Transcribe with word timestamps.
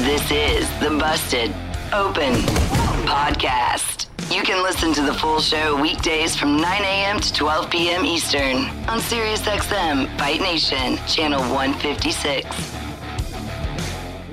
This 0.00 0.30
is 0.30 0.80
the 0.80 0.88
Busted 0.98 1.50
Open 1.92 2.32
Podcast. 3.04 4.06
You 4.34 4.42
can 4.42 4.62
listen 4.62 4.94
to 4.94 5.02
the 5.02 5.12
full 5.12 5.40
show 5.40 5.78
weekdays 5.78 6.34
from 6.34 6.56
9 6.56 6.64
a.m. 6.82 7.20
to 7.20 7.30
12 7.34 7.70
p.m. 7.70 8.06
Eastern 8.06 8.56
on 8.88 9.00
SiriusXM 9.00 10.18
Fight 10.18 10.40
Nation, 10.40 10.96
channel 11.06 11.42
156. 11.52 12.48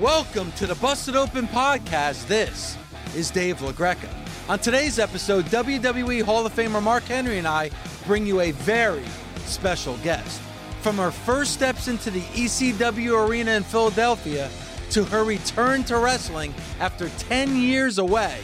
Welcome 0.00 0.52
to 0.52 0.66
the 0.66 0.74
Busted 0.76 1.16
Open 1.16 1.46
Podcast. 1.46 2.26
This 2.28 2.78
is 3.14 3.30
Dave 3.30 3.58
LaGreca. 3.58 4.08
On 4.48 4.58
today's 4.58 4.98
episode, 4.98 5.44
WWE 5.46 6.22
Hall 6.22 6.46
of 6.46 6.54
Famer 6.54 6.82
Mark 6.82 7.02
Henry 7.02 7.36
and 7.36 7.46
I 7.46 7.70
bring 8.06 8.26
you 8.26 8.40
a 8.40 8.52
very 8.52 9.04
special 9.44 9.98
guest. 9.98 10.40
From 10.80 10.96
her 10.96 11.10
first 11.10 11.52
steps 11.52 11.88
into 11.88 12.10
the 12.10 12.22
ECW 12.22 13.28
arena 13.28 13.50
in 13.50 13.64
Philadelphia 13.64 14.48
to 14.90 15.04
her 15.04 15.24
return 15.24 15.84
to 15.84 15.98
wrestling 15.98 16.54
after 16.80 17.08
10 17.08 17.56
years 17.56 17.98
away, 17.98 18.40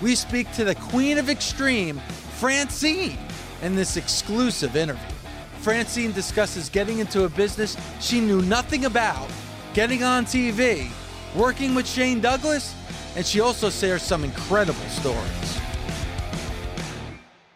we 0.00 0.14
speak 0.14 0.50
to 0.52 0.64
the 0.64 0.74
Queen 0.74 1.18
of 1.18 1.28
Extreme, 1.28 1.98
Francine, 2.38 3.18
in 3.62 3.74
this 3.74 3.96
exclusive 3.96 4.76
interview. 4.76 5.16
Francine 5.58 6.12
discusses 6.12 6.68
getting 6.68 6.98
into 7.00 7.24
a 7.24 7.28
business 7.28 7.76
she 8.00 8.20
knew 8.20 8.40
nothing 8.42 8.86
about, 8.86 9.28
getting 9.74 10.02
on 10.02 10.24
TV, 10.24 10.88
working 11.36 11.74
with 11.74 11.86
Shane 11.86 12.20
Douglas, 12.20 12.74
and 13.16 13.26
she 13.26 13.40
also 13.40 13.68
shares 13.68 14.02
some 14.02 14.24
incredible 14.24 14.80
stories. 14.88 15.60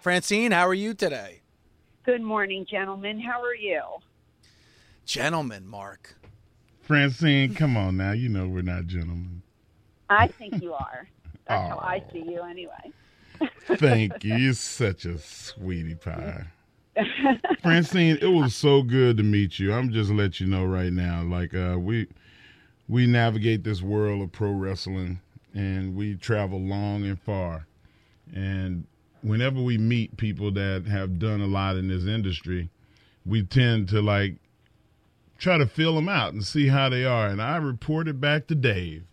Francine, 0.01 0.53
how 0.53 0.67
are 0.69 0.75
you 0.75 0.93
today? 0.93 1.41
Good 2.05 2.21
morning, 2.21 2.67
gentlemen. 2.71 3.19
How 3.19 3.43
are 3.43 3.55
you? 3.55 3.81
Gentlemen, 5.07 5.67
Mark. 5.67 6.17
Francine, 6.87 7.55
come 7.55 7.77
on 7.77 7.97
now. 7.97 8.13
You 8.13 8.29
know 8.29 8.47
we're 8.49 8.63
not 8.63 8.87
gentlemen. 8.87 9.43
I 10.11 10.27
think 10.29 10.63
you 10.63 10.73
are. 10.75 11.09
That's 11.49 11.69
how 11.71 11.77
Oh. 11.77 11.85
I 11.85 12.03
see 12.13 12.23
you, 12.27 12.43
anyway. 12.43 12.93
Thank 13.79 14.25
you. 14.25 14.35
You're 14.37 14.53
such 14.55 15.05
a 15.05 15.19
sweetie 15.19 15.95
pie. 15.95 16.45
Francine, 17.63 18.19
it 18.21 18.29
was 18.29 18.55
so 18.55 18.83
good 18.83 19.17
to 19.17 19.23
meet 19.23 19.59
you. 19.59 19.73
I'm 19.73 19.91
just 19.91 20.11
let 20.11 20.41
you 20.41 20.47
know 20.47 20.65
right 20.65 20.93
now. 20.93 21.23
Like 21.23 21.55
uh, 21.55 21.77
we 21.79 22.07
we 22.89 23.07
navigate 23.07 23.65
this 23.65 23.83
world 23.83 24.23
of 24.23 24.31
pro 24.33 24.51
wrestling 24.53 25.21
and 25.55 25.97
we 25.97 26.15
travel 26.15 26.61
long 26.61 27.05
and 27.05 27.21
far. 27.21 27.67
And 28.35 28.87
whenever 29.23 29.61
we 29.61 29.77
meet 29.79 30.17
people 30.17 30.53
that 30.53 30.85
have 30.87 31.19
done 31.19 31.41
a 31.41 31.47
lot 31.47 31.77
in 31.77 31.89
this 31.89 32.05
industry, 32.05 32.71
we 33.27 33.43
tend 33.43 33.89
to 33.89 34.01
like 34.01 34.37
try 35.45 35.59
to 35.59 35.67
fill 35.67 35.95
them 35.95 36.09
out 36.09 36.33
and 36.33 36.43
see 36.43 36.69
how 36.69 36.89
they 36.89 37.05
are. 37.05 37.27
And 37.27 37.41
I 37.41 37.59
reported 37.59 38.19
back 38.19 38.47
to 38.47 38.55
Dave. 38.55 39.05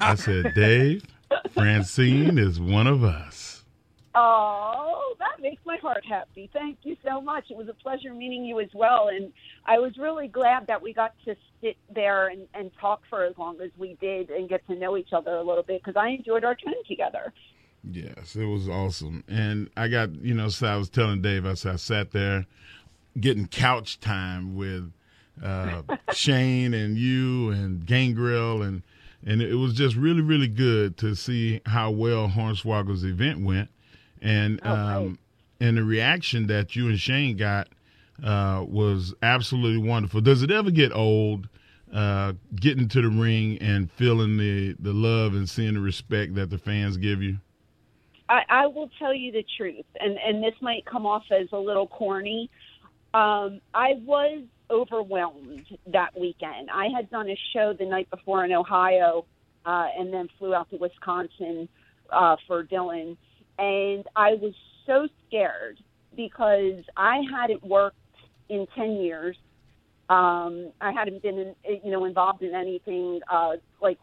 I 0.00 0.16
said, 0.16 0.52
Dave, 0.54 1.04
Francine 1.52 2.36
is 2.36 2.58
one 2.58 2.88
of 2.88 3.04
us. 3.04 3.64
Oh, 4.16 5.14
that 5.20 5.40
makes 5.40 5.62
my 5.64 5.76
heart 5.76 6.04
happy. 6.04 6.50
Thank 6.52 6.78
you 6.82 6.96
so 7.06 7.20
much. 7.20 7.44
It 7.50 7.56
was 7.56 7.68
a 7.68 7.74
pleasure 7.74 8.12
meeting 8.12 8.44
you 8.44 8.58
as 8.58 8.70
well. 8.74 9.06
And 9.06 9.32
I 9.66 9.78
was 9.78 9.96
really 9.96 10.26
glad 10.26 10.66
that 10.66 10.82
we 10.82 10.92
got 10.92 11.14
to 11.26 11.36
sit 11.60 11.76
there 11.94 12.26
and, 12.26 12.48
and 12.54 12.72
talk 12.80 13.02
for 13.08 13.22
as 13.22 13.38
long 13.38 13.60
as 13.60 13.70
we 13.78 13.96
did 14.00 14.30
and 14.30 14.48
get 14.48 14.66
to 14.66 14.74
know 14.74 14.96
each 14.96 15.12
other 15.12 15.36
a 15.36 15.44
little 15.44 15.62
bit 15.62 15.80
because 15.84 15.96
I 15.96 16.08
enjoyed 16.08 16.42
our 16.42 16.56
time 16.56 16.74
together. 16.88 17.32
Yes, 17.88 18.34
it 18.34 18.46
was 18.46 18.68
awesome. 18.68 19.22
And 19.28 19.70
I 19.76 19.86
got, 19.86 20.12
you 20.16 20.34
know, 20.34 20.48
so 20.48 20.66
I 20.66 20.76
was 20.76 20.90
telling 20.90 21.22
Dave, 21.22 21.46
I 21.46 21.54
said, 21.54 21.74
I 21.74 21.76
sat 21.76 22.10
there 22.10 22.46
getting 23.20 23.46
couch 23.46 24.00
time 24.00 24.56
with 24.56 24.92
uh, 25.42 25.82
Shane 26.12 26.74
and 26.74 26.96
you 26.96 27.50
and 27.50 27.84
Gangrel 27.84 28.62
and 28.62 28.82
and 29.26 29.42
it 29.42 29.56
was 29.56 29.74
just 29.74 29.96
really, 29.96 30.20
really 30.20 30.48
good 30.48 30.96
to 30.98 31.14
see 31.16 31.60
how 31.66 31.90
well 31.90 32.28
Hornswoggle's 32.28 33.04
event 33.04 33.44
went, 33.44 33.68
and 34.22 34.60
Oh, 34.64 34.72
um, 34.72 35.18
and 35.60 35.76
the 35.76 35.82
reaction 35.82 36.46
that 36.46 36.76
you 36.76 36.88
and 36.88 36.98
Shane 36.98 37.36
got 37.36 37.68
uh, 38.22 38.64
was 38.66 39.14
absolutely 39.22 39.86
wonderful. 39.86 40.20
Does 40.20 40.42
it 40.42 40.50
ever 40.50 40.70
get 40.70 40.92
old 40.92 41.48
uh, 41.92 42.34
getting 42.54 42.88
to 42.88 43.02
the 43.02 43.08
ring 43.08 43.58
and 43.60 43.90
feeling 43.90 44.36
the 44.36 44.76
the 44.78 44.92
love 44.92 45.34
and 45.34 45.48
seeing 45.48 45.74
the 45.74 45.80
respect 45.80 46.34
that 46.36 46.50
the 46.50 46.58
fans 46.58 46.96
give 46.96 47.22
you? 47.22 47.38
I, 48.28 48.42
I 48.48 48.66
will 48.66 48.90
tell 48.98 49.14
you 49.14 49.32
the 49.32 49.44
truth, 49.56 49.86
and, 49.98 50.18
and 50.18 50.42
this 50.42 50.54
might 50.60 50.84
come 50.84 51.06
off 51.06 51.24
as 51.30 51.48
a 51.52 51.58
little 51.58 51.86
corny. 51.86 52.50
Um, 53.14 53.60
I 53.72 53.94
was 54.04 54.42
overwhelmed 54.70 55.66
that 55.86 56.18
weekend. 56.18 56.70
I 56.72 56.88
had 56.94 57.10
done 57.10 57.28
a 57.28 57.38
show 57.52 57.72
the 57.72 57.86
night 57.86 58.10
before 58.10 58.44
in 58.44 58.52
Ohio, 58.52 59.24
uh, 59.64 59.88
and 59.98 60.12
then 60.12 60.28
flew 60.38 60.54
out 60.54 60.70
to 60.70 60.76
Wisconsin 60.76 61.68
uh, 62.10 62.36
for 62.46 62.64
Dylan, 62.64 63.16
and 63.58 64.04
I 64.16 64.34
was 64.34 64.54
so 64.86 65.08
scared 65.26 65.78
because 66.16 66.82
I 66.96 67.22
hadn't 67.30 67.64
worked 67.64 67.96
in 68.48 68.66
ten 68.74 68.92
years. 68.96 69.36
Um, 70.08 70.72
I 70.80 70.90
hadn't 70.90 71.22
been, 71.22 71.38
in, 71.38 71.54
you 71.84 71.90
know, 71.90 72.06
involved 72.06 72.42
in 72.42 72.54
anything 72.54 73.20
uh, 73.30 73.56
like 73.82 73.98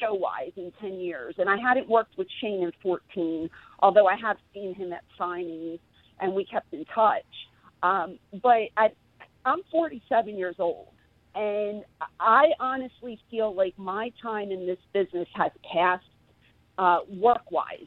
show 0.00 0.14
wise 0.14 0.52
in 0.56 0.72
10 0.80 0.94
years. 0.94 1.34
And 1.38 1.48
I 1.48 1.56
hadn't 1.56 1.88
worked 1.88 2.16
with 2.16 2.28
Shane 2.40 2.62
in 2.62 2.72
14, 2.82 3.48
although 3.80 4.06
I 4.06 4.16
have 4.16 4.36
seen 4.52 4.74
him 4.74 4.92
at 4.92 5.02
signings 5.18 5.78
and 6.20 6.34
we 6.34 6.44
kept 6.44 6.72
in 6.72 6.84
touch. 6.86 7.24
Um, 7.82 8.18
but 8.42 8.68
I, 8.76 8.90
I'm 9.44 9.60
47 9.70 10.36
years 10.36 10.56
old. 10.58 10.88
And 11.34 11.84
I 12.18 12.46
honestly 12.58 13.18
feel 13.30 13.54
like 13.54 13.78
my 13.78 14.12
time 14.20 14.50
in 14.50 14.66
this 14.66 14.78
business 14.92 15.28
has 15.34 15.52
passed 15.72 16.04
uh, 16.78 16.98
work 17.08 17.50
wise. 17.50 17.86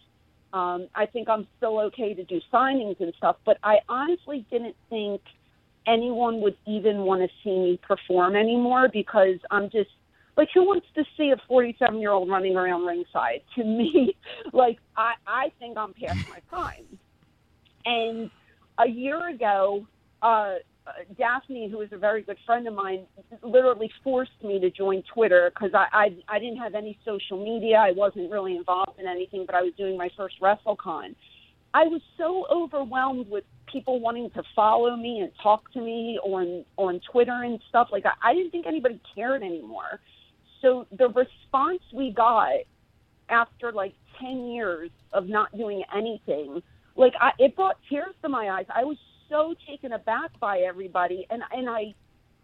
Um, 0.54 0.88
I 0.96 1.06
think 1.06 1.30
I'm 1.30 1.48
still 1.58 1.80
okay 1.80 2.14
to 2.14 2.24
do 2.24 2.40
signings 2.54 3.00
and 3.00 3.14
stuff, 3.18 3.38
but 3.46 3.58
I 3.64 3.78
honestly 3.90 4.46
didn't 4.52 4.76
think 4.90 5.22
anyone 5.88 6.42
would 6.42 6.58
even 6.68 7.00
want 7.00 7.22
to 7.22 7.28
see 7.44 7.58
me 7.58 7.80
perform 7.86 8.36
anymore 8.36 8.90
because 8.92 9.38
I'm 9.50 9.70
just 9.70 9.90
like 10.38 10.50
who 10.54 10.64
wants 10.64 10.88
to 10.96 11.04
see 11.18 11.32
a 11.32 11.38
47 11.48 12.00
year 12.00 12.12
old 12.12 12.30
running 12.30 12.56
around 12.56 12.86
ringside 12.86 13.42
to 13.56 13.64
me 13.64 14.16
like 14.54 14.80
I, 14.96 15.14
I 15.28 15.52
think 15.60 15.78
i'm 15.78 15.94
past 15.94 16.20
my 16.30 16.40
prime 16.50 16.86
and 17.86 18.30
a 18.80 18.88
year 18.88 19.30
ago 19.30 19.86
uh 20.22 20.56
Uh, 20.92 21.04
daphne 21.18 21.70
who 21.70 21.82
is 21.82 21.90
a 21.92 21.98
very 21.98 22.22
good 22.22 22.38
friend 22.46 22.68
of 22.68 22.74
mine 22.74 23.06
literally 23.44 23.90
forced 24.04 24.32
me 24.44 24.60
to 24.60 24.70
join 24.72 25.04
twitter 25.14 25.52
because 25.54 25.72
I, 25.74 25.86
I 26.28 26.36
i 26.36 26.40
didn't 26.40 26.58
have 26.58 26.76
any 26.76 26.98
social 27.06 27.44
media. 27.44 27.78
I 27.78 27.92
wasn't 27.92 28.32
really 28.32 28.56
involved 28.58 29.00
in 29.00 29.08
anything 29.08 29.46
but 29.46 29.56
i 29.56 29.62
was 29.62 29.74
doing 29.78 29.98
my 29.98 30.10
first 30.18 30.36
wrestlecon. 30.42 31.16
I 31.74 31.84
was 31.84 32.02
so 32.18 32.46
overwhelmed 32.52 33.30
with 33.30 33.46
people 33.72 34.00
wanting 34.02 34.30
to 34.32 34.44
follow 34.56 34.96
me 34.98 35.20
and 35.20 35.32
talk 35.42 35.72
to 35.74 35.82
me 35.82 36.20
on 36.24 36.66
on 36.78 37.00
twitter 37.12 37.44
and 37.44 37.60
stuff. 37.70 37.90
Like 37.92 38.06
i, 38.06 38.32
I 38.32 38.34
didn't 38.34 38.52
think 38.52 38.66
anybody 38.66 39.00
cared 39.16 39.44
anymore. 39.44 40.00
So 40.62 40.88
the 40.98 41.08
response 41.08 41.82
we 41.94 42.12
got 42.12 42.66
after 43.30 43.72
like 43.72 43.94
10 44.20 44.48
years 44.48 44.92
of 45.14 45.28
not 45.28 45.56
doing 45.56 45.84
anything 45.96 46.62
like 46.96 47.14
I, 47.20 47.32
it 47.40 47.56
brought 47.56 47.78
tears 47.90 48.14
to 48.24 48.30
my 48.30 48.50
eyes. 48.50 48.66
I 48.74 48.84
was 48.84 48.98
so 49.32 49.56
taken 49.68 49.94
aback 49.94 50.38
by 50.40 50.60
everybody 50.60 51.26
and 51.30 51.42
and 51.52 51.70
i 51.70 51.94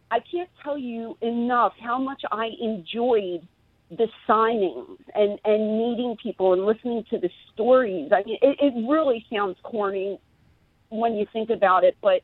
i 0.10 0.19
can't 0.31 0.50
tell 0.63 0.78
you 0.78 1.18
enough 1.22 1.74
how 1.80 2.00
much 2.00 2.24
i 2.31 2.50
enjoyed 2.60 3.48
the 3.92 4.07
signings 4.28 4.98
and 5.13 5.39
and 5.45 5.78
meeting 5.78 6.16
people 6.22 6.54
and 6.54 6.66
listening 6.66 7.04
to 7.10 7.19
the 7.19 7.30
stories 7.54 8.12
i 8.12 8.24
mean 8.24 8.39
it, 8.42 8.57
it 8.60 8.89
really 8.89 9.25
sounds 9.31 9.57
corny 9.63 10.19
when 10.89 11.13
you 11.16 11.28
think 11.31 11.50
about 11.50 11.84
it 11.84 11.95
but 12.01 12.22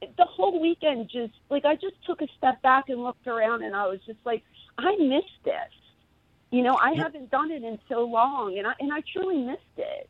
the 0.00 0.24
whole 0.24 0.60
weekend 0.60 1.10
just 1.10 1.32
like 1.50 1.64
i 1.64 1.74
just 1.74 1.96
took 2.06 2.22
a 2.22 2.28
step 2.38 2.62
back 2.62 2.88
and 2.88 3.02
looked 3.02 3.26
around 3.26 3.62
and 3.62 3.74
i 3.74 3.86
was 3.86 3.98
just 4.06 4.18
like 4.24 4.42
I 4.78 4.96
missed 4.96 5.44
this. 5.44 5.54
You 6.50 6.62
know, 6.62 6.76
I 6.80 6.94
haven't 6.94 7.30
done 7.30 7.50
it 7.50 7.64
in 7.64 7.78
so 7.88 8.04
long, 8.04 8.58
and 8.58 8.66
I 8.66 8.74
and 8.78 8.92
I 8.92 9.02
truly 9.12 9.38
missed 9.38 9.60
it. 9.76 10.08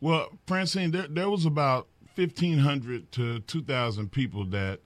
Well, 0.00 0.28
Francine, 0.46 0.92
there, 0.92 1.08
there 1.08 1.28
was 1.28 1.44
about 1.44 1.88
1,500 2.16 3.10
to 3.12 3.40
2,000 3.40 4.10
people 4.12 4.44
that 4.46 4.80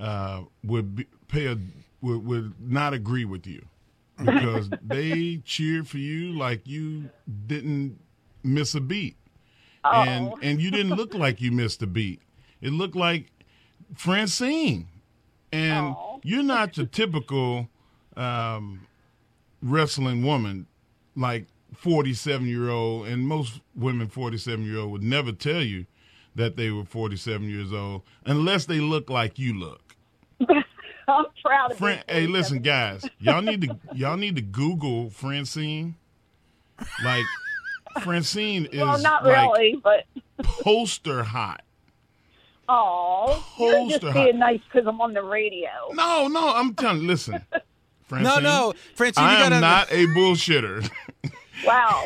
uh, 0.00 0.42
would 0.64 0.96
be, 0.96 1.06
pay 1.28 1.46
a, 1.46 1.56
would, 2.00 2.24
would 2.26 2.54
not 2.60 2.92
agree 2.94 3.24
with 3.24 3.46
you. 3.46 3.64
because 4.24 4.68
they 4.82 5.36
cheered 5.44 5.86
for 5.88 5.98
you 5.98 6.32
like 6.32 6.66
you 6.66 7.10
didn't 7.46 7.98
miss 8.42 8.74
a 8.74 8.80
beat, 8.80 9.16
and 9.84 10.28
Oh. 10.28 10.38
and 10.42 10.60
you 10.60 10.70
didn't 10.70 10.94
look 10.96 11.14
like 11.14 11.40
you 11.40 11.50
missed 11.52 11.82
a 11.82 11.86
beat. 11.86 12.20
It 12.60 12.72
looked 12.72 12.96
like 12.96 13.30
Francine, 13.96 14.88
and 15.52 15.94
Oh. 15.96 16.20
you're 16.22 16.42
not 16.42 16.76
your 16.76 16.86
typical 16.86 17.68
um, 18.16 18.86
wrestling 19.62 20.22
woman 20.24 20.66
like 21.16 21.46
47 21.76 22.46
year 22.46 22.68
old, 22.70 23.06
and 23.06 23.26
most 23.26 23.60
women 23.74 24.08
47 24.08 24.64
year 24.64 24.78
old 24.78 24.92
would 24.92 25.02
never 25.02 25.32
tell 25.32 25.62
you 25.62 25.86
that 26.34 26.56
they 26.56 26.70
were 26.70 26.84
47 26.84 27.48
years 27.48 27.72
old 27.72 28.02
unless 28.24 28.64
they 28.66 28.80
look 28.80 29.10
like 29.10 29.38
you 29.38 29.58
look. 29.58 29.94
I'm 31.08 31.24
proud 31.44 31.72
of 31.72 31.78
Fran- 31.78 32.04
hey, 32.08 32.26
listen, 32.26 32.60
guys, 32.60 33.04
y'all 33.18 33.42
need 33.42 33.62
to 33.62 33.76
y'all 33.94 34.16
need 34.16 34.36
to 34.36 34.42
Google 34.42 35.10
Francine. 35.10 35.96
Like 37.04 37.24
Francine 38.02 38.66
is 38.66 38.80
Well, 38.80 38.98
not 39.00 39.24
like 39.24 39.36
really, 39.36 39.80
but 39.82 40.04
poster 40.62 41.22
hot. 41.22 41.62
oh, 42.68 43.44
you're 43.58 43.88
just 43.90 44.02
Poster 44.02 44.12
being 44.24 44.38
nice 44.38 44.60
because 44.72 44.86
I'm 44.86 45.00
on 45.00 45.12
the 45.12 45.22
radio. 45.22 45.68
No, 45.92 46.28
no, 46.28 46.54
I'm 46.54 46.74
telling. 46.74 47.06
Listen, 47.06 47.44
Francine. 48.06 48.24
No, 48.24 48.38
no, 48.40 48.72
Francine, 48.94 49.24
you 49.24 49.30
I 49.30 49.34
am 49.34 49.40
gotta 49.50 49.60
not 49.60 49.90
a 49.92 50.06
bullshitter. 50.08 50.88
Wow. 51.66 52.04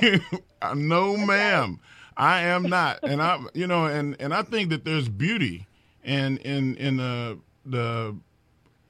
no, 0.75 1.17
ma'am, 1.17 1.79
I 2.17 2.43
am 2.43 2.63
not. 2.65 3.01
And 3.03 3.23
I'm, 3.23 3.49
you 3.55 3.67
know, 3.67 3.87
and 3.87 4.17
and 4.21 4.33
I 4.35 4.43
think 4.43 4.71
that 4.71 4.85
there's 4.85 5.09
beauty 5.09 5.67
in 6.05 6.39
in 6.39 6.77
in 6.77 6.97
the 6.97 7.39
the 7.65 8.17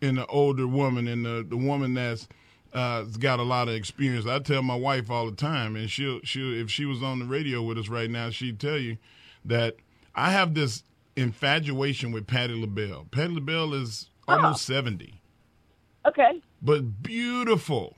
in 0.01 0.17
the 0.17 0.27
older 0.27 0.67
woman 0.67 1.09
in 1.09 1.23
the 1.23 1.45
the 1.49 1.57
woman 1.57 1.95
that's 1.95 2.29
uh, 2.73 3.03
got 3.19 3.41
a 3.41 3.43
lot 3.43 3.69
of 3.69 3.75
experience. 3.75 4.27
I 4.27 4.39
tell 4.39 4.63
my 4.63 4.77
wife 4.77 5.11
all 5.11 5.27
the 5.27 5.37
time, 5.37 5.77
and 5.77 5.91
she'll 5.91 6.21
she'll 6.23 6.55
if 6.55 6.71
she 6.71 6.85
was 6.85 7.03
on 7.03 7.19
the 7.19 7.25
radio 7.25 7.63
with 7.63 7.79
us 7.79 7.89
right 7.89 8.11
now, 8.11 8.31
she'd 8.31 8.61
tell 8.61 8.79
you 8.79 8.99
that 9.45 9.77
I 10.15 10.31
have 10.31 10.55
this 10.55 10.83
infatuation 11.17 12.13
with 12.13 12.27
Patti 12.27 12.55
LaBelle. 12.55 13.07
Patti 13.11 13.35
LaBelle 13.35 13.75
is 13.75 14.11
almost 14.29 14.65
seventy 14.65 15.21
okay. 16.07 16.41
but 16.63 17.03
beautiful 17.03 17.97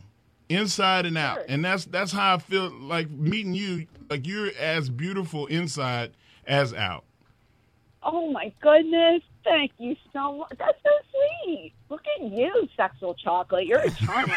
inside 0.48 1.06
and 1.06 1.18
out. 1.18 1.36
Sure. 1.36 1.46
And 1.48 1.64
that's 1.64 1.84
that's 1.86 2.12
how 2.12 2.34
I 2.34 2.38
feel 2.38 2.70
like 2.70 3.10
meeting 3.10 3.54
you. 3.54 3.86
Like 4.10 4.26
you're 4.26 4.50
as 4.58 4.88
beautiful 4.88 5.46
inside 5.46 6.12
as 6.46 6.72
out. 6.72 7.04
Oh 8.02 8.30
my 8.30 8.52
goodness. 8.60 9.22
Thank 9.44 9.72
you 9.78 9.96
so 10.12 10.38
much. 10.38 10.52
That's 10.58 10.78
so 10.82 10.90
sweet. 11.10 11.72
Look 11.88 12.02
at 12.18 12.24
you, 12.24 12.68
sexual 12.76 13.14
chocolate. 13.14 13.66
You're 13.66 13.80
a 13.80 13.90
charmer. 13.90 14.34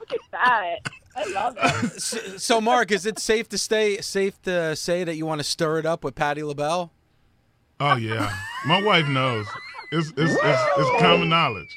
Look 0.00 0.12
at 0.12 0.20
that. 0.32 0.76
I 1.16 1.24
love 1.32 1.56
it. 1.60 1.92
So, 2.00 2.18
so, 2.36 2.60
Mark, 2.60 2.92
is 2.92 3.06
it 3.06 3.18
safe 3.18 3.48
to 3.48 3.58
stay 3.58 4.00
safe 4.00 4.40
to 4.42 4.76
say 4.76 5.02
that 5.02 5.16
you 5.16 5.24
want 5.24 5.40
to 5.40 5.44
stir 5.44 5.78
it 5.78 5.86
up 5.86 6.04
with 6.04 6.14
Patti 6.14 6.42
LaBelle? 6.42 6.92
Oh 7.80 7.96
yeah, 7.96 8.32
my 8.66 8.82
wife 8.82 9.08
knows. 9.08 9.46
It's 9.92 10.08
it's 10.16 10.32
it's, 10.32 10.62
it's 10.78 11.02
common 11.02 11.28
knowledge. 11.28 11.74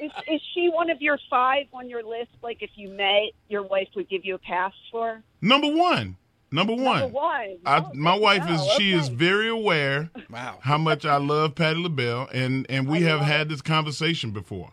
Is, 0.00 0.10
is 0.28 0.40
she 0.54 0.68
one 0.68 0.90
of 0.90 1.00
your 1.00 1.18
five 1.30 1.66
on 1.72 1.88
your 1.88 2.02
list? 2.02 2.30
Like, 2.42 2.58
if 2.60 2.70
you 2.76 2.88
met, 2.88 3.32
your 3.48 3.62
wife 3.62 3.88
would 3.96 4.08
give 4.08 4.24
you 4.24 4.34
a 4.34 4.38
pass 4.38 4.72
for? 4.90 5.22
Number 5.40 5.68
one, 5.68 6.16
number 6.50 6.74
one. 6.74 7.00
Number 7.00 7.06
one. 7.14 7.56
I, 7.64 7.78
Oh, 7.78 7.90
my 7.94 8.10
there 8.12 8.16
you 8.16 8.22
wife 8.22 8.50
is 8.50 8.60
go. 8.60 8.68
she 8.76 8.92
is 8.92 9.08
very 9.08 9.48
aware 9.48 10.10
Wow. 10.30 10.58
how 10.62 10.78
much 10.78 11.04
I 11.06 11.16
love 11.16 11.54
Patti 11.54 11.80
LaBelle, 11.82 12.28
and 12.32 12.66
and 12.68 12.88
we 12.88 12.98
I 13.04 13.08
have 13.10 13.20
love 13.20 13.28
had 13.28 13.48
this 13.48 13.62
conversation 13.62 14.30
before. 14.32 14.72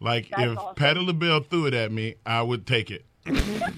Like 0.00 0.30
That's 0.30 0.42
if 0.52 0.58
awesome. 0.58 0.74
Patti 0.74 1.00
LaBelle 1.00 1.40
threw 1.40 1.66
it 1.66 1.74
at 1.74 1.92
me, 1.92 2.16
I 2.26 2.42
would 2.42 2.66
take 2.66 2.90
it. 2.90 3.04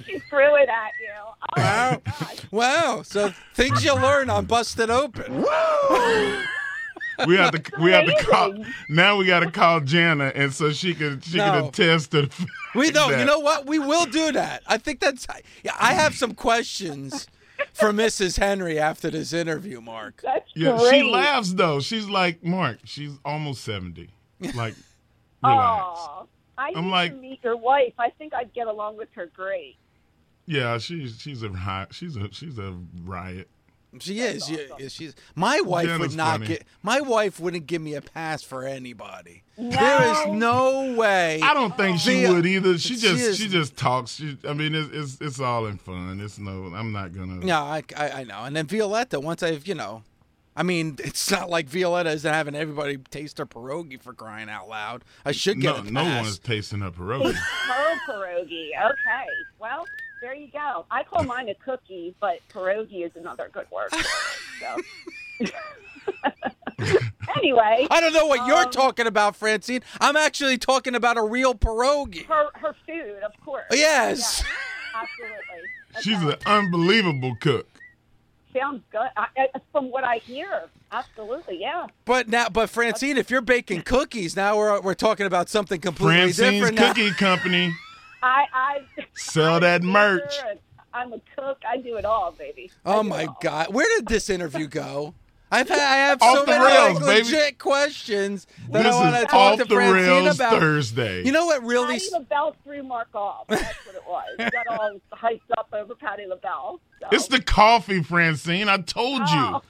She 0.06 0.18
threw 0.30 0.54
it 0.56 0.68
at 0.68 0.92
you. 1.00 1.12
Oh, 1.56 1.56
Wow. 1.56 2.00
Wow. 2.50 3.02
So 3.02 3.32
things 3.54 3.84
you 3.84 3.94
learn 3.94 4.30
on 4.30 4.46
Busted 4.46 4.88
Open. 4.90 5.44
We 7.26 7.36
have 7.36 7.52
to 7.52 7.80
we 7.80 7.92
have 7.92 8.06
to 8.06 8.24
call 8.24 8.54
now. 8.88 9.16
We 9.16 9.26
got 9.26 9.40
to 9.40 9.50
call 9.50 9.80
Jana, 9.80 10.32
and 10.34 10.52
so 10.52 10.72
she 10.72 10.94
can 10.94 11.20
she 11.20 11.38
can 11.38 11.64
attest 11.66 12.10
to. 12.12 12.22
the 12.22 12.46
We 12.74 12.86
fact 12.90 12.94
know. 12.96 13.16
You 13.18 13.24
know 13.24 13.38
what? 13.38 13.66
We 13.66 13.78
will 13.78 14.06
do 14.06 14.32
that. 14.32 14.62
I 14.66 14.78
think 14.78 15.00
that's. 15.00 15.26
yeah, 15.62 15.76
I 15.78 15.94
have 15.94 16.14
some 16.14 16.34
questions 16.34 17.26
for 17.72 17.92
Mrs. 17.92 18.38
Henry 18.38 18.78
after 18.80 19.10
this 19.10 19.32
interview, 19.32 19.80
Mark. 19.80 20.20
That's 20.24 20.50
Yeah, 20.56 20.76
great. 20.76 20.90
she 21.04 21.10
laughs 21.10 21.52
though. 21.52 21.80
She's 21.80 22.08
like 22.08 22.42
Mark. 22.42 22.78
She's 22.84 23.12
almost 23.24 23.62
seventy. 23.64 24.10
Like, 24.54 24.74
relax. 25.42 26.00
Oh, 26.00 26.26
I 26.58 26.72
I'm 26.74 26.90
like- 26.90 27.12
to 27.12 27.16
meet 27.18 27.40
your 27.44 27.56
wife. 27.56 27.92
I 27.98 28.10
think 28.10 28.34
I'd 28.34 28.52
get 28.54 28.66
along 28.66 28.96
with 28.96 29.08
her 29.14 29.26
great. 29.26 29.76
Yeah, 30.46 30.78
she's 30.78 31.18
she's 31.20 31.42
a 31.42 31.48
high, 31.50 31.86
she's 31.90 32.16
a 32.16 32.30
she's 32.32 32.58
a 32.58 32.76
riot. 33.04 33.48
She 34.00 34.20
is. 34.20 34.50
Yeah, 34.50 34.88
she's. 34.88 35.14
My 35.34 35.60
wife 35.60 35.86
Jenna's 35.86 36.00
would 36.08 36.16
not 36.16 36.32
funny. 36.40 36.46
get. 36.46 36.64
My 36.82 37.00
wife 37.00 37.38
wouldn't 37.40 37.66
give 37.66 37.80
me 37.82 37.94
a 37.94 38.00
pass 38.02 38.42
for 38.42 38.64
anybody. 38.64 39.42
No. 39.56 39.70
There 39.70 40.12
is 40.12 40.26
no 40.34 40.94
way. 40.94 41.40
I 41.42 41.54
don't 41.54 41.76
think 41.76 41.98
she 42.00 42.24
The- 42.24 42.32
would 42.34 42.46
either. 42.46 42.76
She 42.78 42.94
she 42.94 43.00
just 43.00 43.20
is- 43.22 43.36
she 43.38 43.48
just 43.48 43.76
talks. 43.76 44.12
She, 44.16 44.36
I 44.48 44.52
mean, 44.52 44.74
it's, 44.74 44.90
it's 44.92 45.20
it's 45.20 45.40
all 45.40 45.66
in 45.66 45.78
fun. 45.78 46.20
It's 46.20 46.38
no. 46.38 46.72
I'm 46.74 46.92
not 46.92 47.12
gonna. 47.14 47.44
No, 47.44 47.60
I, 47.62 47.82
I, 47.96 48.10
I 48.10 48.24
know. 48.24 48.42
And 48.44 48.54
then 48.56 48.66
Violetta, 48.66 49.20
once 49.20 49.42
I've, 49.42 49.66
you 49.68 49.74
know, 49.74 50.02
I 50.56 50.62
mean, 50.62 50.96
it's 50.98 51.30
not 51.30 51.50
like 51.50 51.68
Violetta 51.68 52.10
isn't 52.10 52.32
having 52.32 52.54
everybody 52.54 52.96
taste 52.96 53.38
her 53.38 53.46
pierogi 53.46 54.00
for 54.00 54.12
crying 54.12 54.48
out 54.48 54.68
loud. 54.68 55.04
I 55.24 55.32
should 55.32 55.60
get 55.60 55.76
No, 55.76 55.88
a 55.88 55.90
no 55.90 56.00
pass. 56.02 56.24
one's 56.24 56.38
tasting 56.38 56.80
her 56.80 56.90
pierogi. 56.90 57.34
Her 57.34 57.94
pierogi. 58.08 58.70
Okay. 58.84 59.26
Well, 59.58 59.84
there 60.24 60.34
you 60.34 60.48
go. 60.50 60.86
I 60.90 61.02
call 61.04 61.22
mine 61.24 61.50
a 61.50 61.54
cookie, 61.54 62.14
but 62.18 62.38
pierogi 62.50 63.04
is 63.04 63.12
another 63.14 63.50
good 63.52 63.66
word 63.70 63.90
it. 63.92 64.06
So. 64.58 65.50
anyway, 67.36 67.86
I 67.90 68.00
don't 68.00 68.14
know 68.14 68.24
what 68.26 68.46
you're 68.46 68.56
Um, 68.64 68.70
talking 68.70 69.06
about, 69.06 69.36
Francine. 69.36 69.82
I'm 70.00 70.16
actually 70.16 70.56
talking 70.56 70.94
about 70.94 71.18
a 71.18 71.22
real 71.22 71.54
pierogi. 71.54 72.24
her 72.24 72.48
her 72.54 72.74
food, 72.86 73.22
of 73.22 73.32
course. 73.44 73.64
Yes. 73.70 74.42
Yeah, 74.42 75.02
absolutely. 75.02 75.68
She's 76.00 76.16
Okay. 76.22 76.38
an 76.46 76.64
unbelievable 76.64 77.36
cook. 77.38 77.68
sounds 78.56 78.82
good. 78.90 79.08
I, 79.18 79.26
I, 79.36 79.48
from 79.72 79.90
what 79.90 80.04
I 80.04 80.16
hear, 80.18 80.64
absolutely, 80.90 81.60
yeah. 81.60 81.86
But 82.06 82.28
now, 82.28 82.48
but 82.48 82.70
Francine, 82.70 83.18
if 83.18 83.30
you're 83.30 83.42
baking 83.42 83.82
cookies, 83.94 84.34
now 84.36 84.56
we're 84.56 84.80
we're 84.80 84.94
talking 84.94 85.26
about 85.26 85.50
something 85.50 85.82
completely 85.82 86.32
Francine's 86.32 86.52
different. 86.54 86.76
now. 86.78 86.88
Cookie 86.94 87.10
Company. 87.10 87.74
I 88.24 88.46
I 88.52 88.80
Sell 89.14 89.54
I'm 89.56 89.60
that 89.62 89.82
merch. 89.82 90.22
baker, 90.42 90.58
I'm 90.92 91.12
a 91.12 91.20
cook. 91.36 91.62
I 91.68 91.76
do 91.78 91.96
it 91.96 92.04
all, 92.04 92.32
baby. 92.32 92.70
I 92.84 92.94
Oh 92.94 93.02
my. 93.02 93.28
God, 93.42 93.72
where 93.74 93.86
did 93.96 94.06
this 94.08 94.30
interview 94.30 94.66
go? 94.66 95.14
I've 95.52 95.68
had, 95.68 95.78
I 95.78 95.96
have 96.08 96.22
Off 96.22 96.38
so 96.38 96.46
many 96.46 96.64
rails, 96.64 97.00
like, 97.00 97.06
baby. 97.06 97.24
legit 97.36 97.58
questions 97.60 98.46
that 98.72 98.82
This 98.82 98.92
I 98.94 99.00
want 99.10 99.14
to 99.16 99.26
talk 99.26 99.58
to 99.58 99.66
Francine 99.66 100.26
about. 100.26 100.58
Thursday. 100.58 101.22
You 101.24 101.30
know 101.32 101.46
what 101.46 101.62
really? 101.62 101.94
Patti 101.94 102.08
LaBelle 102.12 102.56
threw 102.64 102.82
Mark 102.82 103.14
off. 103.14 103.46
That's 103.46 103.62
what 103.86 103.94
it 103.94 104.02
was. 104.06 104.24
You 104.38 104.50
got 104.50 104.66
all 104.68 104.98
hyped 105.12 105.40
up 105.56 105.68
over 105.72 105.94
Patti 105.94 106.24
LaBelle. 106.26 106.80
So. 107.00 107.08
It's 107.12 107.28
the 107.28 107.40
coffee, 107.42 108.02
Francine. 108.02 108.68
I 108.68 108.78
told 108.78 109.22
Oh. 109.26 109.62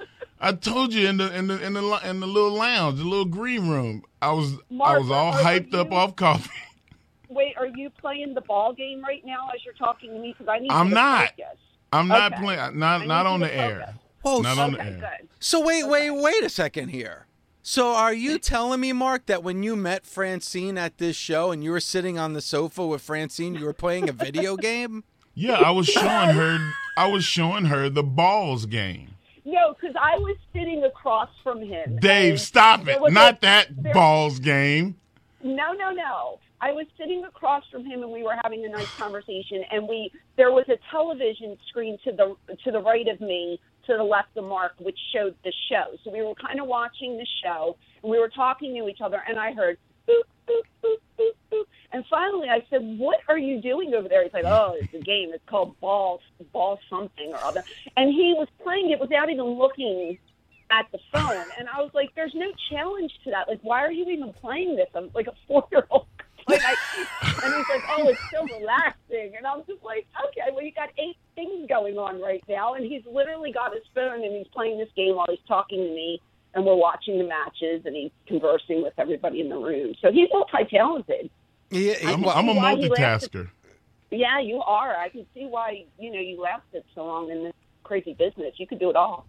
you. 0.00 0.06
I 0.42 0.52
told 0.52 0.92
you 0.94 1.06
in 1.06 1.18
the 1.18 1.34
in 1.34 1.46
the 1.46 1.62
in 1.64 1.74
the 1.74 1.82
in 2.08 2.20
the 2.20 2.26
little 2.26 2.52
lounge, 2.54 2.98
the 2.98 3.04
little 3.04 3.24
green 3.26 3.68
room. 3.68 4.02
I 4.20 4.32
was 4.32 4.54
I 4.72 4.98
was 4.98 5.10
all 5.10 5.32
are 5.32 5.38
hyped 5.38 5.74
up 5.74 5.92
off 5.92 6.16
coffee. 6.16 6.50
Wait, 7.30 7.54
are 7.56 7.66
you 7.66 7.88
playing 7.90 8.34
the 8.34 8.40
ball 8.42 8.72
game 8.72 9.02
right 9.02 9.22
now 9.24 9.48
as 9.54 9.64
you're 9.64 9.74
talking 9.74 10.10
to 10.10 10.18
me? 10.18 10.34
Because 10.36 10.48
I 10.52 10.58
need 10.58 10.70
I'm 10.70 10.88
to 10.90 10.94
not. 10.94 11.28
focus. 11.30 11.58
I'm 11.92 12.08
not 12.08 12.34
playing. 12.36 12.78
Not 12.78 13.06
not 13.06 13.26
on 13.26 13.40
to 13.40 13.46
the 13.46 13.54
air. 13.56 13.80
focus. 13.80 13.94
Whoa, 14.22 14.40
Not 14.40 14.56
so, 14.56 14.62
on 14.62 14.72
the 14.72 14.78
Okay, 14.80 14.88
air. 14.88 15.16
good. 15.20 15.28
so 15.38 15.64
wait, 15.64 15.84
wait, 15.88 16.10
wait 16.10 16.44
a 16.44 16.48
second 16.50 16.88
here. 16.90 17.26
So 17.62 17.88
are 17.94 18.12
you 18.12 18.38
telling 18.38 18.80
me, 18.80 18.92
Mark, 18.92 19.26
that 19.26 19.42
when 19.42 19.62
you 19.62 19.76
met 19.76 20.04
Francine 20.06 20.76
at 20.76 20.98
this 20.98 21.16
show 21.16 21.50
and 21.52 21.62
you 21.64 21.70
were 21.70 21.80
sitting 21.80 22.18
on 22.18 22.32
the 22.32 22.40
sofa 22.40 22.86
with 22.86 23.00
Francine, 23.02 23.54
you 23.54 23.64
were 23.64 23.72
playing 23.72 24.08
a 24.08 24.12
video 24.12 24.56
game? 24.58 25.04
Yeah, 25.34 25.54
I 25.54 25.70
was 25.70 25.86
showing 25.86 26.30
her. 26.30 26.72
I 26.96 27.06
was 27.06 27.24
showing 27.24 27.66
her 27.66 27.88
the 27.88 28.02
balls 28.02 28.66
game. 28.66 29.14
No, 29.44 29.74
because 29.74 29.96
I 30.00 30.18
was 30.18 30.36
sitting 30.52 30.84
across 30.84 31.30
from 31.42 31.62
him. 31.62 31.96
Dave, 32.00 32.40
stop 32.40 32.86
it! 32.88 32.98
Not 33.12 33.38
a- 33.38 33.40
that 33.42 33.68
there- 33.70 33.94
balls 33.94 34.38
game. 34.38 34.96
No, 35.42 35.72
no, 35.72 35.90
no. 35.92 36.38
I 36.60 36.72
was 36.72 36.86
sitting 36.98 37.24
across 37.24 37.64
from 37.70 37.84
him, 37.84 38.02
and 38.02 38.12
we 38.12 38.22
were 38.22 38.36
having 38.42 38.64
a 38.64 38.68
nice 38.68 38.90
conversation. 38.96 39.64
And 39.70 39.88
we 39.88 40.10
there 40.36 40.52
was 40.52 40.66
a 40.68 40.76
television 40.90 41.56
screen 41.68 41.98
to 42.04 42.12
the 42.12 42.56
to 42.64 42.70
the 42.70 42.80
right 42.80 43.08
of 43.08 43.20
me, 43.20 43.60
to 43.86 43.96
the 43.96 44.02
left 44.02 44.36
of 44.36 44.44
Mark, 44.44 44.72
which 44.78 44.98
showed 45.14 45.34
the 45.44 45.52
show. 45.70 45.96
So 46.04 46.10
we 46.10 46.22
were 46.22 46.34
kind 46.34 46.60
of 46.60 46.66
watching 46.66 47.16
the 47.16 47.26
show, 47.42 47.76
and 48.02 48.10
we 48.10 48.18
were 48.18 48.28
talking 48.28 48.74
to 48.74 48.88
each 48.88 49.00
other. 49.02 49.22
And 49.26 49.38
I 49.38 49.52
heard 49.52 49.78
boop 50.06 50.22
boop 50.46 50.62
boop 50.84 50.96
boop 51.18 51.32
boop. 51.50 51.64
And 51.92 52.04
finally, 52.10 52.48
I 52.48 52.64
said, 52.68 52.82
"What 52.98 53.20
are 53.28 53.38
you 53.38 53.60
doing 53.60 53.94
over 53.94 54.08
there?" 54.08 54.22
He's 54.22 54.34
like, 54.34 54.44
"Oh, 54.44 54.76
it's 54.78 54.92
a 54.94 55.04
game. 55.04 55.30
It's 55.32 55.44
called 55.48 55.78
ball 55.80 56.20
ball 56.52 56.78
something 56.90 57.32
or 57.32 57.42
other." 57.42 57.64
And 57.96 58.12
he 58.12 58.34
was 58.36 58.48
playing 58.62 58.90
it 58.90 59.00
without 59.00 59.30
even 59.30 59.46
looking 59.46 60.18
at 60.70 60.86
the 60.92 60.98
phone. 61.12 61.44
And 61.58 61.68
I 61.68 61.80
was 61.80 61.90
like, 61.94 62.10
there's 62.14 62.34
no 62.34 62.46
challenge 62.70 63.12
to 63.24 63.30
that. 63.30 63.48
Like, 63.48 63.60
why 63.62 63.80
are 63.84 63.92
you 63.92 64.08
even 64.08 64.32
playing 64.32 64.76
this? 64.76 64.88
I'm 64.94 65.10
like 65.14 65.26
a 65.26 65.34
four 65.46 65.66
year 65.72 65.86
old 65.90 66.06
like, 66.50 66.62
I, 66.64 66.76
and 67.44 67.54
he's 67.54 67.68
like, 67.68 67.84
oh, 67.90 68.08
it's 68.08 68.20
so 68.30 68.58
relaxing. 68.58 69.32
And 69.36 69.46
I'm 69.46 69.60
just 69.66 69.82
like, 69.82 70.06
okay, 70.28 70.50
well, 70.52 70.64
you 70.64 70.72
got 70.72 70.90
eight 70.98 71.16
things 71.34 71.68
going 71.68 71.98
on 71.98 72.20
right 72.20 72.42
now. 72.48 72.74
And 72.74 72.84
he's 72.84 73.02
literally 73.10 73.52
got 73.52 73.72
his 73.72 73.82
phone 73.94 74.24
and 74.24 74.36
he's 74.36 74.48
playing 74.48 74.78
this 74.78 74.88
game 74.96 75.16
while 75.16 75.26
he's 75.28 75.38
talking 75.46 75.78
to 75.78 75.94
me. 75.94 76.20
And 76.54 76.64
we're 76.64 76.74
watching 76.74 77.18
the 77.18 77.24
matches 77.24 77.82
and 77.84 77.94
he's 77.94 78.10
conversing 78.26 78.82
with 78.82 78.94
everybody 78.98 79.40
in 79.40 79.48
the 79.48 79.56
room. 79.56 79.94
So 80.02 80.10
he's 80.10 80.28
multi 80.32 80.64
talented. 80.70 81.30
Yeah, 81.70 81.94
I'm, 82.04 82.26
I'm 82.28 82.48
a 82.48 82.52
see 82.52 82.58
why 82.58 82.74
he 82.76 82.88
laughed 82.88 83.32
multitasker. 83.32 83.50
Yeah, 84.10 84.40
you 84.40 84.60
are. 84.60 84.96
I 84.96 85.08
can 85.08 85.24
see 85.34 85.46
why, 85.46 85.84
you 85.98 86.12
know, 86.12 86.18
you 86.18 86.40
lasted 86.40 86.82
so 86.94 87.04
long 87.04 87.30
in 87.30 87.44
this 87.44 87.52
crazy 87.84 88.14
business. 88.14 88.54
You 88.56 88.66
could 88.66 88.80
do 88.80 88.90
it 88.90 88.96
all. 88.96 89.26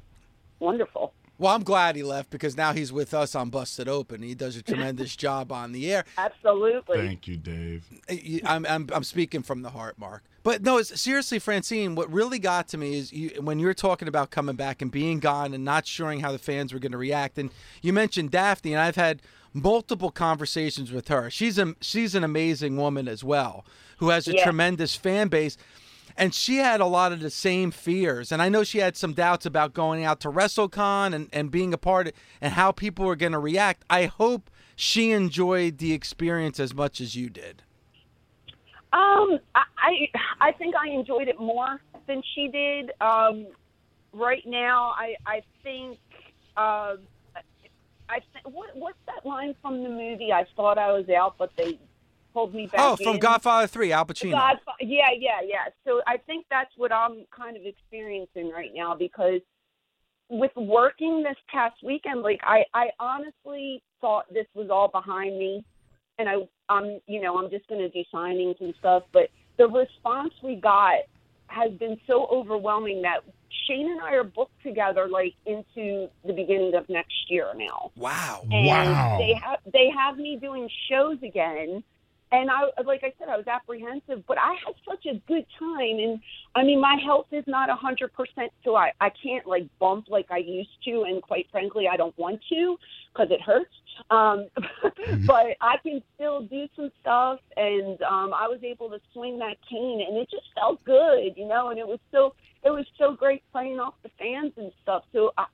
Wonderful. 0.59 1.13
Well, 1.41 1.55
I'm 1.55 1.63
glad 1.63 1.95
he 1.95 2.03
left 2.03 2.29
because 2.29 2.55
now 2.55 2.71
he's 2.71 2.93
with 2.93 3.15
us 3.15 3.33
on 3.33 3.49
Busted 3.49 3.87
Open. 3.87 4.21
He 4.21 4.35
does 4.35 4.55
a 4.55 4.61
tremendous 4.61 5.15
job 5.15 5.51
on 5.51 5.71
the 5.71 5.91
air. 5.91 6.05
Absolutely. 6.15 6.99
Thank 6.99 7.27
you, 7.27 7.35
Dave. 7.35 7.83
I'm, 8.45 8.63
I'm, 8.67 8.87
I'm 8.93 9.03
speaking 9.03 9.41
from 9.41 9.63
the 9.63 9.71
heart, 9.71 9.97
Mark. 9.97 10.21
But 10.43 10.61
no, 10.61 10.79
seriously, 10.83 11.39
Francine, 11.39 11.95
what 11.95 12.13
really 12.13 12.37
got 12.37 12.67
to 12.69 12.77
me 12.77 12.95
is 12.95 13.11
you, 13.11 13.31
when 13.41 13.57
you 13.57 13.65
were 13.65 13.73
talking 13.73 14.07
about 14.07 14.29
coming 14.29 14.55
back 14.55 14.83
and 14.83 14.91
being 14.91 15.19
gone 15.19 15.55
and 15.55 15.65
not 15.65 15.87
sure 15.87 16.15
how 16.19 16.31
the 16.31 16.37
fans 16.37 16.73
were 16.73 16.79
going 16.79 16.91
to 16.91 16.97
react. 16.99 17.39
And 17.39 17.49
you 17.81 17.91
mentioned 17.91 18.29
Daphne, 18.29 18.73
and 18.73 18.81
I've 18.81 18.95
had 18.95 19.23
multiple 19.51 20.11
conversations 20.11 20.91
with 20.91 21.07
her. 21.07 21.31
She's 21.31 21.57
a, 21.57 21.73
she's 21.81 22.13
an 22.13 22.23
amazing 22.23 22.77
woman 22.77 23.07
as 23.07 23.23
well, 23.23 23.65
who 23.97 24.09
has 24.09 24.27
a 24.27 24.35
Yeah. 24.35 24.43
tremendous 24.43 24.95
fan 24.95 25.27
base. 25.27 25.57
And 26.17 26.33
she 26.33 26.57
had 26.57 26.81
a 26.81 26.85
lot 26.85 27.11
of 27.11 27.19
the 27.19 27.29
same 27.29 27.71
fears. 27.71 28.31
And 28.31 28.41
I 28.41 28.49
know 28.49 28.63
she 28.63 28.79
had 28.79 28.95
some 28.97 29.13
doubts 29.13 29.45
about 29.45 29.73
going 29.73 30.03
out 30.03 30.19
to 30.21 30.29
WrestleCon 30.29 31.13
and, 31.13 31.29
and 31.31 31.51
being 31.51 31.73
a 31.73 31.77
part 31.77 32.07
of 32.07 32.13
and 32.39 32.53
how 32.53 32.71
people 32.71 33.05
were 33.05 33.15
going 33.15 33.31
to 33.31 33.39
react. 33.39 33.83
I 33.89 34.05
hope 34.05 34.49
she 34.75 35.11
enjoyed 35.11 35.77
the 35.77 35.93
experience 35.93 36.59
as 36.59 36.73
much 36.73 37.01
as 37.01 37.15
you 37.15 37.29
did. 37.29 37.63
Um, 38.93 39.39
I, 39.55 40.09
I 40.41 40.51
think 40.51 40.75
I 40.75 40.89
enjoyed 40.89 41.27
it 41.27 41.39
more 41.39 41.79
than 42.07 42.21
she 42.35 42.49
did. 42.49 42.91
Um, 42.99 43.47
right 44.13 44.43
now, 44.45 44.93
I 44.97 45.15
I 45.25 45.41
think 45.63 45.97
uh, 46.57 46.95
I 48.09 48.19
th- 48.33 48.45
what 48.45 48.75
what's 48.75 48.97
that 49.07 49.25
line 49.25 49.55
from 49.61 49.83
the 49.83 49.89
movie? 49.89 50.31
I 50.33 50.45
thought 50.55 50.77
I 50.77 50.91
was 50.91 51.07
out, 51.09 51.35
but 51.37 51.51
they 51.57 51.79
pulled 52.33 52.53
me 52.53 52.67
back. 52.67 52.79
Oh, 52.81 52.95
from 52.95 53.15
in. 53.15 53.19
Godfather 53.19 53.67
3, 53.67 53.91
Al 53.91 54.05
Pacino. 54.05 54.31
God, 54.31 54.57
yeah, 54.79 55.09
yeah, 55.17 55.39
yeah. 55.43 55.65
So 55.85 56.01
I 56.07 56.17
think 56.17 56.45
that's 56.49 56.71
what 56.77 56.91
I'm 56.91 57.25
kind 57.35 57.57
of 57.57 57.63
experiencing 57.65 58.49
right 58.51 58.71
now 58.73 58.95
because 58.95 59.41
with 60.29 60.51
working 60.55 61.23
this 61.23 61.35
past 61.51 61.75
weekend, 61.83 62.21
like 62.21 62.39
I, 62.43 62.63
I 62.73 62.87
honestly 62.99 63.83
thought 63.99 64.25
this 64.33 64.47
was 64.55 64.69
all 64.69 64.87
behind 64.87 65.37
me, 65.37 65.63
and 66.17 66.29
I, 66.29 66.35
I'm, 66.69 66.99
you 67.07 67.21
know, 67.21 67.37
I'm 67.37 67.49
just 67.49 67.67
going 67.67 67.81
to 67.81 67.89
do 67.89 68.03
signings 68.13 68.59
and 68.61 68.73
stuff. 68.79 69.03
But 69.11 69.29
the 69.57 69.67
response 69.67 70.33
we 70.43 70.55
got 70.55 70.99
has 71.47 71.71
been 71.73 71.97
so 72.07 72.27
overwhelming 72.31 73.01
that 73.01 73.19
Shane 73.67 73.91
and 73.91 73.99
I 74.01 74.13
are 74.13 74.23
booked 74.23 74.63
together 74.63 75.07
like 75.09 75.33
into 75.45 76.07
the 76.25 76.31
beginning 76.33 76.73
of 76.75 76.87
next 76.87 77.13
year 77.29 77.51
now 77.55 77.91
Wow. 77.97 78.43
and 78.49 78.67
Wow. 78.67 79.17
they 79.19 79.33
have 79.33 79.59
they 79.71 79.89
have 79.89 80.17
me 80.17 80.37
doing 80.41 80.69
shows 80.89 81.17
again 81.21 81.83
and 82.31 82.49
i 82.49 82.61
like 82.83 83.01
i 83.03 83.13
said 83.19 83.27
i 83.29 83.37
was 83.37 83.47
apprehensive 83.47 84.23
but 84.27 84.37
i 84.37 84.55
had 84.65 84.73
such 84.87 85.05
a 85.05 85.21
good 85.27 85.45
time. 85.59 85.99
And 85.99 86.19
i 86.55 86.63
mean 86.63 86.79
my 86.79 86.97
health 87.03 87.27
is 87.31 87.43
not 87.47 87.69
a 87.69 87.75
hundred 87.75 88.13
percent 88.13 88.51
so 88.63 88.75
i 88.75 88.91
i 89.01 89.09
can't 89.23 89.45
like 89.45 89.67
bump 89.79 90.05
like 90.09 90.27
i 90.31 90.37
used 90.37 90.69
to. 90.85 91.03
And 91.07 91.21
quite 91.21 91.47
frankly 91.51 91.85
i 91.91 91.97
don't 91.97 92.17
want 92.17 92.39
to 92.49 92.77
because 93.13 93.31
it 93.31 93.41
hurts. 93.41 93.75
Um 94.09 94.47
but 95.27 95.57
i 95.61 95.75
can 95.83 96.01
still 96.15 96.43
do 96.43 96.67
some 96.75 96.91
stuff. 97.01 97.39
And 97.57 98.01
um 98.03 98.33
i 98.33 98.47
was 98.47 98.59
able 98.63 98.89
to 98.89 98.99
swing 99.13 99.37
that 99.39 99.57
cane 99.69 100.03
and 100.07 100.17
it 100.17 100.29
just 100.29 100.45
felt 100.55 100.83
good 100.85 101.33
you 101.35 101.47
know? 101.47 101.69
And 101.69 101.79
it 101.79 101.87
was 101.87 101.99
so 102.11 102.33
it 102.63 102.69
was 102.69 102.85
so 102.97 103.13
great 103.13 103.43
playing 103.51 103.79
off 103.79 103.95
the 104.03 104.09
fans 104.19 104.53
and 104.57 104.71
stuff. 104.83 105.03
So 105.13 105.31
i 105.37 105.45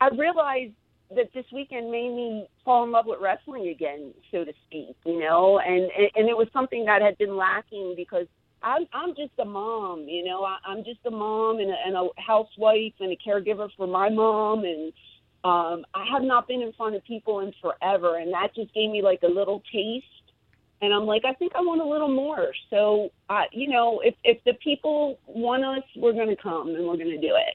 i 0.00 0.08
realized 0.08 0.72
that 1.16 1.32
this 1.34 1.44
weekend 1.52 1.90
made 1.90 2.10
me 2.10 2.46
fall 2.64 2.84
in 2.84 2.92
love 2.92 3.06
with 3.06 3.20
wrestling 3.20 3.68
again, 3.68 4.12
so 4.30 4.44
to 4.44 4.52
speak, 4.66 4.96
you 5.04 5.18
know, 5.20 5.58
and 5.58 5.90
and 6.14 6.28
it 6.28 6.36
was 6.36 6.48
something 6.52 6.84
that 6.84 7.02
had 7.02 7.16
been 7.18 7.36
lacking 7.36 7.94
because 7.96 8.26
I'm 8.62 8.86
I'm 8.92 9.14
just 9.14 9.32
a 9.38 9.44
mom, 9.44 10.08
you 10.08 10.24
know, 10.24 10.44
I, 10.44 10.58
I'm 10.66 10.84
just 10.84 11.00
a 11.06 11.10
mom 11.10 11.58
and 11.58 11.70
a, 11.70 11.76
and 11.86 11.96
a 11.96 12.08
housewife 12.16 12.94
and 13.00 13.12
a 13.12 13.16
caregiver 13.16 13.68
for 13.76 13.86
my 13.86 14.08
mom, 14.08 14.64
and 14.64 14.92
um, 15.44 15.84
I 15.94 16.06
have 16.10 16.22
not 16.22 16.48
been 16.48 16.62
in 16.62 16.72
front 16.72 16.96
of 16.96 17.04
people 17.04 17.40
in 17.40 17.52
forever, 17.60 18.18
and 18.18 18.32
that 18.32 18.54
just 18.54 18.72
gave 18.74 18.90
me 18.90 19.02
like 19.02 19.22
a 19.22 19.28
little 19.28 19.62
taste. 19.72 20.06
And 20.80 20.92
I'm 20.92 21.06
like, 21.06 21.22
I 21.24 21.32
think 21.34 21.52
I 21.54 21.60
want 21.60 21.80
a 21.80 21.84
little 21.84 22.08
more. 22.08 22.52
So, 22.68 23.10
uh, 23.30 23.44
you 23.52 23.68
know, 23.68 24.00
if 24.04 24.14
if 24.24 24.42
the 24.44 24.54
people 24.54 25.18
want 25.26 25.64
us, 25.64 25.84
we're 25.96 26.12
going 26.12 26.28
to 26.28 26.42
come 26.42 26.68
and 26.68 26.86
we're 26.86 26.96
going 26.96 27.10
to 27.10 27.20
do 27.20 27.34
it. 27.36 27.54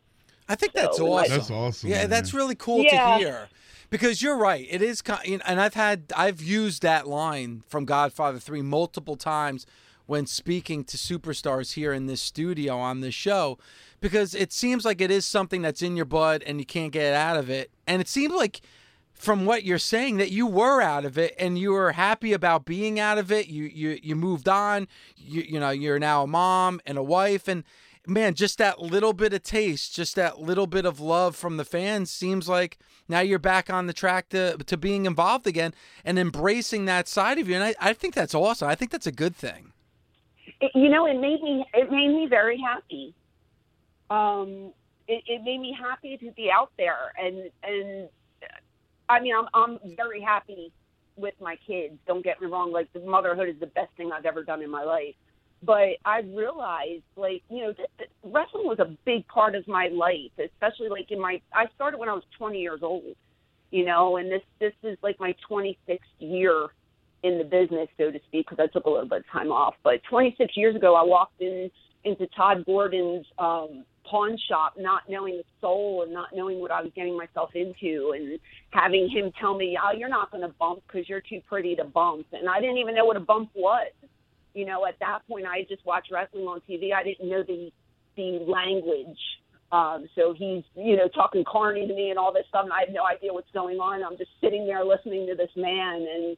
I 0.50 0.56
think 0.56 0.74
that's 0.74 1.00
oh, 1.00 1.06
So, 1.06 1.14
awesome. 1.14 1.38
That's 1.38 1.52
awesome, 1.52 1.90
Yeah, 1.90 1.98
man. 2.00 2.10
that's 2.10 2.34
really 2.34 2.56
cool 2.56 2.84
Yeah. 2.84 3.14
to 3.14 3.18
hear. 3.20 3.50
Because 3.92 4.22
you're 4.22 4.38
right, 4.38 4.68
it 4.70 4.82
is, 4.82 5.02
ki- 5.02 5.14
you 5.26 5.40
and 5.46 5.60
I've 5.62 5.74
had, 5.74 6.12
I've 6.16 6.42
used 6.42 6.82
that 6.84 7.08
line 7.08 7.64
from 7.68 7.86
Godfather 7.86 8.38
Three 8.40 8.62
multiple 8.62 9.16
times 9.16 9.66
when 10.06 10.26
speaking 10.26 10.84
to 10.86 10.98
superstars 10.98 11.74
here 11.74 11.94
in 11.94 12.06
this 12.08 12.22
studio 12.22 12.78
on 12.78 13.02
this 13.02 13.14
show, 13.16 13.58
because 14.02 14.34
it 14.36 14.52
seems 14.52 14.86
like 14.86 15.02
it 15.02 15.10
is 15.12 15.26
something 15.26 15.62
that's 15.62 15.82
in 15.82 15.96
your 15.96 16.06
blood 16.06 16.44
and 16.46 16.60
you 16.60 16.66
can't 16.66 16.92
get 16.92 17.14
out 17.14 17.38
of 17.38 17.50
it. 17.50 17.72
And 17.88 18.02
it 18.02 18.08
seems 18.08 18.34
like, 18.34 18.62
from 19.14 19.46
what 19.46 19.64
you're 19.64 19.78
saying, 19.80 20.18
that 20.18 20.32
you 20.32 20.46
were 20.48 20.82
out 20.82 21.04
of 21.04 21.18
it 21.18 21.36
and 21.38 21.58
you 21.60 21.72
were 21.72 21.92
happy 21.92 22.32
about 22.34 22.66
being 22.66 23.00
out 23.00 23.18
of 23.18 23.32
it. 23.32 23.48
You 23.48 23.66
you 23.66 24.00
you 24.02 24.16
moved 24.16 24.48
on. 24.48 24.88
You 25.18 25.42
you 25.42 25.60
know 25.60 25.72
you're 25.72 26.00
now 26.00 26.24
a 26.24 26.28
mom 26.28 26.80
and 26.86 26.98
a 26.98 27.04
wife 27.04 27.48
and 27.48 27.64
man, 28.10 28.34
just 28.34 28.58
that 28.58 28.82
little 28.82 29.14
bit 29.14 29.34
of 29.34 29.44
taste, 29.44 29.96
just 29.96 30.16
that 30.16 30.40
little 30.40 30.68
bit 30.68 30.86
of 30.86 31.00
love 31.00 31.36
from 31.36 31.58
the 31.58 31.66
fans 31.66 32.12
seems 32.12 32.50
like 32.50 32.78
now 33.08 33.20
you're 33.20 33.40
back 33.40 33.70
on 33.70 33.88
the 33.88 33.94
track 33.94 34.30
to 34.30 34.58
to 34.58 34.78
being 34.78 35.06
involved 35.06 35.48
again 35.48 35.74
and 36.04 36.20
embracing 36.20 36.86
that 36.86 37.08
side 37.08 37.38
of 37.40 37.48
you. 37.48 37.56
And 37.56 37.64
I, 37.64 37.76
I 37.80 37.94
think 37.94 38.14
that's 38.16 38.36
awesome. 38.36 38.68
I 38.68 38.76
think 38.76 38.92
that's 38.92 39.08
a 39.08 39.12
good 39.12 39.36
thing. 39.36 39.74
it, 40.62 40.72
you 40.76 40.90
know, 40.90 41.06
it 41.06 41.20
made 41.20 41.42
me 41.42 41.66
it 41.74 41.92
made 41.92 42.10
me 42.10 42.28
very 42.30 42.60
happy. 42.60 43.14
Um, 44.10 44.74
it, 45.08 45.24
it 45.28 45.44
made 45.44 45.60
me 45.60 45.76
happy 45.80 46.18
to 46.18 46.32
be 46.32 46.50
out 46.52 46.72
there, 46.78 47.14
and 47.18 47.50
and 47.64 48.10
I 49.08 49.20
mean, 49.20 49.34
I'm 49.36 49.48
I'm 49.54 49.80
very 49.96 50.22
happy 50.22 50.72
with 51.16 51.34
my 51.42 51.58
kids. 51.68 51.96
Don't 52.08 52.24
get 52.24 52.42
me 52.42 52.48
wrong; 52.48 52.72
like 52.72 52.92
the 52.94 53.00
motherhood 53.02 53.50
is 53.50 53.60
the 53.60 53.68
best 53.68 53.92
thing 53.98 54.12
I've 54.12 54.26
ever 54.26 54.44
done 54.44 54.62
in 54.62 54.70
my 54.70 54.84
life. 54.84 55.16
But 55.62 55.98
I 56.06 56.22
realized, 56.22 57.04
like, 57.16 57.44
you 57.50 57.64
know, 57.64 57.74
that, 57.74 57.90
that 58.00 58.08
wrestling 58.24 58.66
was 58.66 58.80
a 58.80 58.96
big 59.06 59.28
part 59.28 59.56
of 59.56 59.68
my 59.68 59.90
life, 59.90 60.32
especially 60.38 60.90
like 60.90 61.12
in 61.12 61.20
my. 61.20 61.42
I 61.54 61.66
started 61.76 61.98
when 61.98 62.10
I 62.10 62.14
was 62.14 62.24
20 62.38 62.60
years 62.60 62.80
old, 62.82 63.16
you 63.72 63.86
know, 63.86 64.18
and 64.18 64.32
this 64.32 64.42
this 64.60 64.74
is 64.84 64.98
like 65.04 65.20
my 65.20 65.36
26th 65.50 66.00
year 66.20 66.68
in 67.24 67.38
the 67.38 67.44
business, 67.44 67.90
so 67.98 68.10
to 68.10 68.20
speak, 68.28 68.48
because 68.50 68.64
I 68.64 68.72
took 68.72 68.86
a 68.86 68.90
little 68.90 69.10
bit 69.10 69.20
of 69.20 69.28
time 69.32 69.52
off. 69.52 69.76
But 69.84 70.02
26 70.10 70.56
years 70.56 70.76
ago, 70.76 70.96
I 70.96 71.04
walked 71.04 71.42
in 71.42 71.70
into 72.06 72.28
Todd 72.28 72.64
Gordon's 72.66 73.26
um, 73.38 73.84
pawn 74.10 74.38
shop, 74.48 74.76
not 74.78 75.04
knowing 75.10 75.38
the 75.38 75.44
soul 75.60 76.04
and 76.04 76.14
not 76.14 76.30
knowing 76.34 76.60
what 76.60 76.72
I 76.72 76.82
was 76.82 76.92
getting 76.96 77.18
myself 77.18 77.50
into, 77.56 78.14
and 78.16 78.40
having 78.72 79.10
him 79.10 79.32
tell 79.40 79.58
me, 79.58 79.78
"Oh, 79.82 79.96
you're 79.98 80.10
not 80.10 80.32
going 80.32 80.44
to 80.44 80.54
bump 80.60 80.84
because 80.88 81.10
you're 81.10 81.22
too 81.22 81.42
pretty 81.48 81.76
to 81.76 81.84
bump," 81.84 82.28
and 82.32 82.48
I 82.48 82.62
didn't 82.62 82.78
even 82.78 82.96
know 82.96 83.06
what 83.06 83.18
a 83.18 83.22
bump 83.22 83.50
was. 83.54 83.92
You 84.54 84.66
know, 84.66 84.86
at 84.86 85.00
that 85.00 85.20
point, 85.28 85.46
I 85.46 85.66
just 85.70 85.86
watched 85.86 86.12
wrestling 86.12 86.46
on 86.46 86.62
TV. 86.70 86.94
I 86.94 87.04
didn't 87.04 87.30
know 87.30 87.44
the 87.44 87.72
the 88.16 88.46
language. 88.46 89.20
Um, 89.72 90.10
so 90.16 90.34
he's, 90.36 90.64
you 90.76 90.98
know, 90.98 91.08
talking 91.08 91.44
carny 91.48 91.88
to 91.88 91.94
me 91.94 92.10
and 92.10 92.18
all 92.18 92.34
this 92.34 92.46
stuff, 92.50 92.64
and 92.64 92.74
I 92.74 92.80
have 92.80 92.90
no 92.90 93.06
idea 93.06 93.32
what's 93.32 93.52
going 93.52 93.78
on. 93.78 94.04
I'm 94.04 94.18
just 94.18 94.32
sitting 94.42 94.66
there 94.66 94.84
listening 94.84 95.28
to 95.28 95.36
this 95.36 95.52
man, 95.56 96.08
and 96.12 96.38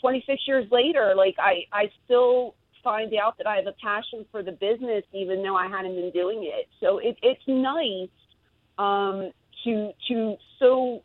26 0.00 0.42
years 0.46 0.66
later, 0.72 1.14
like 1.16 1.36
I, 1.38 1.64
I 1.72 1.84
still 2.04 2.56
find 2.82 3.12
out 3.14 3.38
that 3.38 3.46
I 3.46 3.56
have 3.56 3.66
a 3.66 3.74
passion 3.82 4.26
for 4.30 4.42
the 4.42 4.52
business, 4.52 5.04
even 5.12 5.42
though 5.42 5.56
I 5.56 5.68
hadn't 5.68 5.94
been 5.94 6.10
doing 6.10 6.40
it. 6.42 6.68
So 6.80 6.98
it, 6.98 7.16
it's 7.22 7.42
nice 7.46 8.08
um, 8.78 9.30
to 9.64 9.92
to 10.08 10.36
so 10.58 11.02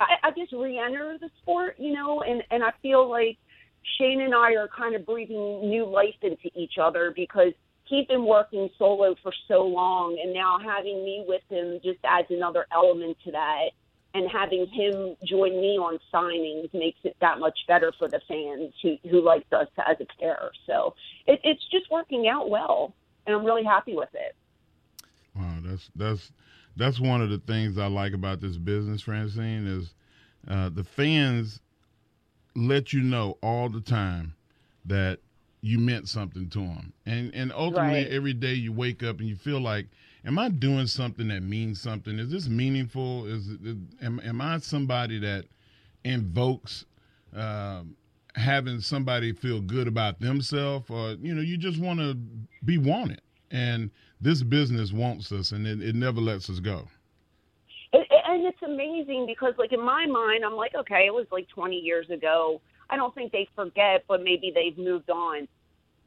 I, 0.00 0.28
I 0.28 0.30
just 0.36 0.52
re-enter 0.52 1.18
the 1.20 1.30
sport, 1.42 1.76
you 1.78 1.92
know, 1.92 2.22
and 2.22 2.42
and 2.50 2.62
I 2.62 2.70
feel 2.82 3.08
like 3.08 3.38
Shane 3.98 4.20
and 4.20 4.34
I 4.34 4.54
are 4.54 4.68
kind 4.68 4.94
of 4.94 5.06
breathing 5.06 5.68
new 5.68 5.84
life 5.86 6.14
into 6.22 6.50
each 6.54 6.74
other 6.80 7.12
because 7.14 7.52
he's 7.84 8.06
been 8.06 8.26
working 8.26 8.68
solo 8.78 9.14
for 9.22 9.32
so 9.46 9.62
long, 9.62 10.18
and 10.22 10.32
now 10.32 10.58
having 10.58 11.04
me 11.04 11.24
with 11.26 11.42
him 11.48 11.80
just 11.82 11.98
adds 12.04 12.28
another 12.30 12.66
element 12.72 13.16
to 13.24 13.32
that 13.32 13.70
and 14.14 14.30
having 14.30 14.66
him 14.66 15.16
join 15.24 15.60
me 15.60 15.76
on 15.76 15.98
signings 16.12 16.72
makes 16.72 16.98
it 17.04 17.16
that 17.20 17.38
much 17.38 17.58
better 17.66 17.92
for 17.98 18.08
the 18.08 18.20
fans 18.26 18.72
who 18.82 18.96
who 19.10 19.20
liked 19.20 19.52
us 19.52 19.68
as 19.86 19.96
a 20.00 20.06
pair. 20.20 20.50
So 20.66 20.94
it, 21.26 21.40
it's 21.44 21.64
just 21.70 21.90
working 21.90 22.28
out 22.28 22.48
well, 22.48 22.94
and 23.26 23.36
I'm 23.36 23.44
really 23.44 23.64
happy 23.64 23.94
with 23.94 24.08
it. 24.14 24.34
Wow, 25.36 25.58
that's 25.62 25.90
that's 25.94 26.32
that's 26.76 27.00
one 27.00 27.20
of 27.20 27.30
the 27.30 27.38
things 27.38 27.78
I 27.78 27.86
like 27.86 28.12
about 28.12 28.40
this 28.40 28.56
business, 28.56 29.02
Francine, 29.02 29.66
is 29.66 29.94
uh, 30.48 30.70
the 30.70 30.84
fans 30.84 31.60
let 32.58 32.92
you 32.92 33.02
know 33.02 33.38
all 33.42 33.68
the 33.68 33.80
time 33.80 34.34
that 34.84 35.20
you 35.60 35.78
meant 35.78 36.08
something 36.08 36.48
to 36.50 36.58
them. 36.60 36.92
And 37.06 37.34
and 37.34 37.52
ultimately 37.52 38.04
Right. 38.04 38.12
every 38.12 38.32
day 38.32 38.54
you 38.54 38.72
wake 38.72 39.02
up 39.02 39.18
and 39.20 39.28
you 39.28 39.36
feel 39.36 39.60
like 39.60 39.86
am 40.24 40.38
I 40.38 40.48
doing 40.48 40.86
something 40.86 41.28
that 41.28 41.42
means 41.42 41.80
something? 41.80 42.18
Is 42.18 42.30
this 42.30 42.48
meaningful? 42.48 43.26
Is 43.26 43.48
it, 43.50 43.76
am 44.02 44.20
am 44.24 44.40
I 44.40 44.58
somebody 44.58 45.18
that 45.20 45.46
invokes 46.04 46.84
um, 47.34 47.96
having 48.34 48.80
somebody 48.80 49.32
feel 49.32 49.60
good 49.60 49.88
about 49.88 50.20
themselves 50.20 50.88
or 50.90 51.12
you 51.20 51.34
know 51.34 51.40
you 51.42 51.56
just 51.56 51.78
want 51.78 51.98
to 51.98 52.16
be 52.64 52.78
wanted 52.78 53.20
and 53.50 53.90
this 54.20 54.42
business 54.42 54.92
wants 54.92 55.32
us 55.32 55.52
and 55.52 55.66
it, 55.66 55.82
it 55.82 55.94
never 55.94 56.20
lets 56.20 56.48
us 56.48 56.60
go 56.60 56.86
and 58.28 58.46
it's 58.46 58.62
amazing 58.62 59.24
because, 59.26 59.54
like 59.58 59.72
in 59.72 59.82
my 59.82 60.06
mind, 60.06 60.44
I'm 60.44 60.54
like, 60.54 60.74
okay, 60.74 61.04
it 61.06 61.14
was 61.14 61.26
like 61.32 61.48
20 61.48 61.76
years 61.76 62.08
ago. 62.10 62.60
I 62.90 62.96
don't 62.96 63.14
think 63.14 63.32
they 63.32 63.48
forget, 63.56 64.04
but 64.06 64.22
maybe 64.22 64.52
they've 64.54 64.76
moved 64.76 65.10
on. 65.10 65.48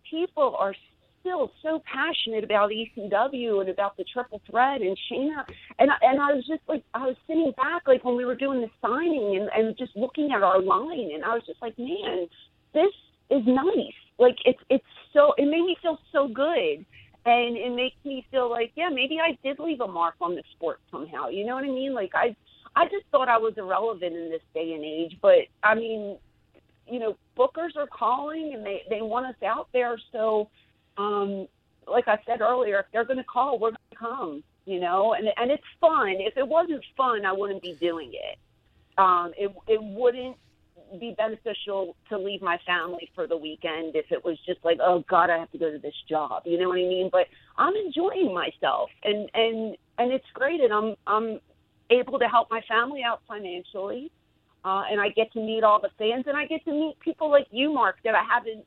People 0.10 0.56
are 0.60 0.76
still 1.20 1.52
so 1.64 1.82
passionate 1.92 2.44
about 2.44 2.70
ECW 2.70 3.62
and 3.62 3.70
about 3.70 3.98
the 3.98 4.04
triple 4.12 4.42
threat 4.50 4.82
and 4.82 4.98
Shayna. 5.12 5.46
And 5.80 5.90
I, 5.92 5.96
and 6.02 6.22
I 6.22 6.34
was 6.34 6.46
just 6.48 6.62
like, 6.68 6.84
I 6.94 7.06
was 7.08 7.16
sitting 7.28 7.54
back 7.58 7.84
like 7.88 8.04
when 8.04 8.16
we 8.16 8.26
were 8.26 8.36
doing 8.36 8.62
the 8.62 8.70
signing 8.82 9.38
and, 9.40 9.50
and 9.56 9.78
just 9.78 9.96
looking 9.96 10.32
at 10.36 10.44
our 10.44 10.62
line, 10.62 11.12
and 11.14 11.24
I 11.24 11.34
was 11.34 11.44
just 11.48 11.62
like, 11.62 11.78
man, 11.80 12.28
this 12.74 12.94
is 13.32 13.42
nice. 13.48 13.98
Like 14.20 14.38
it's 14.46 14.60
it's 14.70 14.86
so 15.14 15.34
it 15.38 15.46
made 15.46 15.66
me 15.66 15.76
feel 15.82 15.98
so 16.12 16.28
good 16.28 16.86
and 17.26 17.56
it 17.56 17.76
makes 17.76 17.98
me 18.04 18.26
feel 18.32 18.50
like 18.50 18.72
yeah 18.76 18.90
maybe 18.90 19.20
i 19.20 19.38
did 19.44 19.60
leave 19.60 19.82
a 19.82 19.88
mark 19.88 20.16
on 20.22 20.36
the 20.36 20.44
sport 20.56 20.80
somehow. 20.92 21.30
You 21.30 21.46
know 21.46 21.56
what 21.56 21.64
i 21.64 21.68
mean? 21.68 21.94
Like 21.94 22.12
i 22.16 22.36
i 22.76 22.86
just 22.86 23.06
thought 23.12 23.30
i 23.30 23.38
was 23.38 23.54
irrelevant 23.58 24.16
in 24.16 24.30
this 24.30 24.42
day 24.54 24.74
and 24.74 24.84
age. 24.84 25.18
But 25.22 25.48
i 25.64 25.76
mean 25.76 26.18
you 26.88 27.00
know 27.00 27.16
bookers 27.38 27.76
are 27.78 27.88
calling 27.88 28.54
and 28.56 28.66
they 28.66 28.82
they 28.90 29.02
want 29.02 29.28
us 29.28 29.42
out 29.46 29.68
there. 29.74 29.98
So 30.12 30.50
um 30.98 31.48
like 31.88 32.08
i 32.08 32.18
said 32.26 32.42
earlier 32.42 32.80
if 32.80 32.86
they're 32.92 33.06
going 33.06 33.18
to 33.18 33.24
call 33.24 33.60
we're 33.60 33.70
going 33.72 33.92
to 33.92 33.98
come 33.98 34.44
you 34.66 34.80
know? 34.80 35.14
And 35.14 35.28
and 35.38 35.52
it's 35.52 35.64
fun. 35.80 36.16
If 36.20 36.38
it 36.38 36.48
wasn't 36.48 36.84
fun 36.98 37.26
i 37.26 37.32
wouldn't 37.32 37.62
be 37.62 37.78
doing 37.80 38.12
it. 38.14 38.38
Um 38.98 39.32
it 39.38 39.52
it 39.68 39.82
wouldn't 39.82 40.38
be 41.00 41.16
beneficial 41.18 41.96
to 42.10 42.18
leave 42.18 42.42
my 42.42 42.58
family 42.66 43.10
for 43.16 43.28
the 43.28 43.38
weekend 43.38 43.96
if 43.96 44.06
it 44.12 44.24
was 44.24 44.38
just 44.46 44.60
like, 44.64 44.80
oh 44.82 45.04
God, 45.10 45.30
I 45.30 45.38
have 45.38 45.52
to 45.52 45.58
go 45.58 45.72
to 45.72 45.80
this 45.80 45.96
job. 46.10 46.44
You 46.46 46.60
know 46.60 46.70
what 46.70 46.78
I 46.78 46.88
mean? 46.88 47.10
But 47.12 47.28
I'm 47.58 47.74
enjoying 47.76 48.34
myself, 48.34 48.90
and 49.04 49.30
and 49.34 49.78
and 49.98 50.12
it's 50.12 50.26
great, 50.34 50.62
and 50.62 50.74
I'm 50.74 50.96
I'm 51.08 51.40
able 51.90 52.20
to 52.20 52.28
help 52.28 52.50
my 52.50 52.62
family 52.68 53.02
out 53.04 53.22
financially, 53.28 54.12
uh, 54.64 54.84
and 54.90 55.00
I 55.00 55.10
get 55.10 55.32
to 55.34 55.40
meet 55.40 55.64
all 55.64 55.82
the 55.82 55.90
fans, 55.98 56.26
and 56.28 56.38
I 56.38 56.46
get 56.46 56.64
to 56.66 56.72
meet 56.72 57.00
people 57.00 57.30
like 57.30 57.48
you, 57.52 57.74
Mark, 57.74 57.98
that 58.04 58.16
I 58.16 58.24
haven't 58.24 58.66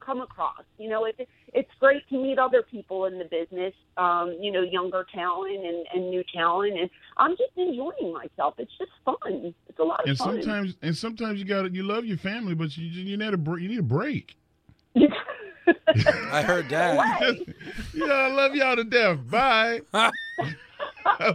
come 0.00 0.20
across. 0.20 0.62
You 0.78 0.88
know, 0.90 1.04
it, 1.04 1.28
it's 1.52 1.70
great 1.80 2.06
to 2.08 2.14
meet 2.22 2.38
other 2.38 2.62
people 2.62 3.06
in 3.06 3.18
the 3.18 3.24
business, 3.24 3.74
um, 3.96 4.36
you 4.40 4.50
know, 4.52 4.62
younger 4.62 5.06
talent 5.14 5.64
and, 5.64 5.86
and 5.94 6.10
new 6.10 6.22
talent, 6.34 6.78
and 6.78 6.90
I'm 7.16 7.32
just 7.32 7.52
enjoying 7.56 8.12
myself. 8.12 8.54
It's 8.58 8.72
just 8.78 8.90
fun. 9.04 9.54
It's 9.68 9.78
a 9.78 9.82
lot 9.82 10.00
of 10.02 10.08
and 10.08 10.18
fun. 10.18 10.34
And 10.34 10.44
sometimes 10.44 10.76
and 10.82 10.96
sometimes 10.96 11.38
you 11.38 11.44
got 11.44 11.62
to 11.62 11.70
you 11.72 11.82
love 11.82 12.04
your 12.04 12.18
family 12.18 12.54
but 12.54 12.76
you 12.76 12.86
you 12.86 13.16
need 13.16 13.34
a 13.34 13.36
br- 13.36 13.58
you 13.58 13.68
need 13.68 13.78
a 13.78 13.82
break 13.82 14.36
I 14.96 16.42
heard 16.42 16.68
that. 16.68 17.36
Yeah 17.94 18.06
i 18.12 18.28
love 18.28 18.54
y'all 18.54 18.76
to 18.76 18.84
death 18.84 19.18
bye 19.30 19.80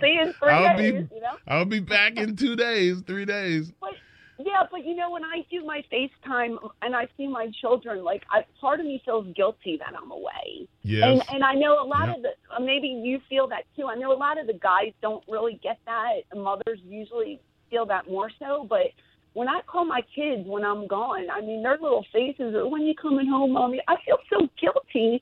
See 0.01 0.08
you 0.13 0.22
in 0.24 0.34
3 0.34 0.51
I'll 0.51 0.77
days, 0.77 0.94
be- 1.10 1.15
you 1.15 1.22
know? 1.22 1.36
i'll 1.48 1.65
be 1.65 1.79
back 1.79 2.18
in 2.18 2.36
two 2.36 2.56
days 2.56 3.01
three 3.06 3.25
days 3.25 3.72
But 3.82 3.91
yeah, 4.39 4.63
but 4.72 4.86
you 4.86 4.96
know, 4.96 5.12
when 5.12 5.24
I 5.25 5.46
do 5.51 5.65
my 5.65 5.84
FaceTime 5.91 6.58
and 6.81 6.96
I 6.96 7.08
see 7.17 7.27
my 7.27 7.51
children, 7.60 8.03
like 8.03 8.24
I, 8.31 8.46
part 8.60 8.79
of 8.79 8.86
me 8.86 9.01
feels 9.03 9.27
guilty 9.36 9.77
that 9.79 9.93
I'm 10.01 10.12
away. 10.12 10.67
yes 10.84 11.03
And 11.03 11.22
and 11.29 11.43
I 11.43 11.53
know 11.55 11.84
a 11.84 11.86
lot 11.86 12.08
Yeah. 12.08 12.15
of 12.15 12.22
the 12.22 12.29
uh, 12.55 12.60
maybe 12.60 12.88
you 12.88 13.19
feel 13.27 13.47
that 13.49 13.63
too. 13.75 13.88
I 13.88 13.95
know 13.95 14.13
a 14.13 14.17
lot 14.17 14.39
of 14.39 14.47
the 14.47 14.54
guys 14.54 14.93
don't 15.02 15.23
really 15.28 15.60
get 15.62 15.78
that. 15.86 16.21
Mothers 16.36 16.80
usually 16.86 17.41
feel 17.69 17.86
that 17.88 18.10
more 18.10 18.32
so, 18.39 18.65
but 18.67 18.88
when 19.34 19.47
I 19.47 19.62
call 19.67 19.86
my 19.86 20.02
kids 20.15 20.47
when 20.47 20.63
I'm 20.63 20.88
gone, 20.88 21.30
I 21.30 21.41
mean 21.41 21.62
their 21.62 21.78
little 21.82 22.06
faces 22.13 22.56
are 22.56 22.67
when 22.67 22.84
you 22.84 22.95
coming 22.95 23.28
home, 23.28 23.52
mommy. 23.54 23.82
I 23.88 23.95
feel 24.06 24.17
so 24.30 24.47
guilty. 24.60 25.21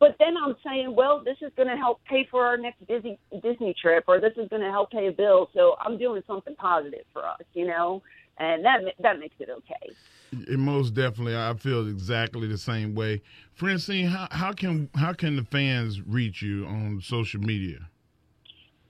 But 0.00 0.16
then 0.18 0.34
I'm 0.36 0.56
saying, 0.66 0.94
well, 0.94 1.22
this 1.24 1.36
is 1.40 1.52
going 1.56 1.68
to 1.68 1.76
help 1.76 2.00
pay 2.04 2.26
for 2.30 2.44
our 2.44 2.56
next 2.56 2.84
Disney 2.86 3.18
Disney 3.42 3.74
trip, 3.80 4.04
or 4.08 4.20
this 4.20 4.32
is 4.36 4.48
going 4.48 4.60
to 4.62 4.70
help 4.70 4.90
pay 4.90 5.06
a 5.06 5.12
bill. 5.12 5.48
So 5.54 5.76
I'm 5.80 5.96
doing 5.96 6.20
something 6.26 6.54
positive 6.56 7.04
for 7.12 7.24
us, 7.26 7.40
you 7.54 7.66
know, 7.66 8.02
and 8.38 8.64
that 8.64 8.80
that 9.00 9.18
makes 9.18 9.36
it 9.38 9.48
okay. 9.50 9.94
It 10.32 10.58
most 10.58 10.94
definitely, 10.94 11.36
I 11.36 11.54
feel 11.54 11.86
exactly 11.86 12.48
the 12.48 12.58
same 12.58 12.94
way. 12.94 13.22
Francine, 13.52 14.08
how, 14.08 14.28
how 14.30 14.52
can 14.52 14.90
how 14.94 15.12
can 15.12 15.36
the 15.36 15.44
fans 15.44 16.00
reach 16.02 16.42
you 16.42 16.66
on 16.66 17.00
social 17.02 17.40
media? 17.40 17.88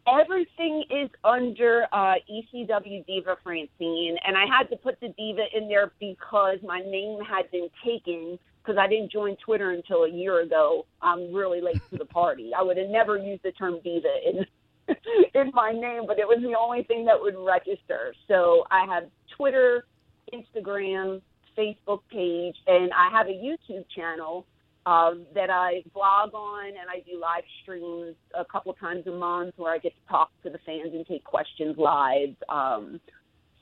Everything 0.06 0.84
is 0.90 1.08
under 1.24 1.86
uh, 1.92 2.14
ECW 2.30 3.06
Diva 3.06 3.36
Francine, 3.42 4.18
and 4.26 4.36
I 4.36 4.44
had 4.46 4.68
to 4.68 4.76
put 4.76 5.00
the 5.00 5.08
Diva 5.08 5.44
in 5.54 5.66
there 5.66 5.92
because 5.98 6.58
my 6.62 6.80
name 6.80 7.20
had 7.20 7.50
been 7.50 7.68
taken 7.84 8.38
because 8.62 8.78
I 8.78 8.86
didn't 8.86 9.12
join 9.12 9.36
Twitter 9.36 9.70
until 9.70 10.04
a 10.04 10.10
year 10.10 10.40
ago. 10.40 10.86
I'm 11.02 11.32
really 11.32 11.60
late 11.60 11.80
to 11.90 11.98
the 11.98 12.04
party. 12.04 12.52
I 12.56 12.62
would 12.62 12.76
have 12.76 12.88
never 12.88 13.18
used 13.18 13.42
the 13.42 13.52
term 13.52 13.80
Diva 13.82 14.14
in 14.26 14.46
in 15.34 15.50
my 15.54 15.72
name, 15.72 16.04
but 16.06 16.18
it 16.18 16.26
was 16.28 16.38
the 16.42 16.54
only 16.58 16.82
thing 16.84 17.04
that 17.06 17.20
would 17.20 17.36
register. 17.36 18.14
So 18.28 18.64
I 18.70 18.84
have 18.86 19.04
Twitter, 19.36 19.84
Instagram, 20.32 21.20
Facebook 21.56 22.00
page, 22.10 22.56
and 22.66 22.90
I 22.92 23.10
have 23.16 23.26
a 23.26 23.30
YouTube 23.30 23.84
channel 23.94 24.46
um, 24.86 25.26
that 25.34 25.50
I 25.50 25.82
blog 25.94 26.34
on, 26.34 26.68
and 26.68 26.90
I 26.90 27.00
do 27.08 27.18
live 27.18 27.44
streams 27.62 28.16
a 28.38 28.44
couple 28.44 28.72
of 28.72 28.78
times 28.78 29.06
a 29.06 29.12
month 29.12 29.54
where 29.56 29.72
I 29.72 29.78
get 29.78 29.92
to 29.94 30.08
talk 30.10 30.30
to 30.42 30.50
the 30.50 30.58
fans 30.66 30.92
and 30.92 31.06
take 31.06 31.24
questions 31.24 31.76
live. 31.78 32.34
Um, 32.48 33.00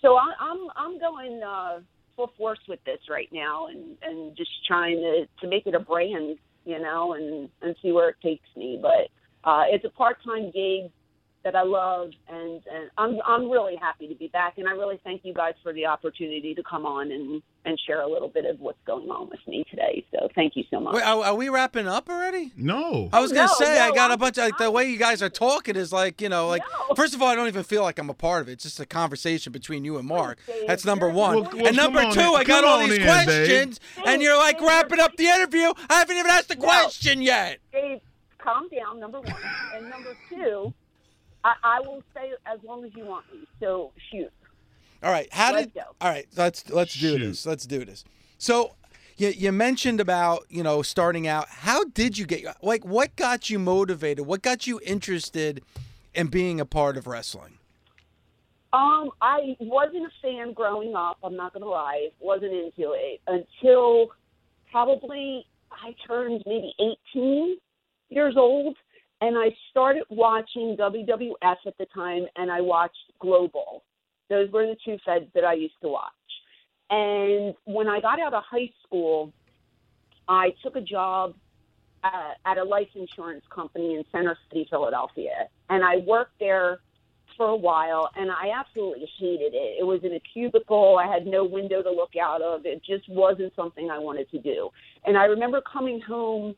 so 0.00 0.16
I, 0.16 0.32
I'm 0.40 0.68
I'm 0.76 0.98
going 0.98 1.40
uh, 1.42 1.80
full 2.16 2.32
force 2.36 2.58
with 2.68 2.80
this 2.84 2.98
right 3.08 3.28
now, 3.32 3.68
and 3.68 3.96
and 4.02 4.36
just 4.36 4.50
trying 4.66 4.96
to 4.96 5.26
to 5.40 5.48
make 5.48 5.66
it 5.66 5.74
a 5.74 5.80
brand, 5.80 6.38
you 6.64 6.80
know, 6.80 7.14
and 7.14 7.48
and 7.62 7.76
see 7.82 7.92
where 7.92 8.08
it 8.08 8.16
takes 8.22 8.48
me. 8.56 8.80
But 8.82 9.48
uh, 9.48 9.64
it's 9.68 9.84
a 9.84 9.90
part 9.90 10.16
time 10.24 10.50
gig 10.52 10.90
that 11.44 11.56
I 11.56 11.62
love, 11.62 12.10
and 12.28 12.62
and 12.72 12.90
I'm 12.98 13.18
I'm 13.26 13.50
really 13.50 13.76
happy 13.76 14.06
to 14.08 14.14
be 14.14 14.28
back, 14.28 14.58
and 14.58 14.68
I 14.68 14.72
really 14.72 15.00
thank 15.02 15.24
you 15.24 15.34
guys 15.34 15.54
for 15.62 15.72
the 15.72 15.86
opportunity 15.86 16.54
to 16.54 16.62
come 16.62 16.86
on 16.86 17.10
and 17.10 17.42
and 17.64 17.78
share 17.86 18.00
a 18.02 18.08
little 18.08 18.28
bit 18.28 18.44
of 18.44 18.58
what's 18.60 18.78
going 18.86 19.08
on 19.10 19.28
with 19.28 19.40
me 19.46 19.64
today. 19.70 20.04
So 20.12 20.28
thank 20.34 20.56
you 20.56 20.64
so 20.70 20.80
much. 20.80 20.94
Wait, 20.94 21.02
are, 21.04 21.24
are 21.24 21.34
we 21.34 21.48
wrapping 21.48 21.86
up 21.86 22.08
already? 22.08 22.52
No. 22.56 23.08
I 23.12 23.20
was 23.20 23.32
gonna 23.32 23.46
No, 23.46 23.54
say 23.54 23.78
I 23.80 23.90
got 23.92 24.10
a 24.10 24.14
I'm- 24.14 24.18
bunch 24.18 24.38
of 24.38 24.44
like 24.44 24.58
the 24.58 24.70
way 24.70 24.88
you 24.90 24.98
guys 24.98 25.22
are 25.22 25.28
talking 25.30 25.76
is 25.76 25.92
like 25.92 26.20
you 26.20 26.28
know 26.28 26.48
like 26.48 26.62
No. 26.88 26.94
first 26.94 27.14
of 27.14 27.22
all 27.22 27.28
I 27.28 27.34
don't 27.34 27.48
even 27.48 27.64
feel 27.64 27.82
like 27.82 27.98
I'm 27.98 28.10
a 28.10 28.14
part 28.14 28.42
of 28.42 28.48
it. 28.48 28.52
It's 28.52 28.64
just 28.64 28.80
a 28.80 28.86
conversation 28.86 29.52
between 29.52 29.84
you 29.84 29.98
and 29.98 30.06
Mark. 30.06 30.38
That's 30.66 30.84
number 30.84 31.08
one. 31.08 31.40
Well, 31.42 31.50
well, 31.54 31.66
and 31.66 31.76
number 31.76 32.02
two, 32.12 32.20
in. 32.20 32.26
I 32.36 32.44
got 32.44 32.62
Come 32.62 32.64
all 32.66 32.78
these 32.80 32.92
in, 32.94 33.02
Dave. 33.02 33.06
questions, 33.24 33.80
and 34.06 34.22
you're 34.22 34.36
like 34.38 34.60
wrapping 34.60 35.00
up 35.00 35.16
the 35.16 35.26
interview. 35.26 35.72
I 35.90 35.94
haven't 36.00 36.16
even 36.16 36.30
asked 36.30 36.48
the 36.48 36.54
No. 36.56 36.60
question 36.62 37.20
yet. 37.22 37.58
Dave, 37.72 38.00
calm 38.38 38.68
down. 38.68 38.98
Number 39.00 39.20
one, 39.20 39.34
and 39.76 39.88
number 39.90 40.16
two, 40.28 40.72
I, 41.44 41.54
I 41.62 41.80
will 41.80 42.02
stay 42.12 42.32
as 42.46 42.58
long 42.64 42.84
as 42.84 42.92
you 42.94 43.04
want 43.04 43.24
me. 43.32 43.40
So 43.60 43.92
shoot. 44.10 44.30
All 45.02 45.10
right, 45.10 45.28
how 45.32 45.52
Let's 45.52 45.66
did? 45.66 45.74
go. 45.74 45.80
All 46.00 46.08
right, 46.10 46.26
let's 46.36 46.70
let's 46.70 46.94
do 46.94 47.18
Shoot. 47.18 47.26
this. 47.26 47.44
Let's 47.46 47.66
do 47.66 47.84
this. 47.84 48.04
So, 48.38 48.74
you 49.16 49.28
you 49.30 49.50
mentioned 49.50 50.00
about 50.00 50.46
you 50.48 50.62
know 50.62 50.82
starting 50.82 51.26
out. 51.26 51.48
How 51.48 51.82
did 51.84 52.16
you 52.16 52.24
get 52.24 52.44
like 52.62 52.84
what 52.84 53.16
got 53.16 53.50
you 53.50 53.58
motivated? 53.58 54.26
What 54.26 54.42
got 54.42 54.66
you 54.68 54.80
interested 54.84 55.62
in 56.14 56.28
being 56.28 56.60
a 56.60 56.64
part 56.64 56.96
of 56.96 57.08
wrestling? 57.08 57.58
Um, 58.72 59.10
I 59.20 59.56
wasn't 59.60 60.06
a 60.06 60.10
fan 60.22 60.52
growing 60.54 60.94
up. 60.94 61.18
I'm 61.24 61.36
not 61.36 61.52
gonna 61.52 61.66
lie, 61.66 62.08
wasn't 62.20 62.52
into 62.52 62.92
it 62.96 63.20
until 63.26 64.08
probably 64.70 65.44
I 65.70 65.94
turned 66.06 66.42
maybe 66.46 66.72
18 67.14 67.56
years 68.08 68.34
old, 68.36 68.76
and 69.22 69.38
I 69.38 69.54
started 69.70 70.02
watching 70.10 70.76
WWF 70.76 71.56
at 71.64 71.78
the 71.78 71.86
time, 71.94 72.26
and 72.34 72.50
I 72.50 72.60
watched 72.60 73.12
Global. 73.20 73.84
Those 74.28 74.50
were 74.50 74.66
the 74.66 74.76
two 74.84 74.98
feds 75.04 75.26
that 75.36 75.44
I 75.44 75.54
used 75.54 75.80
to 75.82 75.88
watch. 75.88 76.10
And 76.90 77.54
when 77.64 77.88
I 77.88 78.00
got 78.00 78.20
out 78.20 78.34
of 78.34 78.42
high 78.42 78.70
school, 78.84 79.32
I 80.26 80.52
took 80.64 80.74
a 80.74 80.80
job 80.80 81.36
uh, 82.02 82.32
at 82.44 82.58
a 82.58 82.64
life 82.64 82.88
insurance 82.96 83.44
company 83.48 83.94
in 83.94 84.04
Center 84.10 84.36
City, 84.48 84.66
Philadelphia, 84.68 85.46
and 85.70 85.84
I 85.84 85.98
worked 85.98 86.40
there 86.40 86.80
for 87.36 87.46
a 87.46 87.56
while 87.56 88.10
and 88.16 88.30
I 88.30 88.50
absolutely 88.54 89.08
hated 89.18 89.54
it. 89.54 89.78
It 89.80 89.86
was 89.86 90.00
in 90.02 90.12
a 90.12 90.20
cubicle. 90.20 90.98
I 90.98 91.10
had 91.10 91.26
no 91.26 91.44
window 91.44 91.82
to 91.82 91.90
look 91.90 92.14
out 92.20 92.42
of. 92.42 92.66
It 92.66 92.82
just 92.84 93.08
wasn't 93.08 93.54
something 93.56 93.88
I 93.88 93.98
wanted 93.98 94.30
to 94.32 94.38
do. 94.38 94.68
And 95.06 95.16
I 95.16 95.24
remember 95.24 95.62
coming 95.62 95.98
home 96.00 96.54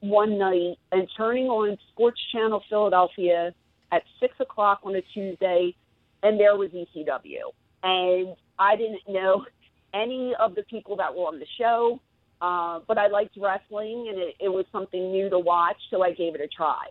one 0.00 0.38
night 0.38 0.76
and 0.92 1.08
turning 1.16 1.46
on 1.46 1.76
Sports 1.92 2.20
Channel 2.32 2.62
Philadelphia 2.68 3.52
at 3.92 4.02
six 4.20 4.34
o'clock 4.40 4.80
on 4.84 4.94
a 4.96 5.02
Tuesday, 5.14 5.74
and 6.22 6.38
there 6.38 6.56
was 6.56 6.70
ECW. 6.70 7.52
And 7.82 8.36
I 8.58 8.76
didn't 8.76 9.02
know 9.08 9.44
any 9.94 10.34
of 10.38 10.54
the 10.54 10.62
people 10.64 10.96
that 10.96 11.14
were 11.14 11.24
on 11.24 11.38
the 11.38 11.46
show. 11.58 12.00
Uh, 12.40 12.80
but 12.86 12.98
I 12.98 13.08
liked 13.08 13.36
wrestling, 13.36 14.06
and 14.08 14.18
it, 14.18 14.34
it 14.38 14.48
was 14.48 14.64
something 14.70 15.10
new 15.10 15.28
to 15.28 15.38
watch, 15.38 15.76
so 15.90 16.02
I 16.02 16.12
gave 16.12 16.34
it 16.36 16.40
a 16.40 16.46
try. 16.46 16.86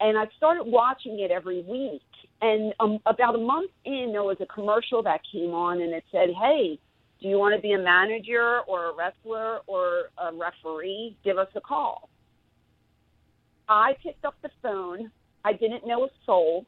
And 0.00 0.18
I 0.18 0.24
started 0.36 0.64
watching 0.64 1.20
it 1.20 1.30
every 1.30 1.62
week. 1.62 2.02
And 2.40 2.74
um, 2.80 2.98
about 3.06 3.36
a 3.36 3.38
month 3.38 3.70
in, 3.84 4.08
there 4.10 4.24
was 4.24 4.38
a 4.40 4.46
commercial 4.46 5.00
that 5.04 5.20
came 5.30 5.52
on, 5.52 5.80
and 5.80 5.92
it 5.92 6.02
said, 6.10 6.30
"Hey, 6.30 6.80
do 7.20 7.28
you 7.28 7.38
want 7.38 7.54
to 7.54 7.62
be 7.62 7.72
a 7.72 7.78
manager 7.78 8.62
or 8.66 8.86
a 8.86 8.94
wrestler 8.96 9.60
or 9.68 10.10
a 10.18 10.34
referee? 10.34 11.16
Give 11.22 11.38
us 11.38 11.46
a 11.54 11.60
call." 11.60 12.08
I 13.72 13.96
picked 14.02 14.24
up 14.24 14.34
the 14.42 14.50
phone. 14.62 15.10
I 15.44 15.52
didn't 15.52 15.86
know 15.86 16.04
a 16.04 16.08
soul. 16.26 16.66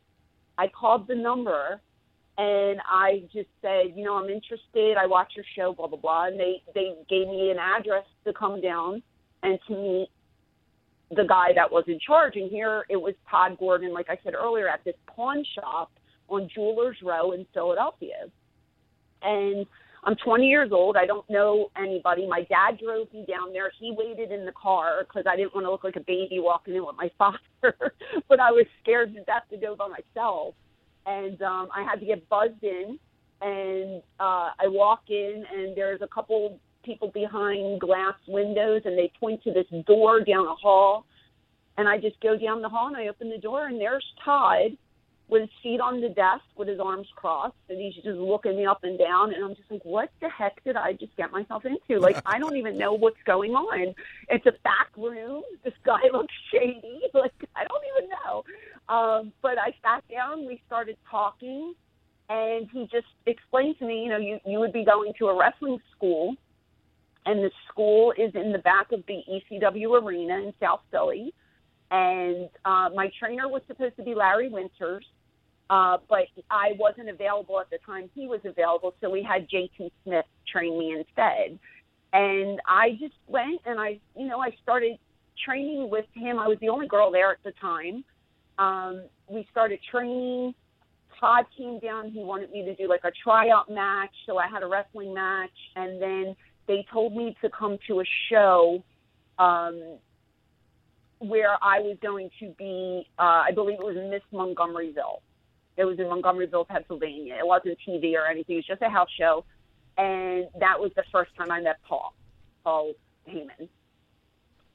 I 0.59 0.69
called 0.69 1.07
the 1.07 1.15
number 1.15 1.81
and 2.37 2.81
I 2.89 3.23
just 3.33 3.49
said, 3.63 3.93
you 3.95 4.05
know, 4.05 4.15
I'm 4.15 4.29
interested. 4.29 4.97
I 4.99 5.07
watch 5.07 5.33
your 5.37 5.45
show, 5.57 5.73
blah 5.73 5.87
blah 5.87 5.99
blah. 5.99 6.27
And 6.27 6.41
they 6.41 6.63
they 6.75 6.95
gave 7.09 7.29
me 7.29 7.51
an 7.51 7.59
address 7.59 8.05
to 8.25 8.33
come 8.33 8.61
down 8.61 9.03
and 9.43 9.59
to 9.69 9.75
meet 9.75 10.09
the 11.11 11.25
guy 11.25 11.53
that 11.55 11.71
was 11.71 11.85
in 11.87 11.99
charge. 12.05 12.37
And 12.37 12.51
here 12.51 12.85
it 12.89 12.97
was 12.97 13.15
Todd 13.31 13.57
Gordon, 13.59 13.93
like 13.93 14.07
I 14.09 14.19
said 14.25 14.35
earlier, 14.35 14.69
at 14.69 14.85
this 14.85 14.97
pawn 15.07 15.45
shop 15.55 15.93
on 16.29 16.49
Jewelers 16.53 16.97
Row 17.03 17.33
in 17.33 17.47
Philadelphia. 17.53 18.27
And 19.23 19.67
I'm 20.07 20.17
20 20.17 20.47
years 20.47 20.71
old. 20.71 20.97
I 20.97 21.07
don't 21.07 21.29
know 21.31 21.71
anybody. 21.77 22.27
My 22.29 22.43
dad 22.43 22.79
drove 22.83 23.13
me 23.13 23.25
down 23.27 23.53
there. 23.53 23.71
He 23.79 23.95
waited 23.97 24.31
in 24.31 24.45
the 24.45 24.53
car 24.53 25.05
because 25.07 25.25
I 25.27 25.37
didn't 25.37 25.55
want 25.55 25.67
to 25.67 25.71
look 25.71 25.85
like 25.85 25.97
a 25.97 26.01
baby 26.01 26.39
walking 26.41 26.75
in 26.75 26.85
with 26.85 26.97
my 26.97 27.11
father, 27.19 27.93
but 28.29 28.41
I 28.41 28.51
was 28.51 28.67
scared 28.83 29.15
to 29.15 29.25
death 29.25 29.45
to 29.51 29.57
go 29.57 29.75
by 29.75 29.89
myself 29.89 30.55
and 31.07 31.41
um, 31.43 31.69
I 31.75 31.83
had 31.83 32.01
to 32.01 32.07
get 32.07 32.29
buzzed 32.29 32.63
in. 32.63 32.99
And 33.41 34.03
uh, 34.21 34.51
I 34.59 34.67
walk 34.69 35.03
in, 35.09 35.45
and 35.53 35.77
there's 35.77 36.01
a 36.01 36.07
couple 36.07 36.59
people 36.83 37.11
behind 37.13 37.81
glass 37.81 38.15
windows, 38.27 38.83
and 38.85 38.97
they 38.97 39.13
point 39.21 39.43
to 39.43 39.53
this 39.53 39.67
door 39.87 40.21
down 40.21 40.47
a 40.47 40.55
hall. 40.55 41.05
And 41.77 41.89
I 41.89 41.99
just 41.99 42.19
go 42.21 42.39
down 42.39 42.63
the 42.63 42.69
hall, 42.69 42.87
and 42.87 42.97
I 42.97 43.09
open 43.09 43.29
the 43.29 43.39
door, 43.39 43.67
and 43.67 43.79
there's 43.81 44.05
Todd 44.25 44.77
with 45.29 45.43
his 45.43 45.51
feet 45.63 45.81
on 45.81 46.01
the 46.01 46.11
desk 46.11 46.45
with 46.57 46.69
his 46.69 46.79
arms 46.79 47.09
crossed, 47.17 47.55
and 47.69 47.81
he's 47.81 47.95
just 47.95 48.07
looking 48.07 48.57
me 48.57 48.67
up 48.67 48.85
and 48.85 48.99
down. 48.99 49.33
And 49.33 49.43
I'm 49.43 49.55
just 49.55 49.71
like, 49.71 49.85
what 49.85 50.11
the 50.21 50.29
heck 50.29 50.63
did 50.65 50.77
I 50.77 50.93
just 50.93 51.17
get 51.17 51.33
myself 51.33 51.65
into? 51.65 52.01
Like, 52.01 52.21
I 52.27 52.39
don't 52.39 52.57
even 52.57 52.77
know 52.77 52.93
what's 52.93 53.23
going 53.25 53.53
on. 53.53 53.95
It's 54.29 54.47
a 54.47 54.53
back 54.65 54.91
room. 54.97 55.43
This 55.65 55.75
guy 55.85 56.01
looks 56.13 56.35
shady. 56.53 57.01
Like, 57.15 57.33
I 57.55 57.65
don't 57.65 57.83
even 57.97 58.11
know. 58.11 58.45
Um, 58.93 59.33
but 59.41 59.57
I 59.57 59.73
sat 59.83 60.03
down, 60.11 60.47
we 60.47 60.61
started 60.67 60.97
talking, 61.09 61.75
and 62.29 62.69
he 62.73 62.89
just 62.93 63.07
explained 63.25 63.79
to 63.79 63.87
me, 63.87 64.03
you 64.03 64.09
know, 64.09 64.19
you, 64.19 64.41
you 64.45 64.59
would 64.59 64.73
be 64.73 64.85
going 64.85 65.13
to 65.19 65.29
a 65.29 65.39
wrestling 65.39 65.79
school, 65.97 66.35
and 67.25 67.39
the 67.39 67.51
school 67.69 68.13
is 68.19 68.35
in 68.35 68.53
the 68.53 68.59
back 68.59 68.91
of 68.93 69.05
the 69.07 69.23
ECW 69.31 70.03
arena 70.03 70.39
in 70.39 70.53
South 70.61 70.81
Philly. 70.91 71.33
And 71.91 72.49
uh, 72.65 72.91
my 72.95 73.11
trainer 73.19 73.49
was 73.49 73.63
supposed 73.69 73.97
to 73.97 74.03
be 74.03 74.15
Larry 74.15 74.49
Winters, 74.49 75.07
uh, 75.71 75.99
but 76.09 76.25
I 76.51 76.73
wasn't 76.79 77.09
available 77.09 77.59
at 77.59 77.71
the 77.71 77.79
time 77.85 78.11
he 78.15 78.27
was 78.27 78.41
available, 78.45 78.95
so 79.01 79.09
we 79.09 79.23
had 79.23 79.49
JT 79.49 79.91
Smith 80.05 80.27
train 80.51 80.79
me 80.79 80.93
instead. 80.93 81.59
And 82.13 82.61
I 82.67 82.91
just 83.01 83.15
went 83.27 83.61
and 83.65 83.81
I, 83.81 83.99
you 84.17 84.29
know, 84.29 84.41
I 84.41 84.51
started 84.63 84.99
training 85.45 85.91
with 85.91 86.05
him. 86.15 86.39
I 86.39 86.47
was 86.47 86.59
the 86.61 86.69
only 86.69 86.87
girl 86.87 87.11
there 87.11 87.33
at 87.33 87.43
the 87.45 87.53
time. 87.61 88.05
Um, 88.59 89.05
we 89.29 89.47
started 89.51 89.81
training. 89.91 90.55
Todd 91.19 91.47
came 91.57 91.81
down. 91.81 92.11
He 92.11 92.21
wanted 92.21 92.51
me 92.51 92.65
to 92.65 92.75
do 92.77 92.89
like 92.89 93.03
a 93.05 93.11
tryout 93.25 93.71
match. 93.71 94.13
So 94.27 94.39
I 94.39 94.47
had 94.47 94.63
a 94.63 94.67
wrestling 94.67 95.13
match. 95.13 95.51
And 95.75 96.01
then 96.01 96.37
they 96.69 96.87
told 96.93 97.17
me 97.17 97.37
to 97.43 97.51
come 97.51 97.79
to 97.89 98.01
a 98.01 98.05
show 98.31 98.83
um, 99.39 99.99
where 101.19 101.57
I 101.63 101.81
was 101.81 101.97
going 102.01 102.31
to 102.41 102.55
be, 102.59 103.09
uh, 103.19 103.43
I 103.49 103.51
believe 103.53 103.79
it 103.81 103.85
was 103.85 103.97
Miss 104.11 104.23
Montgomeryville. 104.33 105.21
It 105.77 105.85
was 105.85 105.99
in 105.99 106.07
Montgomeryville, 106.07 106.69
Pennsylvania. 106.69 107.35
It 107.39 107.47
wasn't 107.47 107.79
TV 107.87 108.15
or 108.15 108.27
anything. 108.27 108.57
It 108.57 108.59
was 108.59 108.67
just 108.67 108.83
a 108.83 108.89
house 108.89 109.09
show. 109.19 109.45
And 109.97 110.47
that 110.61 110.79
was 110.79 110.91
the 110.97 111.05
first 111.13 111.31
time 111.37 111.51
I 111.51 111.61
met 111.61 111.77
Paul, 111.89 112.15
Paul 112.63 112.93
Heyman. 113.29 113.69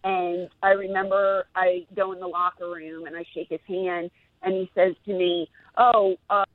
And 0.04 0.50
I 0.64 0.70
remember 0.70 1.46
I 1.56 1.86
go 1.96 2.14
in 2.14 2.20
the 2.20 2.28
locker 2.28 2.70
room 2.70 3.06
and 3.06 3.16
I 3.16 3.26
shake 3.34 3.50
his 3.50 3.60
hand, 3.68 4.12
and 4.42 4.54
he 4.54 4.72
says 4.74 4.96
to 5.06 5.14
me, 5.14 5.50
"Oh, 5.78 6.16
uh, 6.30 6.46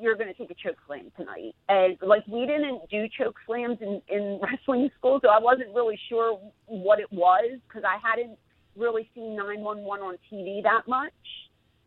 you're 0.00 0.14
going 0.14 0.28
to 0.28 0.34
take 0.34 0.52
a 0.52 0.54
choke 0.54 0.76
slam 0.86 1.10
tonight." 1.16 1.56
And 1.68 1.98
like 2.02 2.24
we 2.28 2.46
didn't 2.46 2.88
do 2.88 3.08
choke 3.18 3.36
slams 3.46 3.78
in 3.80 4.00
in 4.08 4.38
wrestling 4.42 4.90
school, 4.96 5.18
so 5.22 5.28
I 5.28 5.40
wasn't 5.40 5.74
really 5.74 5.98
sure 6.08 6.38
what 6.66 7.00
it 7.00 7.12
was 7.12 7.58
because 7.66 7.82
I 7.82 7.98
hadn't 8.00 8.38
really 8.76 9.10
seen 9.12 9.34
911 9.34 10.06
on 10.06 10.16
TV 10.32 10.62
that 10.62 10.86
much 10.86 11.12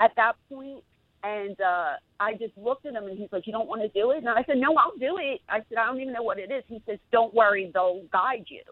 at 0.01 0.11
that 0.17 0.33
point. 0.49 0.83
And 1.23 1.59
uh, 1.61 1.93
I 2.19 2.33
just 2.33 2.57
looked 2.57 2.85
at 2.85 2.93
him 2.93 3.05
and 3.05 3.17
he's 3.17 3.31
like, 3.31 3.45
You 3.45 3.53
don't 3.53 3.67
want 3.67 3.81
to 3.81 3.89
do 3.89 4.11
it? 4.11 4.17
And 4.17 4.29
I 4.29 4.43
said, 4.45 4.57
No, 4.57 4.75
I'll 4.75 4.97
do 4.97 5.17
it. 5.19 5.41
I 5.49 5.59
said, 5.69 5.77
I 5.77 5.85
don't 5.85 6.01
even 6.01 6.13
know 6.13 6.23
what 6.23 6.39
it 6.39 6.51
is. 6.51 6.63
He 6.67 6.81
says, 6.87 6.99
Don't 7.11 7.33
worry, 7.33 7.69
they'll 7.73 8.03
guide 8.11 8.45
you. 8.47 8.63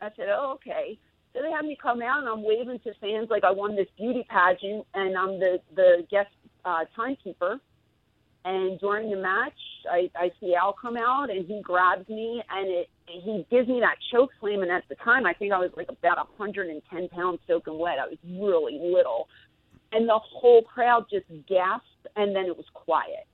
I 0.00 0.08
said, 0.16 0.26
Oh, 0.30 0.52
okay. 0.54 0.98
So 1.34 1.42
they 1.42 1.50
had 1.50 1.66
me 1.66 1.76
come 1.80 2.00
out, 2.00 2.20
and 2.20 2.28
I'm 2.28 2.42
waving 2.42 2.80
to 2.80 2.94
fans 2.98 3.28
like 3.30 3.44
I 3.44 3.50
won 3.50 3.76
this 3.76 3.88
beauty 3.98 4.26
pageant, 4.28 4.86
and 4.94 5.18
I'm 5.18 5.38
the 5.38 5.60
the 5.74 6.06
guest 6.10 6.30
uh, 6.64 6.84
timekeeper. 6.94 7.60
And 8.46 8.78
during 8.78 9.10
the 9.10 9.16
match, 9.16 9.58
I, 9.90 10.08
I 10.14 10.30
see 10.40 10.54
Al 10.54 10.72
come 10.72 10.96
out, 10.96 11.30
and 11.30 11.44
he 11.44 11.60
grabs 11.62 12.08
me, 12.08 12.42
and 12.48 12.68
it 12.68 12.88
he 13.06 13.46
gives 13.50 13.68
me 13.68 13.80
that 13.80 13.96
choke 14.12 14.30
slam. 14.40 14.62
And 14.62 14.70
at 14.70 14.84
the 14.88 14.94
time, 14.96 15.26
I 15.26 15.32
think 15.34 15.52
I 15.52 15.58
was 15.58 15.70
like 15.76 15.88
about 15.90 16.16
110 16.38 17.08
pounds 17.08 17.38
soaking 17.46 17.78
wet. 17.78 17.98
I 17.98 18.06
was 18.06 18.18
really 18.24 18.78
little, 18.80 19.28
and 19.92 20.08
the 20.08 20.18
whole 20.18 20.62
crowd 20.62 21.06
just 21.10 21.26
gasped, 21.48 22.06
and 22.16 22.34
then 22.34 22.46
it 22.46 22.56
was 22.56 22.66
quiet. 22.74 23.26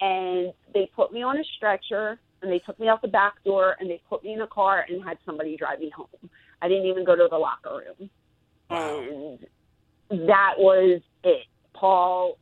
And 0.00 0.52
they 0.74 0.90
put 0.94 1.12
me 1.12 1.22
on 1.22 1.38
a 1.38 1.44
stretcher, 1.56 2.20
and 2.42 2.52
they 2.52 2.60
took 2.60 2.78
me 2.78 2.88
out 2.88 3.02
the 3.02 3.08
back 3.08 3.42
door, 3.44 3.76
and 3.80 3.90
they 3.90 4.00
put 4.08 4.22
me 4.22 4.32
in 4.32 4.40
a 4.42 4.46
car, 4.46 4.84
and 4.88 5.04
had 5.04 5.18
somebody 5.26 5.56
drive 5.56 5.80
me 5.80 5.90
home 5.94 6.30
I 6.60 6.68
didn't 6.68 6.86
even 6.86 7.04
go 7.04 7.14
to 7.14 7.28
the 7.30 7.36
locker 7.36 7.82
room. 7.98 8.10
And 8.70 9.38
that 10.10 10.54
was 10.58 11.00
it. 11.24 11.46
Paul, 11.74 12.38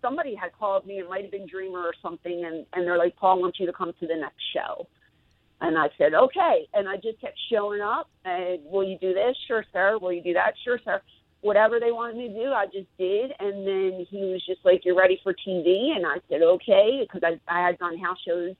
somebody 0.00 0.34
had 0.34 0.52
called 0.58 0.86
me. 0.86 0.94
It 0.94 1.08
might 1.08 1.22
have 1.22 1.30
been 1.30 1.46
Dreamer 1.46 1.80
or 1.80 1.92
something, 2.00 2.44
and 2.46 2.64
and 2.72 2.86
they're 2.86 2.96
like, 2.96 3.14
Paul 3.16 3.40
wants 3.40 3.60
you 3.60 3.66
to 3.66 3.72
come 3.72 3.92
to 4.00 4.06
the 4.06 4.16
next 4.16 4.40
show. 4.54 4.86
And 5.60 5.78
I 5.78 5.88
said, 5.98 6.14
okay. 6.14 6.66
And 6.72 6.88
I 6.88 6.96
just 6.96 7.20
kept 7.20 7.38
showing 7.50 7.80
up. 7.80 8.08
And 8.24 8.60
will 8.64 8.84
you 8.84 8.98
do 8.98 9.14
this? 9.14 9.36
Sure, 9.46 9.64
sir. 9.72 9.98
Will 10.00 10.12
you 10.12 10.22
do 10.22 10.32
that? 10.32 10.54
Sure, 10.64 10.78
sir. 10.84 11.00
Whatever 11.44 11.78
they 11.78 11.92
wanted 11.92 12.16
me 12.16 12.28
to 12.28 12.34
do, 12.34 12.52
I 12.52 12.64
just 12.64 12.88
did. 12.98 13.32
And 13.38 13.66
then 13.66 14.06
he 14.08 14.24
was 14.24 14.42
just 14.46 14.64
like, 14.64 14.86
you're 14.86 14.96
ready 14.96 15.20
for 15.22 15.34
TV? 15.34 15.94
And 15.94 16.06
I 16.06 16.16
said, 16.30 16.40
okay, 16.40 17.02
because 17.02 17.22
I, 17.22 17.38
I 17.54 17.66
had 17.66 17.78
done 17.78 17.98
house 17.98 18.16
shows 18.26 18.54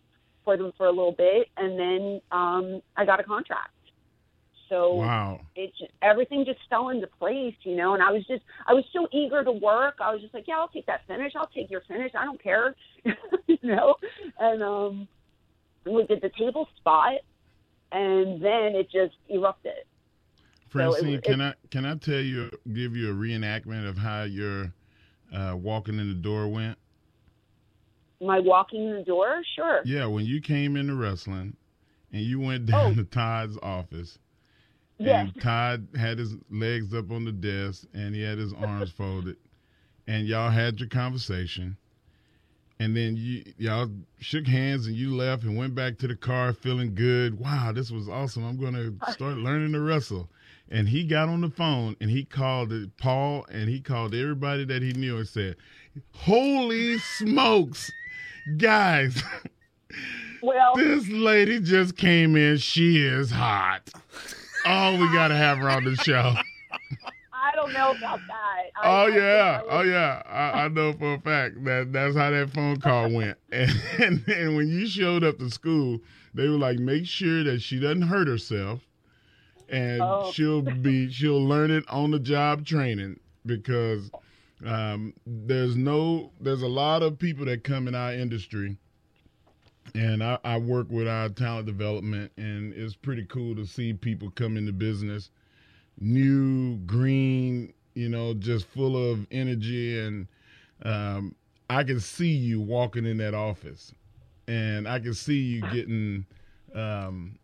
for 0.45 0.59
them 0.59 0.71
for 0.77 0.85
a 0.85 0.91
little 0.91 1.13
bit. 1.17 1.49
And 1.57 1.79
then 1.79 2.21
um, 2.31 2.83
I 2.95 3.07
got 3.07 3.21
a 3.21 3.23
contract. 3.23 3.71
So 4.69 4.97
wow. 4.97 5.41
it 5.57 5.73
just, 5.79 5.93
everything 6.03 6.45
just 6.45 6.59
fell 6.69 6.91
into 6.91 7.07
place, 7.07 7.55
you 7.63 7.75
know. 7.75 7.95
And 7.95 8.03
I 8.03 8.13
was 8.13 8.27
just 8.27 8.43
I 8.67 8.75
was 8.75 8.85
so 8.93 9.09
eager 9.13 9.43
to 9.43 9.53
work. 9.53 9.97
I 10.01 10.13
was 10.13 10.21
just 10.21 10.35
like, 10.35 10.45
yeah, 10.47 10.57
I'll 10.57 10.69
take 10.69 10.87
that 10.87 11.07
finish. 11.07 11.33
I'll 11.37 11.47
take 11.55 11.71
your 11.71 11.83
finish. 11.89 12.13
I 12.15 12.25
don't 12.27 12.43
care, 12.43 12.75
you 13.47 13.59
know. 13.63 13.95
And 14.39 14.63
um, 14.63 15.09
we 15.87 16.05
did 16.05 16.21
the 16.21 16.31
table 16.39 16.69
spot, 16.77 17.15
and 17.93 18.43
then 18.43 18.75
it 18.75 18.91
just 18.91 19.15
erupted. 19.29 19.85
Francine, 20.75 21.05
so 21.05 21.15
it, 21.15 21.23
can 21.23 21.41
I 21.41 21.55
can 21.71 21.87
I 21.87 21.97
tell 21.97 22.21
you 22.21 22.51
give 22.73 22.95
you 22.95 23.11
a 23.11 23.15
reenactment 23.15 23.89
of 23.89 23.97
how 23.97 24.25
your 24.25 24.73
uh, 25.35 25.57
walking 25.57 25.99
in 25.99 26.09
the 26.09 26.15
door 26.15 26.49
went? 26.49 26.77
My 28.21 28.39
walking 28.39 28.89
in 28.89 28.97
the 28.97 29.05
door, 29.05 29.43
sure. 29.57 29.81
Yeah, 29.85 30.07
when 30.07 30.25
you 30.25 30.41
came 30.41 30.77
into 30.77 30.95
wrestling 30.95 31.57
and 32.13 32.23
you 32.23 32.41
went 32.41 32.67
down 32.67 32.93
oh. 32.93 32.95
to 32.95 33.05
Todd's 33.05 33.59
office 33.63 34.19
Yes. 34.99 35.31
And 35.33 35.43
Todd 35.43 35.89
had 35.97 36.19
his 36.19 36.37
legs 36.51 36.95
up 36.95 37.11
on 37.11 37.25
the 37.25 37.33
desk 37.33 37.87
and 37.95 38.15
he 38.15 38.23
had 38.23 38.39
his 38.39 38.53
arms 38.59 38.91
folded. 38.91 39.37
And 40.07 40.27
y'all 40.27 40.51
had 40.51 40.81
your 40.81 40.89
conversation. 40.89 41.77
And 42.81 42.97
then 42.97 43.17
you 43.17 43.45
y'all 43.57 43.89
shook 44.19 44.47
hands 44.47 44.87
and 44.87 44.97
you 44.97 45.15
left 45.15 45.45
and 45.45 45.57
went 45.57 45.75
back 45.75 45.99
to 45.99 46.09
the 46.09 46.17
car 46.17 46.53
feeling 46.53 46.95
good. 46.95 47.39
Wow, 47.39 47.73
this 47.73 47.91
was 47.91 48.09
awesome. 48.09 48.45
I'm 48.45 48.59
going 48.59 48.75
to 48.75 49.13
start 49.13 49.37
learning 49.37 49.73
to 49.73 49.81
wrestle. 49.81 50.29
And 50.71 50.89
he 50.89 51.05
got 51.05 51.29
on 51.29 51.43
the 51.43 51.51
phone 51.51 51.97
and 52.01 52.11
he 52.11 52.25
called 52.25 52.73
Paul 52.97 53.47
and 53.51 53.69
he 53.69 53.81
called 53.81 54.15
everybody 54.15 54.65
that 54.65 54.83
he 54.83 54.93
knew 54.93 55.19
and 55.19 55.29
said, 55.29 55.57
"Holy 56.13 56.99
smokes, 56.99 57.93
guys!" 58.57 59.23
Well, 60.43 60.75
this 60.77 61.09
lady 61.09 61.59
just 61.59 61.97
came 61.97 62.37
in. 62.37 62.59
She 62.59 62.99
is 62.99 63.31
hot. 63.31 63.89
Oh, 64.67 64.93
we 64.93 65.11
got 65.11 65.29
to 65.29 65.35
have 65.35 65.57
her 65.57 65.71
on 65.71 65.85
the 65.85 65.97
show. 65.97 66.35
I 67.33 67.51
don't 67.55 67.73
know 67.73 67.93
about 67.93 68.21
that. 68.27 68.63
I, 68.77 69.05
oh 69.05 69.07
yeah, 69.07 69.63
oh 69.69 69.83
yeah. 69.83 70.23
I, 70.27 70.65
I, 70.65 70.69
know 70.69 70.93
for 70.93 71.15
a 71.15 71.21
fact 71.21 71.65
that 71.65 71.93
that's 71.93 72.17
how 72.17 72.31
that 72.31 72.51
phone 72.51 72.79
call 72.79 73.11
went. 73.11 73.39
And, 73.53 73.71
and, 73.99 74.29
and 74.29 74.57
when 74.57 74.69
you 74.69 74.87
showed 74.87 75.25
up 75.25 75.39
to 75.39 75.49
school, 75.49 76.01
they 76.35 76.49
were 76.49 76.59
like, 76.59 76.79
make 76.79 77.07
sure 77.07 77.45
that 77.45 77.63
she 77.63 77.79
doesn't 77.79 78.03
hurt 78.03 78.29
herself, 78.29 78.81
and 79.69 80.01
oh. 80.03 80.31
she'll 80.33 80.63
be 80.63 81.11
she'll 81.11 81.45
learn 81.45 81.71
it 81.71 81.85
on 81.89 82.11
the 82.11 82.19
job 82.19 82.65
training 82.65 83.19
because 83.47 84.11
um, 84.67 85.13
there's 85.27 85.77
no 85.77 86.31
there's 86.41 86.63
a 86.63 86.69
lot 86.69 87.03
of 87.03 87.19
people 87.19 87.45
that 87.47 87.65
come 87.65 87.89
in 87.89 87.95
our 87.95 88.13
industry 88.13 88.77
and 89.95 90.25
I, 90.25 90.39
I, 90.45 90.57
work 90.57 90.91
with 90.91 91.07
our 91.07 91.29
talent 91.29 91.67
development 91.67 92.33
and 92.37 92.73
it's 92.73 92.95
pretty 92.95 93.27
cool 93.27 93.55
to 93.57 93.67
see 93.67 93.93
people 93.93 94.31
come 94.31 94.57
into 94.57 94.73
business 94.73 95.31
new 96.01 96.77
green 96.79 97.73
you 97.95 98.09
know 98.09 98.35
just 98.35 98.67
full 98.67 98.97
of 99.13 99.27
energy 99.31 100.01
and 100.01 100.27
um, 100.83 101.35
i 101.71 101.85
can 101.85 102.01
see 102.01 102.33
you 102.33 102.61
walking 102.61 103.05
in 103.05 103.19
that 103.19 103.35
office 103.35 103.95
and 104.49 104.89
i 104.89 104.99
can 104.99 105.15
see 105.15 105.39
you 105.39 105.61
getting 105.73 106.25
um, 106.75 107.39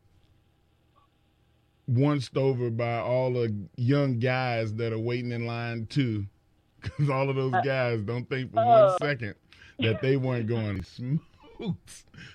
onced 1.91 2.37
over 2.37 2.71
by 2.71 2.99
all 2.99 3.33
the 3.33 3.55
young 3.77 4.19
guys 4.19 4.75
that 4.75 4.93
are 4.93 4.99
waiting 4.99 5.33
in 5.33 5.47
line 5.47 5.87
too 5.87 6.27
because 6.81 7.11
all 7.11 7.29
of 7.29 7.37
those 7.37 7.55
uh, 7.55 7.61
guys 7.63 8.01
don't 8.03 8.29
think 8.29 8.51
for 8.51 8.65
one 8.65 8.83
uh. 8.83 8.97
second 8.99 9.35
that 9.79 10.01
they 10.01 10.17
weren't 10.17 10.47
going 10.47 10.83
smooth 10.83 11.21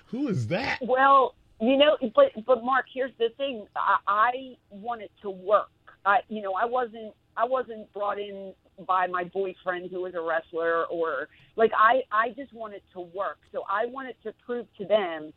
who 0.06 0.28
is 0.28 0.46
that? 0.48 0.78
Well, 0.82 1.34
you 1.60 1.76
know, 1.76 1.96
but 2.14 2.32
but 2.46 2.64
Mark, 2.64 2.86
here's 2.92 3.12
the 3.18 3.28
thing. 3.36 3.66
I, 3.76 3.96
I 4.06 4.30
wanted 4.70 5.10
to 5.22 5.30
work. 5.30 5.70
I, 6.04 6.18
you 6.28 6.42
know, 6.42 6.54
I 6.54 6.64
wasn't 6.64 7.14
I 7.36 7.44
wasn't 7.44 7.92
brought 7.92 8.18
in 8.18 8.54
by 8.86 9.06
my 9.06 9.24
boyfriend 9.24 9.90
who 9.90 10.02
was 10.02 10.14
a 10.14 10.20
wrestler 10.20 10.84
or 10.86 11.28
like 11.56 11.72
I 11.76 12.02
I 12.12 12.30
just 12.30 12.52
wanted 12.52 12.82
to 12.92 13.00
work. 13.00 13.38
So 13.52 13.62
I 13.70 13.86
wanted 13.86 14.16
to 14.24 14.32
prove 14.44 14.66
to 14.78 14.84
them, 14.84 15.32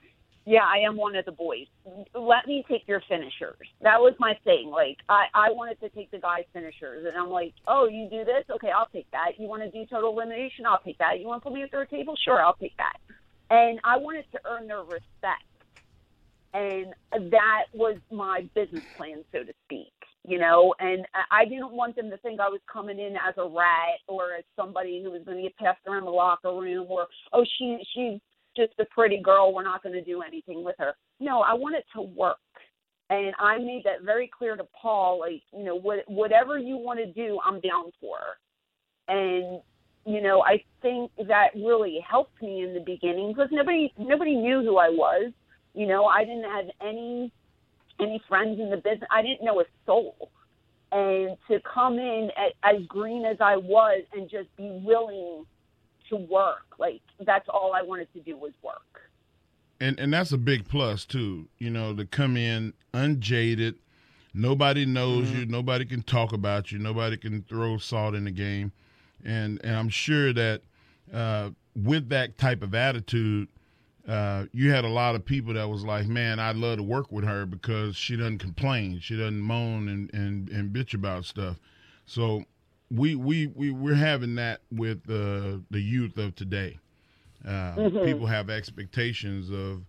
yeah, 0.49 0.65
I 0.65 0.79
am 0.79 0.97
one 0.97 1.15
of 1.15 1.25
the 1.25 1.31
boys. 1.31 1.67
Let 2.15 2.47
me 2.47 2.65
take 2.67 2.87
your 2.87 3.03
finishers. 3.07 3.67
That 3.81 3.99
was 3.99 4.15
my 4.17 4.33
thing. 4.43 4.71
Like 4.71 4.97
I 5.07 5.25
I 5.35 5.51
wanted 5.51 5.79
to 5.81 5.89
take 5.89 6.09
the 6.09 6.17
guys 6.17 6.45
finishers 6.51 7.05
and 7.07 7.15
I'm 7.15 7.29
like, 7.29 7.53
"Oh, 7.67 7.87
you 7.87 8.09
do 8.09 8.25
this? 8.25 8.45
Okay, 8.55 8.71
I'll 8.75 8.89
take 8.91 9.05
that. 9.11 9.33
You 9.37 9.47
want 9.47 9.61
to 9.61 9.69
do 9.69 9.85
total 9.85 10.11
elimination? 10.11 10.65
I'll 10.65 10.81
take 10.83 10.97
that. 10.97 11.19
You 11.19 11.27
want 11.27 11.43
to 11.43 11.49
put 11.49 11.53
me 11.53 11.61
at 11.61 11.69
third 11.69 11.91
table? 11.91 12.15
Sure, 12.25 12.41
I'll 12.41 12.55
take 12.55 12.75
that." 12.77 12.97
And 13.51 13.79
I 13.83 13.97
wanted 13.97 14.25
to 14.31 14.39
earn 14.45 14.65
their 14.65 14.81
respect. 14.81 15.45
And 16.55 16.95
that 17.31 17.65
was 17.75 17.97
my 18.11 18.49
business 18.55 18.83
plan, 18.97 19.23
so 19.31 19.43
to 19.43 19.53
speak, 19.65 19.93
you 20.25 20.39
know. 20.39 20.73
And 20.79 21.05
I 21.29 21.45
didn't 21.45 21.73
want 21.73 21.95
them 21.95 22.09
to 22.09 22.17
think 22.17 22.39
I 22.39 22.49
was 22.49 22.61
coming 22.65 22.97
in 22.97 23.15
as 23.17 23.35
a 23.37 23.47
rat 23.47 24.01
or 24.07 24.33
as 24.33 24.43
somebody 24.55 25.03
who 25.03 25.11
was 25.11 25.21
going 25.25 25.37
to 25.37 25.43
get 25.43 25.55
passed 25.57 25.85
around 25.85 26.05
the 26.05 26.11
locker 26.11 26.49
room 26.49 26.87
or, 26.89 27.05
oh, 27.33 27.45
she 27.59 27.77
she's 27.93 28.19
just 28.67 28.79
a 28.79 28.85
pretty 28.93 29.21
girl. 29.21 29.53
We're 29.53 29.63
not 29.63 29.83
going 29.83 29.93
to 29.93 30.03
do 30.03 30.21
anything 30.21 30.63
with 30.63 30.75
her. 30.79 30.93
No, 31.19 31.41
I 31.41 31.53
want 31.53 31.75
it 31.75 31.85
to 31.95 32.01
work. 32.01 32.37
And 33.09 33.33
I 33.39 33.57
made 33.57 33.81
that 33.85 34.03
very 34.03 34.29
clear 34.37 34.55
to 34.55 34.65
Paul, 34.79 35.19
like, 35.19 35.41
you 35.51 35.63
know, 35.63 35.75
what, 35.75 35.99
whatever 36.07 36.59
you 36.59 36.77
want 36.77 36.99
to 36.99 37.11
do, 37.11 37.39
I'm 37.43 37.59
down 37.59 37.91
for. 37.99 38.19
And 39.07 39.61
you 40.05 40.21
know, 40.21 40.43
I 40.43 40.63
think 40.81 41.11
that 41.27 41.49
really 41.55 41.99
helped 42.09 42.41
me 42.41 42.63
in 42.63 42.73
the 42.73 42.79
beginning 42.79 43.31
because 43.31 43.49
nobody 43.51 43.93
nobody 43.97 44.35
knew 44.35 44.61
who 44.61 44.77
I 44.77 44.89
was. 44.89 45.31
You 45.73 45.87
know, 45.87 46.05
I 46.05 46.23
didn't 46.23 46.45
have 46.45 46.65
any 46.81 47.31
any 47.99 48.21
friends 48.27 48.59
in 48.59 48.69
the 48.69 48.77
business. 48.77 49.07
I 49.11 49.21
didn't 49.21 49.43
know 49.43 49.59
a 49.59 49.65
soul. 49.85 50.31
And 50.91 51.37
to 51.47 51.59
come 51.71 51.99
in 51.99 52.29
at, 52.35 52.53
as 52.63 52.81
green 52.87 53.23
as 53.23 53.37
I 53.39 53.57
was 53.57 54.03
and 54.13 54.29
just 54.29 54.47
be 54.57 54.81
willing 54.83 55.45
to 56.09 56.15
work, 56.15 56.65
like 56.77 57.01
that's 57.19 57.47
all 57.49 57.73
I 57.73 57.81
wanted 57.81 58.11
to 58.13 58.19
do 58.19 58.37
was 58.37 58.53
work. 58.63 59.01
And 59.79 59.99
and 59.99 60.13
that's 60.13 60.31
a 60.31 60.37
big 60.37 60.67
plus 60.67 61.05
too. 61.05 61.47
You 61.57 61.69
know, 61.69 61.95
to 61.95 62.05
come 62.05 62.35
in 62.37 62.73
unjaded, 62.93 63.75
nobody 64.33 64.85
knows 64.85 65.27
mm-hmm. 65.27 65.39
you, 65.39 65.45
nobody 65.45 65.85
can 65.85 66.03
talk 66.03 66.33
about 66.33 66.71
you, 66.71 66.79
nobody 66.79 67.17
can 67.17 67.43
throw 67.43 67.77
salt 67.77 68.15
in 68.15 68.25
the 68.25 68.31
game 68.31 68.71
and 69.23 69.59
and 69.63 69.75
I'm 69.75 69.89
sure 69.89 70.33
that 70.33 70.61
uh, 71.13 71.49
with 71.75 72.09
that 72.09 72.37
type 72.37 72.61
of 72.61 72.73
attitude, 72.75 73.47
uh, 74.07 74.45
you 74.51 74.71
had 74.71 74.85
a 74.85 74.89
lot 74.89 75.15
of 75.15 75.25
people 75.25 75.53
that 75.53 75.67
was 75.69 75.83
like, 75.83 76.07
"Man, 76.07 76.39
I'd 76.39 76.55
love 76.55 76.77
to 76.77 76.83
work 76.83 77.11
with 77.11 77.25
her 77.25 77.45
because 77.45 77.95
she 77.95 78.15
doesn't 78.15 78.39
complain, 78.39 78.99
she 78.99 79.17
doesn't 79.17 79.41
moan 79.41 79.87
and 79.87 80.13
and, 80.13 80.49
and 80.49 80.73
bitch 80.73 80.93
about 80.93 81.25
stuff." 81.25 81.57
So 82.05 82.45
we 82.91 83.15
we 83.15 83.47
we 83.47 83.71
we're 83.71 83.95
having 83.95 84.35
that 84.35 84.61
with 84.71 85.03
the 85.05 85.61
the 85.69 85.79
youth 85.79 86.17
of 86.17 86.35
today. 86.35 86.79
Uh, 87.45 87.75
mm-hmm. 87.75 88.05
People 88.05 88.27
have 88.27 88.49
expectations 88.49 89.49
of 89.49 89.83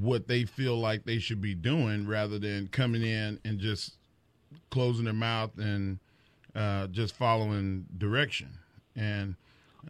what 0.00 0.26
they 0.26 0.44
feel 0.44 0.78
like 0.78 1.04
they 1.04 1.18
should 1.18 1.40
be 1.40 1.54
doing 1.54 2.06
rather 2.06 2.38
than 2.38 2.66
coming 2.68 3.02
in 3.02 3.38
and 3.44 3.58
just 3.58 3.96
closing 4.70 5.04
their 5.04 5.14
mouth 5.14 5.50
and 5.58 5.98
uh, 6.54 6.86
just 6.88 7.14
following 7.14 7.86
direction. 7.98 8.48
And 8.96 9.36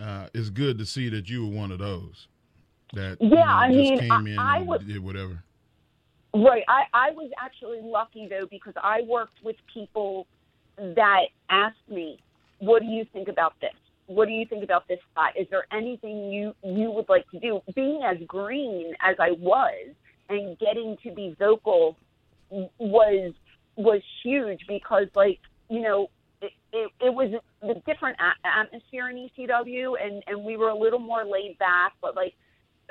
uh, 0.00 0.26
it's 0.35 0.50
good 0.50 0.78
to 0.78 0.87
see 0.87 1.09
that 1.09 1.28
you 1.28 1.46
were 1.46 1.55
one 1.55 1.70
of 1.70 1.78
those 1.78 2.28
that 2.94 3.16
yeah, 3.20 3.28
you 3.28 3.37
know, 3.37 3.42
I 3.42 3.68
mean, 3.68 3.98
came 3.98 4.12
I, 4.12 4.18
in 4.18 4.38
I 4.38 4.57
and 4.59 4.66
was, 4.66 4.83
did 4.83 5.02
whatever. 5.02 5.42
Right. 6.35 6.64
I, 6.68 6.83
I 6.92 7.11
was 7.12 7.31
actually 7.40 7.81
lucky 7.83 8.26
though 8.28 8.46
because 8.50 8.74
I 8.83 9.02
worked 9.02 9.42
with 9.42 9.57
people 9.72 10.26
that 10.76 11.26
asked 11.48 11.88
me, 11.88 12.20
"What 12.62 12.83
do 12.83 12.88
you 12.88 13.05
think 13.12 13.27
about 13.27 13.55
this? 13.61 13.75
What 14.07 14.27
do 14.27 14.33
you 14.33 14.46
think 14.46 14.62
about 14.62 14.87
this 14.87 15.01
spot? 15.11 15.33
Is 15.37 15.48
there 15.51 15.66
anything 15.72 16.31
you 16.31 16.55
you 16.62 16.92
would 16.92 17.09
like 17.09 17.29
to 17.31 17.40
do?" 17.40 17.61
Being 17.75 18.03
as 18.05 18.18
green 18.27 18.94
as 19.01 19.16
I 19.18 19.33
was 19.33 19.94
and 20.29 20.57
getting 20.61 20.96
to 21.03 21.11
be 21.11 21.35
vocal 21.38 21.96
was 22.79 23.33
was 23.77 24.01
huge 24.22 24.61
because 24.68 25.09
like 25.16 25.40
you 25.68 25.81
know 25.81 26.09
it, 26.40 26.53
it, 26.72 26.90
it 27.01 27.14
was 27.14 27.33
the 27.61 27.75
different 27.85 28.16
atmosphere 28.44 29.11
in 29.11 29.29
ECW, 29.29 29.94
and 30.01 30.22
and 30.29 30.44
we 30.44 30.57
were 30.57 30.68
a 30.68 30.79
little 30.79 31.01
more 31.01 31.25
laid 31.25 31.59
back. 31.59 31.94
But 32.01 32.14
like 32.14 32.35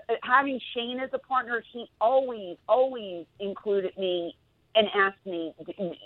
uh, 0.10 0.15
having 0.21 0.60
Shane 0.73 0.99
as 0.99 1.12
a 1.13 1.19
partner, 1.19 1.63
he 1.71 1.86
always 2.01 2.57
always 2.67 3.25
included 3.39 3.97
me 3.97 4.36
and 4.75 4.88
ask 4.95 5.17
me, 5.25 5.53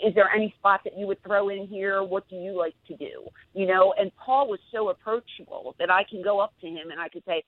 "Is 0.03 0.13
there 0.15 0.29
any 0.29 0.53
spot 0.57 0.81
that 0.83 0.97
you 0.97 1.07
would 1.07 1.21
throw 1.23 1.49
in 1.49 1.67
here? 1.67 2.03
What 2.03 2.27
do 2.29 2.35
you 2.35 2.57
like 2.57 2.75
to 2.87 2.95
do?" 2.95 3.27
You 3.53 3.67
know. 3.67 3.93
And 3.97 4.15
Paul 4.15 4.47
was 4.47 4.59
so 4.71 4.89
approachable 4.89 5.75
that 5.79 5.91
I 5.91 6.03
can 6.03 6.21
go 6.21 6.39
up 6.39 6.53
to 6.61 6.67
him 6.67 6.91
and 6.91 6.99
I 6.99 7.09
could 7.09 7.23
say, 7.25 7.43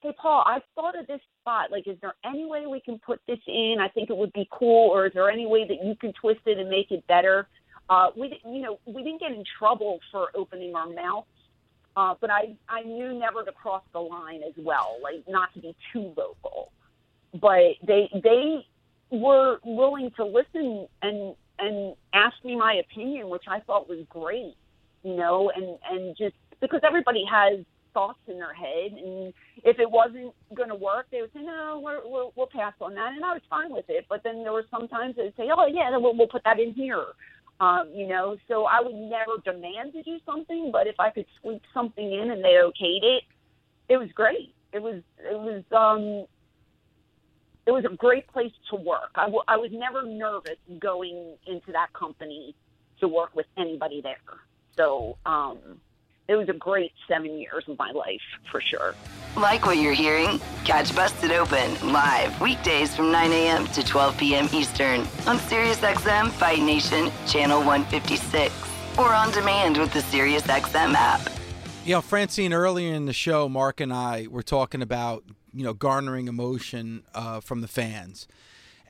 "Hey, 0.00 0.12
Paul, 0.20 0.42
I 0.46 0.60
thought 0.74 0.98
of 0.98 1.06
this 1.06 1.20
spot. 1.40 1.70
Like, 1.70 1.86
is 1.86 1.98
there 2.00 2.14
any 2.24 2.44
way 2.44 2.66
we 2.66 2.80
can 2.80 2.98
put 2.98 3.20
this 3.26 3.40
in? 3.46 3.76
I 3.80 3.88
think 3.88 4.10
it 4.10 4.16
would 4.16 4.32
be 4.32 4.48
cool. 4.50 4.90
Or 4.90 5.06
is 5.06 5.12
there 5.14 5.30
any 5.30 5.46
way 5.46 5.66
that 5.66 5.84
you 5.84 5.94
can 5.96 6.12
twist 6.14 6.40
it 6.46 6.58
and 6.58 6.68
make 6.68 6.90
it 6.90 7.06
better?" 7.06 7.48
Uh, 7.90 8.10
we, 8.16 8.40
you 8.46 8.62
know, 8.62 8.78
we 8.86 9.02
didn't 9.02 9.18
get 9.18 9.32
in 9.32 9.42
trouble 9.58 9.98
for 10.12 10.28
opening 10.36 10.76
our 10.76 10.88
mouths, 10.88 11.26
uh, 11.96 12.14
but 12.20 12.30
I, 12.30 12.56
I 12.68 12.82
knew 12.82 13.18
never 13.18 13.42
to 13.42 13.50
cross 13.50 13.82
the 13.92 13.98
line 13.98 14.42
as 14.46 14.54
well, 14.56 14.98
like 15.02 15.24
not 15.28 15.52
to 15.54 15.60
be 15.60 15.74
too 15.92 16.12
vocal. 16.14 16.70
But 17.32 17.74
they, 17.84 18.08
they 18.22 18.64
were 19.10 19.58
willing 19.64 20.10
to 20.16 20.24
listen 20.24 20.86
and 21.02 21.34
and 21.58 21.94
ask 22.14 22.36
me 22.44 22.56
my 22.56 22.74
opinion, 22.74 23.28
which 23.28 23.44
I 23.48 23.60
thought 23.60 23.88
was 23.88 23.98
great, 24.08 24.54
you 25.02 25.16
know, 25.16 25.50
and 25.54 25.78
and 25.90 26.16
just 26.16 26.34
because 26.60 26.80
everybody 26.84 27.24
has 27.30 27.64
thoughts 27.92 28.20
in 28.28 28.38
their 28.38 28.54
head, 28.54 28.92
and 28.92 29.32
if 29.64 29.78
it 29.78 29.90
wasn't 29.90 30.32
going 30.54 30.68
to 30.68 30.74
work, 30.74 31.06
they 31.10 31.20
would 31.20 31.32
say, 31.32 31.40
no, 31.42 31.80
we're, 31.82 32.00
we'll, 32.04 32.32
we'll 32.36 32.46
pass 32.46 32.72
on 32.80 32.94
that, 32.94 33.12
and 33.14 33.24
I 33.24 33.32
was 33.32 33.42
fine 33.50 33.72
with 33.72 33.86
it. 33.88 34.06
But 34.08 34.22
then 34.22 34.44
there 34.44 34.52
were 34.52 34.64
sometimes 34.70 35.16
they'd 35.16 35.34
say, 35.36 35.48
oh 35.52 35.66
yeah, 35.66 35.90
we'll, 35.96 36.16
we'll 36.16 36.28
put 36.28 36.44
that 36.44 36.60
in 36.60 36.72
here, 36.72 37.04
um, 37.60 37.90
you 37.92 38.06
know, 38.06 38.36
so 38.48 38.64
I 38.64 38.80
would 38.80 38.94
never 38.94 39.38
demand 39.44 39.92
to 39.94 40.02
do 40.02 40.18
something, 40.24 40.70
but 40.72 40.86
if 40.86 40.98
I 40.98 41.10
could 41.10 41.26
sweep 41.40 41.62
something 41.74 42.12
in 42.12 42.30
and 42.30 42.42
they 42.42 42.60
okayed 42.62 43.02
it, 43.02 43.24
it 43.88 43.96
was 43.96 44.08
great. 44.14 44.54
It 44.72 44.80
was 44.80 45.02
it 45.18 45.36
was 45.36 45.64
um 45.72 46.26
it 47.70 47.72
was 47.72 47.84
a 47.84 47.96
great 47.96 48.26
place 48.26 48.50
to 48.68 48.74
work. 48.74 49.12
I, 49.14 49.26
w- 49.26 49.44
I 49.46 49.56
was 49.56 49.70
never 49.70 50.04
nervous 50.04 50.56
going 50.80 51.36
into 51.46 51.70
that 51.70 51.92
company 51.92 52.56
to 52.98 53.06
work 53.06 53.30
with 53.36 53.46
anybody 53.56 54.00
there. 54.00 54.16
So 54.76 55.16
um, 55.24 55.58
it 56.26 56.34
was 56.34 56.48
a 56.48 56.52
great 56.52 56.90
seven 57.06 57.38
years 57.38 57.62
of 57.68 57.78
my 57.78 57.92
life 57.92 58.20
for 58.50 58.60
sure. 58.60 58.96
Like 59.36 59.66
what 59.66 59.76
you're 59.76 59.92
hearing? 59.92 60.40
Catch 60.64 60.96
Busted 60.96 61.30
Open 61.30 61.92
live 61.92 62.40
weekdays 62.40 62.96
from 62.96 63.12
9 63.12 63.30
a.m. 63.30 63.68
to 63.68 63.84
12 63.84 64.18
p.m. 64.18 64.48
Eastern 64.52 65.02
on 65.28 65.38
SiriusXM 65.38 66.30
Fight 66.30 66.62
Nation 66.62 67.12
Channel 67.28 67.58
156 67.58 68.52
or 68.98 69.14
on 69.14 69.30
demand 69.30 69.78
with 69.78 69.92
the 69.92 70.00
SiriusXM 70.00 70.94
app. 70.94 71.20
You 71.84 71.94
know, 71.94 72.00
Francine, 72.00 72.52
earlier 72.52 72.92
in 72.92 73.06
the 73.06 73.12
show, 73.12 73.48
Mark 73.48 73.80
and 73.80 73.92
I 73.92 74.26
were 74.28 74.42
talking 74.42 74.82
about, 74.82 75.22
you 75.52 75.64
know, 75.64 75.74
garnering 75.74 76.28
emotion 76.28 77.02
uh, 77.14 77.40
from 77.40 77.60
the 77.60 77.68
fans. 77.68 78.26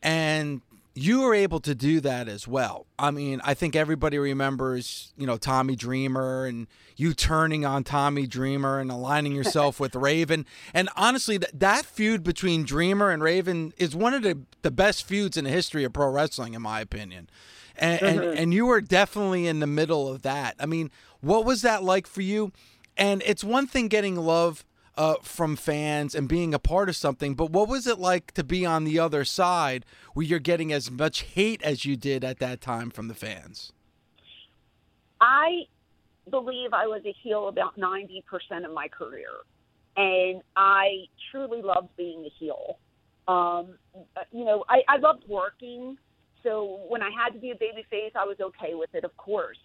And 0.02 0.62
you 0.94 1.20
were 1.20 1.34
able 1.34 1.60
to 1.60 1.74
do 1.74 2.00
that 2.00 2.28
as 2.28 2.48
well. 2.48 2.86
I 2.98 3.10
mean, 3.10 3.40
I 3.44 3.54
think 3.54 3.76
everybody 3.76 4.18
remembers, 4.18 5.12
you 5.16 5.26
know, 5.26 5.36
Tommy 5.36 5.76
Dreamer 5.76 6.46
and 6.46 6.66
you 6.96 7.14
turning 7.14 7.64
on 7.64 7.84
Tommy 7.84 8.26
Dreamer 8.26 8.80
and 8.80 8.90
aligning 8.90 9.32
yourself 9.32 9.78
with 9.78 9.94
Raven. 9.94 10.44
And 10.74 10.88
honestly, 10.96 11.38
th- 11.38 11.52
that 11.54 11.86
feud 11.86 12.24
between 12.24 12.64
Dreamer 12.64 13.10
and 13.10 13.22
Raven 13.22 13.72
is 13.78 13.94
one 13.94 14.14
of 14.14 14.22
the, 14.22 14.40
the 14.62 14.70
best 14.70 15.06
feuds 15.06 15.36
in 15.36 15.44
the 15.44 15.50
history 15.50 15.84
of 15.84 15.92
pro 15.92 16.08
wrestling, 16.08 16.54
in 16.54 16.62
my 16.62 16.80
opinion. 16.80 17.30
And, 17.76 18.00
mm-hmm. 18.00 18.20
and, 18.22 18.38
and 18.38 18.54
you 18.54 18.66
were 18.66 18.80
definitely 18.80 19.46
in 19.46 19.60
the 19.60 19.66
middle 19.66 20.08
of 20.08 20.22
that. 20.22 20.56
I 20.58 20.66
mean, 20.66 20.90
what 21.20 21.44
was 21.44 21.62
that 21.62 21.84
like 21.84 22.06
for 22.06 22.22
you? 22.22 22.52
And 22.96 23.22
it's 23.24 23.44
one 23.44 23.66
thing 23.66 23.88
getting 23.88 24.16
love 24.16 24.64
uh, 24.96 25.14
from 25.22 25.56
fans 25.56 26.14
and 26.14 26.28
being 26.28 26.54
a 26.54 26.58
part 26.58 26.88
of 26.88 26.96
something. 26.96 27.34
But 27.34 27.50
what 27.50 27.68
was 27.68 27.86
it 27.86 27.98
like 27.98 28.32
to 28.32 28.44
be 28.44 28.66
on 28.66 28.84
the 28.84 28.98
other 28.98 29.24
side 29.24 29.84
where 30.14 30.26
you're 30.26 30.38
getting 30.38 30.72
as 30.72 30.90
much 30.90 31.22
hate 31.22 31.62
as 31.62 31.84
you 31.84 31.96
did 31.96 32.24
at 32.24 32.38
that 32.38 32.60
time 32.60 32.90
from 32.90 33.08
the 33.08 33.14
fans? 33.14 33.72
I 35.20 35.66
believe 36.30 36.72
I 36.72 36.86
was 36.86 37.02
a 37.04 37.14
heel 37.22 37.48
about 37.48 37.78
90% 37.78 38.22
of 38.64 38.72
my 38.72 38.88
career. 38.88 39.30
And 39.96 40.42
I 40.56 41.06
truly 41.30 41.62
loved 41.62 41.88
being 41.96 42.24
a 42.24 42.30
heel. 42.38 42.78
Um, 43.28 43.74
you 44.32 44.44
know, 44.44 44.64
I, 44.68 44.82
I 44.88 44.96
loved 44.98 45.24
working. 45.28 45.98
So 46.42 46.80
when 46.88 47.02
I 47.02 47.10
had 47.10 47.32
to 47.34 47.38
be 47.38 47.50
a 47.50 47.54
baby 47.54 47.84
face, 47.90 48.12
I 48.14 48.24
was 48.24 48.36
okay 48.40 48.74
with 48.74 48.94
it, 48.94 49.04
of 49.04 49.16
course. 49.16 49.58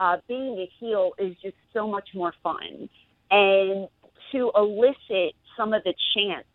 Uh, 0.00 0.16
being 0.28 0.58
a 0.58 0.70
heel 0.80 1.12
is 1.18 1.36
just 1.42 1.56
so 1.72 1.86
much 1.86 2.08
more 2.14 2.32
fun. 2.42 2.88
And 3.30 3.88
to 4.32 4.50
elicit 4.56 5.34
some 5.56 5.72
of 5.72 5.82
the 5.84 5.94
chants 6.14 6.48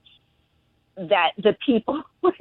that 0.98 1.32
the 1.38 1.56
people 1.66 2.02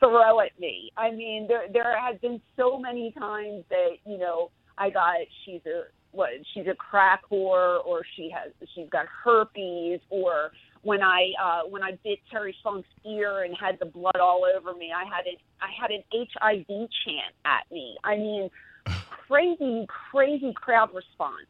throw 0.00 0.40
at 0.40 0.58
me. 0.58 0.90
I 0.96 1.10
mean, 1.10 1.46
there 1.48 1.66
there 1.72 1.98
have 1.98 2.20
been 2.20 2.40
so 2.56 2.78
many 2.78 3.12
times 3.12 3.64
that 3.70 3.96
you 4.04 4.18
know 4.18 4.50
I 4.76 4.90
got 4.90 5.16
she's 5.44 5.60
a 5.66 5.84
what 6.10 6.30
she's 6.52 6.66
a 6.66 6.74
crack 6.74 7.22
whore 7.30 7.84
or 7.84 8.02
she 8.16 8.30
has 8.30 8.52
she's 8.74 8.88
got 8.90 9.06
herpes 9.06 10.00
or 10.10 10.50
when 10.82 11.02
I 11.02 11.32
uh, 11.42 11.68
when 11.68 11.82
I 11.82 11.92
bit 12.04 12.18
Terry 12.30 12.54
Funk's 12.62 12.88
ear 13.06 13.44
and 13.44 13.56
had 13.58 13.78
the 13.80 13.86
blood 13.86 14.16
all 14.20 14.44
over 14.44 14.74
me, 14.76 14.92
I 14.94 15.04
had 15.04 15.26
an 15.26 15.36
I 15.60 15.70
had 15.80 15.90
an 15.90 16.02
HIV 16.12 16.66
chant 16.66 17.34
at 17.44 17.64
me. 17.72 17.96
I 18.04 18.16
mean, 18.16 18.50
crazy 19.26 19.86
crazy 20.10 20.52
crowd 20.54 20.90
response. 20.94 21.46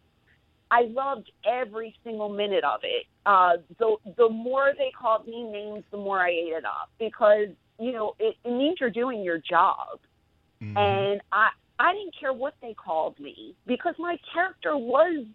I 0.70 0.82
loved 0.88 1.30
every 1.46 1.94
single 2.04 2.28
minute 2.28 2.64
of 2.64 2.80
it. 2.82 3.06
Uh, 3.26 3.62
the 3.78 3.96
the 4.16 4.28
more 4.28 4.72
they 4.76 4.90
called 4.98 5.26
me 5.26 5.42
names, 5.42 5.84
the 5.90 5.96
more 5.96 6.20
I 6.20 6.30
ate 6.30 6.52
it 6.56 6.64
up 6.64 6.90
because 6.98 7.48
you 7.78 7.92
know 7.92 8.14
it, 8.18 8.36
it 8.44 8.50
means 8.50 8.78
you're 8.80 8.90
doing 8.90 9.22
your 9.22 9.38
job, 9.38 10.00
mm-hmm. 10.62 10.76
and 10.76 11.20
I 11.32 11.48
I 11.78 11.92
didn't 11.92 12.14
care 12.18 12.32
what 12.32 12.54
they 12.62 12.74
called 12.74 13.18
me 13.18 13.54
because 13.66 13.94
my 13.98 14.16
character 14.32 14.76
was 14.76 15.26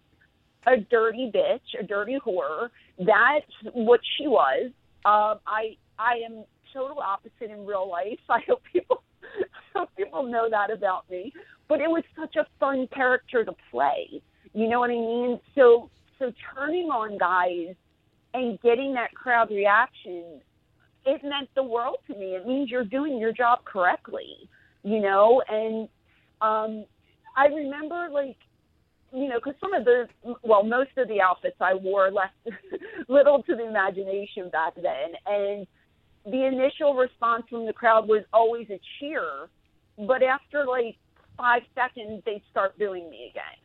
a 0.67 0.77
dirty 0.77 1.31
bitch, 1.33 1.79
a 1.79 1.83
dirty 1.83 2.17
whore. 2.25 2.69
That's 2.97 3.73
what 3.73 4.01
she 4.17 4.27
was. 4.27 4.71
Um, 5.05 5.39
I 5.47 5.77
I 5.97 6.15
am 6.25 6.43
total 6.73 6.99
opposite 6.99 7.51
in 7.51 7.65
real 7.65 7.89
life. 7.89 8.19
I 8.29 8.39
hope 8.47 8.61
people 8.71 9.03
I 9.23 9.45
hope 9.79 9.89
people 9.95 10.23
know 10.23 10.49
that 10.49 10.71
about 10.71 11.09
me. 11.09 11.33
But 11.67 11.81
it 11.81 11.87
was 11.87 12.03
such 12.19 12.35
a 12.35 12.47
fun 12.59 12.87
character 12.93 13.45
to 13.45 13.53
play 13.71 14.21
you 14.59 14.67
know 14.67 14.81
what 14.81 14.89
I 14.89 14.95
mean? 14.95 15.39
So 15.55 15.89
so 16.19 16.33
turning 16.53 16.89
on 16.89 17.17
guys 17.17 17.75
and 18.33 18.59
getting 18.59 18.93
that 18.93 19.13
crowd 19.13 19.49
reaction, 19.49 20.41
it 21.05 21.21
meant 21.23 21.49
the 21.55 21.63
world 21.63 21.99
to 22.07 22.13
me. 22.13 22.35
It 22.35 22.45
means 22.45 22.69
you're 22.69 22.83
doing 22.83 23.17
your 23.17 23.31
job 23.31 23.63
correctly, 23.63 24.49
you 24.83 24.99
know. 24.99 25.41
And 25.47 25.87
um, 26.41 26.85
I 27.37 27.45
remember 27.45 28.09
like 28.11 28.35
you 29.13 29.29
know, 29.29 29.39
because 29.43 29.55
some 29.61 29.73
of 29.73 29.85
the, 29.85 30.07
well, 30.43 30.61
most 30.61 30.91
of 30.97 31.07
the 31.07 31.21
outfits 31.21 31.55
I 31.61 31.73
wore 31.73 32.11
left 32.11 32.35
little 33.07 33.41
to 33.43 33.55
the 33.55 33.65
imagination 33.65 34.49
back 34.51 34.75
then. 34.75 35.15
And 35.25 35.65
the 36.25 36.45
initial 36.45 36.93
response 36.93 37.45
from 37.49 37.65
the 37.65 37.73
crowd 37.73 38.07
was 38.07 38.23
always 38.33 38.67
a 38.69 38.79
cheer. 38.99 39.47
But 39.97 40.21
after 40.21 40.63
like 40.65 40.95
five 41.37 41.63
seconds, 41.73 42.21
they'd 42.23 42.43
start 42.51 42.77
booing 42.77 43.09
me 43.09 43.31
again 43.31 43.58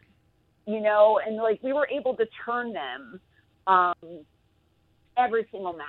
you 0.66 0.80
know, 0.80 1.20
and 1.24 1.36
like 1.36 1.62
we 1.62 1.72
were 1.72 1.88
able 1.88 2.16
to 2.16 2.24
turn 2.44 2.72
them 2.72 3.20
um, 3.66 3.94
every 5.16 5.46
single 5.50 5.72
match. 5.72 5.88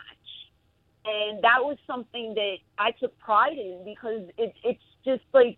And 1.05 1.37
that 1.43 1.59
was 1.59 1.77
something 1.85 2.33
that 2.33 2.55
I 2.77 2.91
took 2.91 3.17
pride 3.19 3.57
in 3.57 3.83
because 3.85 4.27
it, 4.37 4.53
it's 4.63 4.83
just 5.05 5.21
like, 5.33 5.57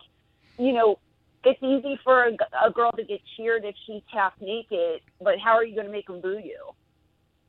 you 0.58 0.74
know, 0.74 1.00
it's 1.46 1.62
easy 1.64 1.98
for 2.04 2.26
a, 2.26 2.32
a 2.66 2.72
girl 2.72 2.92
to 2.92 3.04
get 3.04 3.22
cheered 3.36 3.64
if 3.64 3.76
she's 3.86 4.02
half 4.14 4.34
naked, 4.42 5.02
but 5.22 5.36
how 5.44 5.52
are 5.52 5.64
you 5.64 5.74
going 5.74 5.88
to 5.88 5.92
make 5.92 6.08
them 6.08 6.20
boo 6.20 6.40
you? 6.44 6.60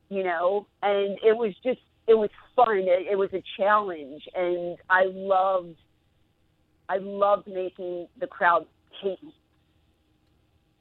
You 0.09 0.23
know, 0.23 0.67
and 0.81 1.17
it 1.23 1.35
was 1.35 1.53
just, 1.63 1.81
it 2.07 2.13
was 2.13 2.29
fun. 2.55 2.77
It, 2.77 3.07
it 3.11 3.15
was 3.17 3.29
a 3.33 3.43
challenge, 3.57 4.23
and 4.33 4.77
I 4.89 5.03
loved, 5.05 5.75
I 6.87 6.97
loved 6.97 7.47
making 7.47 8.07
the 8.19 8.27
crowd 8.27 8.65
hate 9.01 9.21
me 9.21 9.33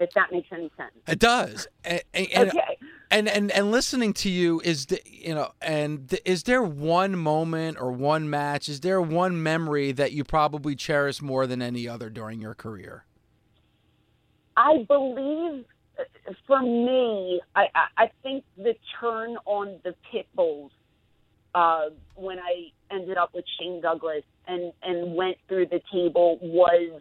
if 0.00 0.10
that 0.14 0.32
makes 0.32 0.48
any 0.52 0.70
sense. 0.76 0.92
It 1.06 1.18
does. 1.18 1.66
And, 1.84 2.02
and, 2.14 2.48
okay. 2.50 2.78
And, 3.10 3.28
and 3.28 3.50
and 3.52 3.70
listening 3.70 4.12
to 4.14 4.30
you 4.30 4.60
is 4.64 4.86
the, 4.86 5.00
you 5.06 5.34
know 5.34 5.52
and 5.62 6.08
the, 6.08 6.30
is 6.30 6.42
there 6.42 6.62
one 6.62 7.16
moment 7.16 7.78
or 7.80 7.90
one 7.90 8.28
match 8.28 8.68
is 8.68 8.80
there 8.80 9.00
one 9.00 9.42
memory 9.42 9.92
that 9.92 10.12
you 10.12 10.24
probably 10.24 10.76
cherish 10.76 11.22
more 11.22 11.46
than 11.46 11.62
any 11.62 11.88
other 11.88 12.10
during 12.10 12.40
your 12.40 12.54
career? 12.54 13.04
I 14.58 14.84
believe 14.86 15.64
uh, 15.98 16.32
for 16.46 16.60
me, 16.60 17.40
I, 17.54 17.66
I 17.96 18.10
think 18.22 18.44
the 18.56 18.74
turn 19.00 19.36
on 19.46 19.78
the 19.84 19.94
pit 20.12 20.26
bulls 20.34 20.70
uh, 21.54 21.86
when 22.14 22.38
I 22.38 22.72
ended 22.90 23.16
up 23.16 23.34
with 23.34 23.44
Shane 23.58 23.80
Douglas 23.80 24.24
and 24.46 24.72
and 24.82 25.14
went 25.14 25.38
through 25.48 25.66
the 25.66 25.80
table 25.92 26.38
was 26.42 27.00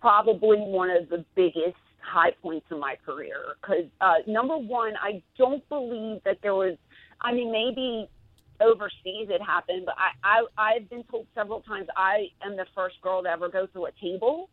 probably 0.00 0.58
one 0.58 0.90
of 0.90 1.08
the 1.08 1.24
biggest 1.34 1.76
high 2.00 2.30
points 2.42 2.66
in 2.70 2.80
my 2.80 2.96
career. 3.04 3.56
Because 3.60 3.84
uh, 4.00 4.14
number 4.26 4.56
one, 4.56 4.94
I 5.00 5.22
don't 5.36 5.66
believe 5.68 6.22
that 6.24 6.38
there 6.42 6.54
was. 6.54 6.76
I 7.20 7.32
mean, 7.32 7.50
maybe 7.50 8.08
overseas 8.60 9.28
it 9.28 9.42
happened, 9.42 9.86
but 9.86 9.94
I, 9.96 10.42
I 10.56 10.76
I've 10.76 10.90
been 10.90 11.04
told 11.04 11.26
several 11.34 11.60
times 11.62 11.86
I 11.96 12.28
am 12.44 12.56
the 12.56 12.66
first 12.74 12.96
girl 13.02 13.22
to 13.22 13.28
ever 13.28 13.48
go 13.48 13.66
through 13.72 13.86
a 13.86 13.92
table. 14.00 14.48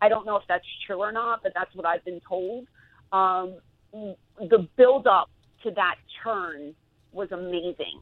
I 0.00 0.08
don't 0.08 0.26
know 0.26 0.36
if 0.36 0.42
that's 0.48 0.64
true 0.86 0.98
or 0.98 1.12
not, 1.12 1.42
but 1.42 1.52
that's 1.54 1.74
what 1.74 1.86
I've 1.86 2.04
been 2.04 2.20
told. 2.28 2.66
Um, 3.12 3.58
the 3.92 4.68
build 4.76 5.06
up 5.06 5.30
to 5.64 5.70
that 5.72 5.96
turn 6.24 6.74
was 7.12 7.30
amazing. 7.30 8.00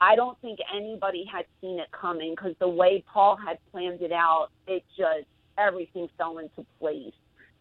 I 0.00 0.14
don't 0.14 0.38
think 0.40 0.58
anybody 0.74 1.24
had 1.30 1.46
seen 1.60 1.78
it 1.78 1.88
coming 1.92 2.34
because 2.36 2.54
the 2.58 2.68
way 2.68 3.04
Paul 3.12 3.36
had 3.36 3.58
planned 3.70 4.02
it 4.02 4.12
out, 4.12 4.48
it 4.66 4.84
just 4.96 5.28
everything 5.58 6.08
fell 6.18 6.38
into 6.38 6.66
place. 6.78 7.14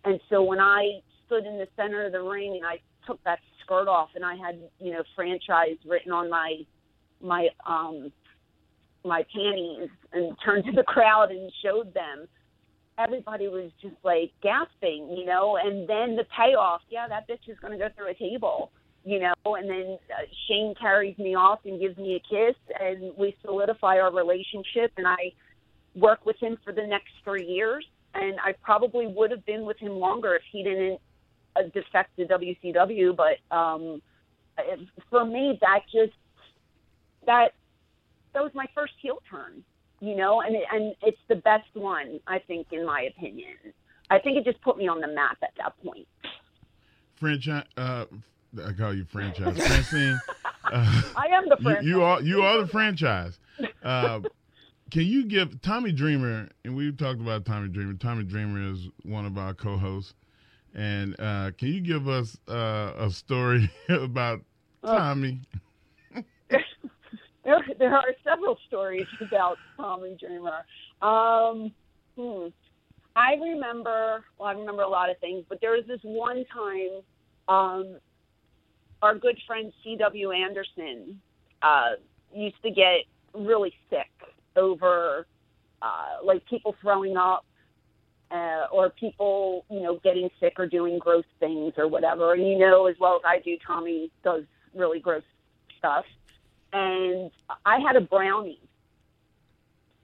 And 0.04 0.20
so 0.30 0.44
when 0.44 0.60
I 0.60 1.02
stood 1.26 1.46
in 1.46 1.58
the 1.58 1.68
center 1.76 2.06
of 2.06 2.12
the 2.12 2.22
ring 2.22 2.56
and 2.58 2.66
I 2.66 2.80
took 3.06 3.24
that 3.24 3.40
skirt 3.64 3.88
off 3.88 4.10
and 4.16 4.26
I 4.26 4.36
had, 4.36 4.60
you 4.80 4.92
know, 4.92 5.04
franchise 5.16 5.78
written 5.86 6.12
on 6.12 6.30
my 6.30 6.58
my 7.22 7.50
um 7.66 8.12
my 9.04 9.24
panties 9.34 9.90
and 10.14 10.36
turned 10.46 10.66
to 10.66 10.72
the 10.72 10.84
crowd 10.84 11.32
and 11.32 11.52
showed 11.64 11.94
them, 11.94 12.28
everybody 12.98 13.48
was 13.48 13.72
just 13.82 13.96
like 14.04 14.32
gasping, 14.44 15.16
you 15.18 15.26
know, 15.26 15.58
and 15.58 15.88
then 15.88 16.16
the 16.16 16.26
payoff, 16.36 16.82
yeah, 16.90 17.08
that 17.08 17.28
bitch 17.28 17.50
is 17.52 17.58
going 17.60 17.72
to 17.72 17.80
go 17.80 17.90
through 17.96 18.10
a 18.12 18.14
table, 18.14 18.72
you 19.04 19.20
know, 19.20 19.56
and 19.56 19.70
then 19.70 19.98
uh, 20.12 20.24
Shane 20.48 20.74
carries 20.80 21.18
me 21.18 21.36
off 21.36 21.60
and 21.66 21.80
gives 21.80 21.98
me 21.98 22.16
a 22.16 22.20
kiss 22.20 22.56
and 22.80 23.12
we 23.18 23.36
solidify 23.44 23.98
our 23.98 24.14
relationship 24.14 24.92
and 24.98 25.08
I 25.08 25.34
work 25.96 26.26
with 26.26 26.38
him 26.38 26.58
for 26.64 26.72
the 26.72 26.86
next 26.86 27.12
three 27.24 27.46
years, 27.46 27.86
and 28.14 28.40
I 28.44 28.54
probably 28.64 29.08
would 29.08 29.32
have 29.32 29.46
been 29.46 29.66
with 29.66 29.78
him 29.78 29.92
longer 29.92 30.36
if 30.36 30.44
he 30.52 30.64
didn't 30.64 31.00
uh, 31.56 31.64
defect 31.74 32.16
to 32.18 32.26
WCW. 32.26 33.16
But 33.16 33.56
um, 33.56 34.02
for 35.10 35.26
me, 35.26 35.58
that 35.62 35.82
just 35.92 36.14
that 37.26 37.54
that 38.34 38.44
was 38.44 38.52
my 38.54 38.66
first 38.74 38.94
heel 39.02 39.22
turn, 39.30 39.64
you 40.00 40.16
know, 40.16 40.42
and 40.42 40.56
and 40.72 40.96
it's 41.02 41.22
the 41.28 41.36
best 41.36 41.70
one 41.74 42.20
I 42.28 42.40
think, 42.40 42.68
in 42.72 42.86
my 42.86 43.10
opinion. 43.16 43.56
I 44.10 44.20
think 44.20 44.38
it 44.38 44.44
just 44.44 44.62
put 44.62 44.78
me 44.78 44.88
on 44.88 45.00
the 45.00 45.08
map 45.08 45.38
at 45.42 45.52
that 45.58 45.74
point. 45.84 46.08
Franchise, 47.16 47.66
uh, 47.78 48.06
I 48.66 48.74
call 48.74 48.94
you 48.94 49.06
franchise, 49.06 49.56
Francine. 49.68 50.20
Uh, 50.66 51.02
I 51.16 51.28
am 51.28 51.48
the 51.48 51.58
franchise. 51.62 51.86
You, 51.86 51.98
you 51.98 52.04
are 52.04 52.22
you 52.22 52.42
are 52.42 52.62
the 52.62 52.68
franchise. 52.68 53.40
Uh, 53.84 54.20
can 54.92 55.04
you 55.04 55.26
give 55.26 55.62
Tommy 55.62 55.94
Dreamer, 55.94 56.50
and 56.66 56.76
we've 56.76 56.98
talked 56.98 57.22
about 57.22 57.46
Tommy 57.46 57.70
Dreamer. 57.70 57.94
Tommy 57.94 58.26
Dreamer 58.26 58.74
is 58.74 58.90
one 59.04 59.26
of 59.26 59.38
our 59.38 59.54
co-hosts, 59.54 60.14
and 60.76 61.16
uh, 61.18 61.52
can 61.58 61.70
you 61.70 61.80
give 61.80 62.10
us 62.10 62.38
uh, 62.48 62.94
a 62.98 63.10
story 63.10 63.72
about 63.90 64.42
Tommy? 64.86 65.40
there, 66.50 67.66
there 67.80 67.96
are 67.96 68.14
several 68.24 68.58
stories 68.68 69.08
about 69.22 69.58
Tommy 69.78 70.18
Dreamer. 70.20 70.66
Um, 71.02 71.72
hmm. 72.18 72.48
I 73.16 73.34
remember, 73.36 74.24
well, 74.38 74.50
I 74.50 74.54
remember 74.54 74.84
a 74.84 74.90
lot 74.90 75.10
of 75.10 75.18
things, 75.20 75.46
but 75.48 75.60
there 75.62 75.72
was 75.72 75.86
this 75.88 76.00
one 76.04 76.46
time, 76.54 77.02
um, 77.48 77.98
our 79.02 79.16
good 79.16 79.38
friend 79.48 79.72
C.W. 79.84 80.32
Anderson 80.32 81.20
uh, 81.62 81.92
used 82.34 82.62
to 82.64 82.72
get 82.72 83.06
really 83.34 83.74
sick 83.90 84.08
over 84.56 85.26
uh, 85.82 86.24
like 86.24 86.46
people 86.46 86.76
throwing 86.82 87.18
up 87.18 87.46
uh, 88.32 88.68
or 88.72 88.90
people, 88.90 89.66
you 89.70 89.82
know, 89.82 90.00
getting 90.04 90.30
sick 90.40 90.54
or 90.58 90.66
doing 90.66 91.00
gross 91.00 91.26
things 91.40 91.74
or 91.78 91.88
whatever. 91.88 92.34
And 92.34 92.48
you 92.48 92.58
know 92.58 92.88
as 92.88 92.96
well 93.00 93.16
as 93.16 93.22
I 93.26 93.40
do, 93.40 93.58
Tommy 93.66 94.12
does 94.24 94.44
really 94.74 95.00
gross 95.00 95.24
stuff. 95.78 96.06
And 96.74 97.32
I 97.66 97.80
had 97.80 97.96
a 97.96 98.02
brownie 98.02 98.62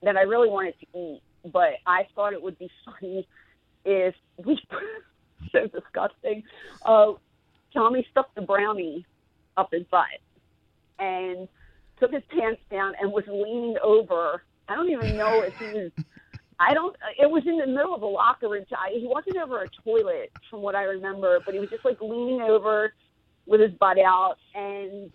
that 0.03 0.17
I 0.17 0.21
really 0.21 0.49
wanted 0.49 0.75
to 0.79 0.99
eat, 0.99 1.21
but 1.51 1.75
I 1.85 2.07
thought 2.15 2.33
it 2.33 2.41
would 2.41 2.59
be 2.59 2.69
funny 2.85 3.27
if 3.85 4.15
we 4.43 4.59
so 5.51 5.67
disgusting. 5.67 6.43
Uh, 6.85 7.13
Tommy 7.73 8.05
stuck 8.11 8.33
the 8.35 8.41
brownie 8.41 9.05
up 9.55 9.69
his 9.71 9.83
butt 9.83 10.05
and 10.99 11.47
took 11.99 12.13
his 12.13 12.23
pants 12.29 12.61
down 12.71 12.93
and 13.01 13.11
was 13.11 13.23
leaning 13.27 13.75
over. 13.83 14.43
I 14.67 14.75
don't 14.75 14.89
even 14.89 15.17
know 15.17 15.41
if 15.41 15.53
he 15.57 15.65
was. 15.65 15.91
I 16.59 16.73
don't. 16.73 16.95
It 17.19 17.29
was 17.29 17.43
in 17.45 17.57
the 17.57 17.67
middle 17.67 17.93
of 17.93 18.01
a 18.01 18.07
locker 18.07 18.49
room. 18.49 18.65
I, 18.71 18.89
he 18.93 19.07
wasn't 19.07 19.37
over 19.37 19.63
a 19.63 19.69
toilet, 19.83 20.31
from 20.49 20.61
what 20.61 20.75
I 20.75 20.83
remember, 20.83 21.39
but 21.45 21.53
he 21.53 21.59
was 21.59 21.69
just 21.69 21.85
like 21.85 21.97
leaning 22.01 22.41
over 22.41 22.93
with 23.45 23.61
his 23.61 23.71
butt 23.79 23.97
out, 23.99 24.35
and 24.55 25.11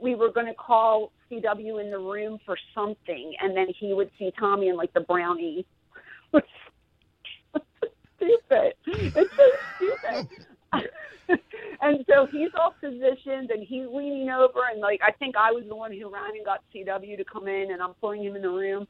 we 0.00 0.14
were 0.14 0.30
going 0.30 0.46
to 0.46 0.54
call 0.54 1.12
CW 1.30 1.80
in 1.82 1.90
the 1.90 1.98
room 1.98 2.38
for 2.44 2.56
something, 2.74 3.34
and 3.40 3.56
then 3.56 3.66
he 3.78 3.92
would 3.92 4.10
see 4.18 4.30
Tommy 4.38 4.68
and 4.68 4.78
like 4.78 4.92
the 4.92 5.00
brownie. 5.00 5.66
stupid. 8.16 8.74
It's 8.86 9.30
so 9.36 9.44
stupid. 9.76 10.28
and 11.80 12.04
so 12.08 12.26
he's 12.30 12.50
all 12.58 12.74
positioned 12.80 13.50
and 13.50 13.66
he's 13.66 13.86
leaning 13.92 14.30
over 14.30 14.60
and 14.70 14.80
like 14.80 15.00
I 15.02 15.12
think 15.12 15.36
I 15.36 15.52
was 15.52 15.64
the 15.68 15.76
one 15.76 15.92
who 15.92 16.12
ran 16.12 16.30
and 16.36 16.44
got 16.44 16.60
CW 16.74 17.16
to 17.16 17.24
come 17.24 17.48
in 17.48 17.72
and 17.72 17.82
I'm 17.82 17.94
pulling 17.94 18.24
him 18.24 18.36
in 18.36 18.42
the 18.42 18.50
room. 18.50 18.86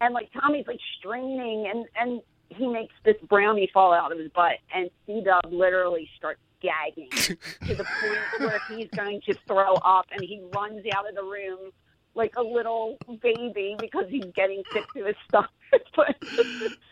And 0.00 0.14
like 0.14 0.30
Tommy's 0.32 0.66
like 0.66 0.80
straining 0.98 1.70
and 1.72 1.86
and 1.96 2.22
he 2.48 2.66
makes 2.66 2.94
this 3.04 3.16
brownie 3.28 3.70
fall 3.72 3.92
out 3.92 4.12
of 4.12 4.18
his 4.18 4.30
butt 4.32 4.56
and 4.74 4.90
C 5.06 5.22
CW 5.24 5.52
literally 5.52 6.08
starts 6.16 6.40
gagging 6.60 7.08
to 7.10 7.74
the 7.74 7.84
point 7.84 8.40
where 8.40 8.60
he's 8.68 8.88
going 8.94 9.20
to 9.26 9.34
throw 9.46 9.74
up 9.76 10.06
and 10.12 10.20
he 10.22 10.42
runs 10.54 10.84
out 10.94 11.08
of 11.08 11.14
the 11.14 11.22
room 11.22 11.70
like 12.14 12.34
a 12.36 12.42
little 12.42 12.96
baby 13.22 13.76
because 13.78 14.04
he's 14.08 14.24
getting 14.34 14.62
sick 14.72 14.84
to 14.96 15.04
his 15.06 15.16
stomach. 15.28 15.50
but 15.96 16.16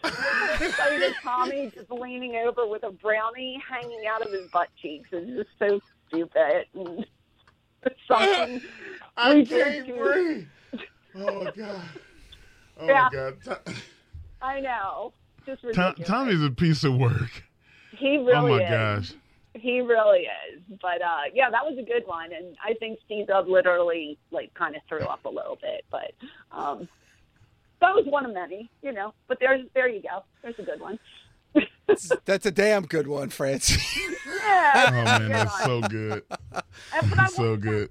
I 0.02 0.98
mean, 1.00 1.12
Tommy 1.22 1.70
just 1.74 1.90
leaning 1.90 2.36
over 2.36 2.66
with 2.66 2.84
a 2.84 2.90
brownie 2.92 3.60
hanging 3.68 4.02
out 4.08 4.24
of 4.24 4.30
his 4.32 4.48
butt 4.52 4.68
cheeks 4.80 5.08
is 5.12 5.28
just 5.36 5.48
so 5.58 5.80
stupid. 6.08 6.66
And 6.74 7.04
something 8.08 8.60
I 9.16 9.34
we 9.34 9.46
can't 9.46 9.86
did 9.86 9.96
breathe. 9.98 10.46
Oh 11.16 11.50
god. 11.56 11.82
Oh 12.80 12.86
Yeah. 12.86 13.08
god. 13.10 13.58
I 14.40 14.60
know. 14.60 15.12
Just 15.46 15.62
Tom, 15.62 15.68
ridiculous. 15.70 16.08
Tommy's 16.08 16.42
a 16.44 16.50
piece 16.50 16.84
of 16.84 16.96
work. 16.96 17.42
he 17.96 18.18
really 18.18 18.32
oh 18.34 18.48
my 18.48 18.62
is. 18.62 18.70
gosh. 19.10 19.18
He 19.60 19.80
really 19.80 20.20
is. 20.52 20.60
But 20.80 21.02
uh 21.02 21.22
yeah, 21.34 21.50
that 21.50 21.64
was 21.64 21.76
a 21.78 21.82
good 21.82 22.06
one 22.06 22.32
and 22.32 22.56
I 22.64 22.74
think 22.74 22.98
Steve 23.06 23.26
Dub 23.26 23.48
literally 23.48 24.18
like 24.30 24.52
kind 24.54 24.76
of 24.76 24.82
threw 24.88 25.00
up 25.00 25.24
a 25.24 25.28
little 25.30 25.58
bit, 25.60 25.84
but 25.90 26.12
um 26.52 26.88
that 27.80 27.94
was 27.94 28.04
one 28.06 28.26
of 28.26 28.34
many, 28.34 28.68
you 28.82 28.92
know. 28.92 29.14
But 29.28 29.38
there's 29.40 29.64
there 29.74 29.88
you 29.88 30.02
go. 30.02 30.24
There's 30.42 30.58
a 30.58 30.62
good 30.62 30.80
one. 30.80 30.98
That's 32.26 32.44
a 32.46 32.50
damn 32.50 32.84
good 32.86 33.06
one, 33.06 33.30
Francie. 33.30 33.80
Yeah. 34.26 34.84
Oh 34.88 34.90
man, 34.92 35.28
that's 35.30 35.64
so 35.64 35.80
good. 35.80 36.22
And- 36.52 37.10
but 37.10 37.18
I 37.18 37.26
So 37.28 37.42
wanted 37.42 37.62
good. 37.62 37.90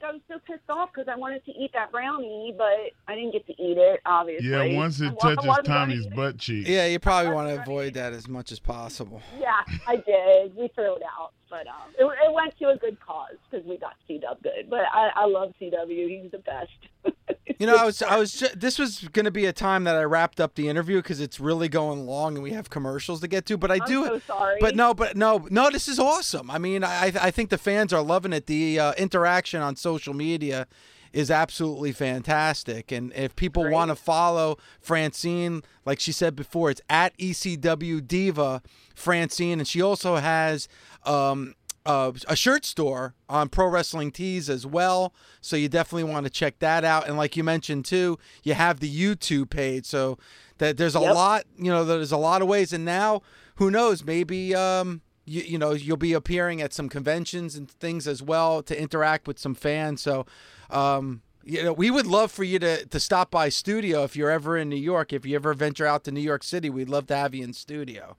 brownie. 0.00 0.02
Like 0.02 0.02
I 0.02 0.12
was 0.12 0.20
so 0.28 0.38
pissed 0.46 0.68
off 0.68 0.90
because 0.92 1.08
I 1.08 1.16
wanted 1.16 1.44
to 1.46 1.52
eat 1.52 1.72
that 1.74 1.92
brownie, 1.92 2.54
but 2.56 2.92
I 3.08 3.14
didn't 3.14 3.32
get 3.32 3.46
to 3.46 3.52
eat 3.52 3.78
it. 3.78 4.00
Obviously. 4.06 4.48
Yeah, 4.48 4.76
once 4.76 5.00
it 5.00 5.12
I 5.22 5.34
touches 5.34 5.46
wasn't 5.46 5.66
Tommy's 5.66 6.06
butt 6.06 6.38
cheek. 6.38 6.66
yeah, 6.68 6.86
you 6.86 6.98
probably 6.98 7.32
want 7.32 7.48
to 7.48 7.60
avoid 7.60 7.94
that 7.94 8.12
as 8.12 8.28
much 8.28 8.52
as 8.52 8.58
possible. 8.58 9.22
Yeah, 9.38 9.60
I 9.86 9.96
did. 9.96 10.56
We 10.56 10.68
threw 10.68 10.96
it 10.96 11.02
out, 11.02 11.32
but 11.50 11.66
um, 11.66 11.92
it, 11.98 12.04
it 12.04 12.32
went 12.32 12.58
to 12.58 12.68
a 12.70 12.76
good 12.76 12.98
cause 13.00 13.36
because 13.50 13.66
we 13.66 13.76
got 13.78 13.94
CW 14.08 14.42
good. 14.42 14.68
But 14.68 14.84
I, 14.92 15.10
I 15.14 15.26
love 15.26 15.52
CW. 15.60 16.22
He's 16.22 16.30
the 16.30 16.38
best. 16.38 16.70
You 17.58 17.66
know, 17.66 17.76
I 17.76 17.84
was, 17.84 18.02
I 18.02 18.16
was. 18.16 18.44
This 18.54 18.78
was 18.78 19.08
going 19.08 19.24
to 19.24 19.30
be 19.30 19.46
a 19.46 19.52
time 19.52 19.84
that 19.84 19.96
I 19.96 20.04
wrapped 20.04 20.40
up 20.40 20.54
the 20.54 20.68
interview 20.68 20.96
because 20.96 21.20
it's 21.20 21.40
really 21.40 21.68
going 21.68 22.06
long 22.06 22.34
and 22.34 22.42
we 22.42 22.52
have 22.52 22.70
commercials 22.70 23.20
to 23.20 23.28
get 23.28 23.46
to. 23.46 23.56
But 23.56 23.70
I 23.70 23.74
I'm 23.74 23.86
do. 23.86 24.04
so 24.04 24.18
sorry. 24.20 24.58
But 24.60 24.76
no, 24.76 24.94
but 24.94 25.16
no, 25.16 25.46
no. 25.50 25.70
This 25.70 25.88
is 25.88 25.98
awesome. 25.98 26.50
I 26.50 26.58
mean, 26.58 26.84
I, 26.84 27.12
I 27.20 27.30
think 27.30 27.50
the 27.50 27.58
fans 27.58 27.92
are 27.92 28.02
loving 28.02 28.32
it. 28.32 28.46
The 28.46 28.78
uh, 28.78 28.92
interaction 28.94 29.60
on 29.60 29.76
social 29.76 30.14
media 30.14 30.66
is 31.12 31.30
absolutely 31.30 31.92
fantastic. 31.92 32.90
And 32.90 33.12
if 33.14 33.36
people 33.36 33.68
want 33.68 33.90
to 33.90 33.96
follow 33.96 34.56
Francine, 34.80 35.62
like 35.84 36.00
she 36.00 36.12
said 36.12 36.34
before, 36.34 36.70
it's 36.70 36.80
at 36.88 37.16
ECW 37.18 38.06
Diva 38.06 38.62
Francine, 38.94 39.58
and 39.58 39.68
she 39.68 39.82
also 39.82 40.16
has. 40.16 40.68
Um, 41.04 41.54
uh, 41.84 42.12
a 42.28 42.36
shirt 42.36 42.64
store 42.64 43.14
on 43.28 43.48
Pro 43.48 43.66
Wrestling 43.66 44.12
Tees 44.12 44.48
as 44.48 44.66
well. 44.66 45.12
So 45.40 45.56
you 45.56 45.68
definitely 45.68 46.10
want 46.12 46.24
to 46.26 46.30
check 46.30 46.58
that 46.60 46.84
out. 46.84 47.08
And 47.08 47.16
like 47.16 47.36
you 47.36 47.44
mentioned 47.44 47.84
too, 47.84 48.18
you 48.42 48.54
have 48.54 48.80
the 48.80 48.88
YouTube 48.94 49.50
page. 49.50 49.86
So 49.86 50.18
that 50.58 50.76
there's 50.76 50.94
a 50.94 51.00
Yep. 51.00 51.14
lot, 51.14 51.44
you 51.56 51.70
know, 51.70 51.84
there's 51.84 52.12
a 52.12 52.16
lot 52.16 52.42
of 52.42 52.48
ways. 52.48 52.72
And 52.72 52.84
now, 52.84 53.22
who 53.56 53.70
knows? 53.70 54.04
Maybe 54.04 54.54
um, 54.54 55.00
you, 55.24 55.42
you 55.42 55.58
know 55.58 55.72
you'll 55.72 55.96
be 55.96 56.12
appearing 56.12 56.62
at 56.62 56.72
some 56.72 56.88
conventions 56.88 57.56
and 57.56 57.70
things 57.70 58.06
as 58.06 58.22
well 58.22 58.62
to 58.62 58.80
interact 58.80 59.26
with 59.26 59.38
some 59.38 59.54
fans. 59.54 60.02
So. 60.02 60.26
Um, 60.70 61.22
you 61.44 61.60
know, 61.64 61.72
we 61.72 61.90
would 61.90 62.06
love 62.06 62.30
for 62.30 62.44
you 62.44 62.60
to, 62.60 62.86
to 62.86 63.00
stop 63.00 63.32
by 63.32 63.48
studio 63.48 64.04
if 64.04 64.14
you're 64.14 64.30
ever 64.30 64.56
in 64.56 64.68
New 64.68 64.76
York. 64.76 65.12
If 65.12 65.26
you 65.26 65.34
ever 65.34 65.54
venture 65.54 65.84
out 65.84 66.04
to 66.04 66.12
New 66.12 66.20
York 66.20 66.44
City, 66.44 66.70
we'd 66.70 66.88
love 66.88 67.08
to 67.08 67.16
have 67.16 67.34
you 67.34 67.42
in 67.42 67.52
studio. 67.52 68.16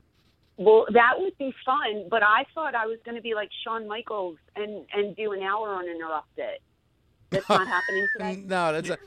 Well, 0.58 0.86
that 0.94 1.14
would 1.18 1.38
be 1.38 1.54
fun. 1.66 2.08
But 2.10 2.24
I 2.24 2.46
thought 2.54 2.76
I 2.76 2.86
was 2.86 3.00
going 3.06 3.16
to 3.16 3.22
be 3.22 3.34
like 3.36 3.50
Shawn 3.64 3.88
Michaels 3.88 4.38
and 4.56 4.86
and 4.94 5.16
do 5.16 5.32
an 5.34 5.42
hour 5.42 5.76
uninterrupted. 5.76 6.60
That's 7.30 7.50
not 7.50 7.68
happening 7.68 8.08
today. 8.18 8.44
No, 8.48 8.74
that's 8.74 8.90
a, 8.90 8.98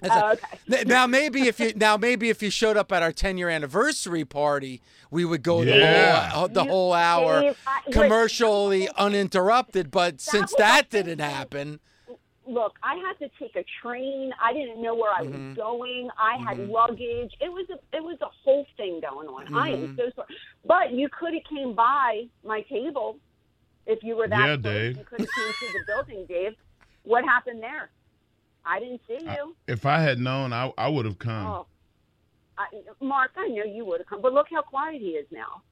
that's 0.00 0.14
a- 0.14 0.24
Oh, 0.24 0.30
okay. 0.32 0.80
N- 0.82 0.88
Now 0.88 1.06
maybe 1.06 1.42
if 1.48 1.58
you 1.60 1.72
now 1.74 1.96
maybe 1.96 2.28
if 2.28 2.42
you 2.42 2.50
showed 2.50 2.76
up 2.76 2.92
at 2.92 3.02
our 3.02 3.12
10 3.12 3.38
year 3.38 3.48
anniversary 3.48 4.24
party, 4.24 4.82
we 5.10 5.24
would 5.24 5.42
go 5.42 5.62
Yeah. 5.62 6.30
Uh, 6.34 6.46
the 6.48 6.48
whole 6.48 6.48
the 6.48 6.62
You- 6.64 6.70
whole 6.70 6.92
hour 6.92 7.32
I- 7.34 7.46
look, 7.86 7.92
commercially 7.94 8.88
uninterrupted. 8.96 9.90
But 9.90 10.20
since 10.20 10.52
that 10.58 10.90
didn't 10.90 11.18
thing. 11.18 11.30
happen, 11.30 11.80
look, 12.52 12.72
I 12.82 12.94
had 12.96 13.14
to 13.24 13.30
take 13.40 13.56
a 13.56 13.64
train. 13.82 14.30
I 14.42 14.52
didn't 14.52 14.82
know 14.82 14.94
where 14.94 15.12
I 15.12 15.22
Mm-hmm. 15.22 15.32
was 15.32 15.56
going. 15.56 16.08
I 16.18 16.36
had 16.46 16.58
luggage. 16.58 17.32
It 17.40 17.50
was 17.50 17.66
a 17.70 17.96
it 17.96 18.02
was 18.02 18.18
a 18.22 18.30
whole 18.44 18.66
thing 18.76 19.00
going 19.00 19.28
on. 19.28 19.44
I 19.54 19.68
Mm-hmm. 19.68 19.84
am 19.84 19.90
so 19.96 20.02
sorry. 20.14 20.28
But 20.64 20.92
you 20.92 21.08
could 21.18 21.34
have 21.34 21.42
came 21.48 21.74
by 21.74 22.22
my 22.44 22.62
table 22.70 23.16
if 23.86 23.98
you 24.02 24.16
were 24.16 24.28
that 24.28 24.46
Yeah, 24.48 24.56
close. 24.56 24.74
Dave. 24.74 24.96
You 24.96 25.04
could 25.04 25.20
have 25.20 25.32
came 25.34 25.52
to 25.60 25.72
the 25.72 25.84
building, 25.86 26.26
Dave. 26.28 26.52
What 27.04 27.24
happened 27.24 27.62
there? 27.62 27.90
I 28.64 28.78
didn't 28.78 29.00
see 29.08 29.18
you. 29.20 29.56
If 29.66 29.84
I 29.86 30.00
had 30.00 30.18
known, 30.18 30.52
I 30.52 30.72
I 30.78 30.88
would 30.88 31.04
have 31.06 31.18
come. 31.18 31.46
oh, 31.46 31.66
I, 32.58 32.66
Mark, 33.00 33.30
I 33.36 33.48
know 33.48 33.64
you 33.64 33.84
would 33.86 34.00
have 34.00 34.06
come, 34.06 34.22
but 34.22 34.32
look 34.32 34.46
how 34.50 34.62
quiet 34.62 35.00
he 35.00 35.10
is 35.22 35.26
now. 35.32 35.62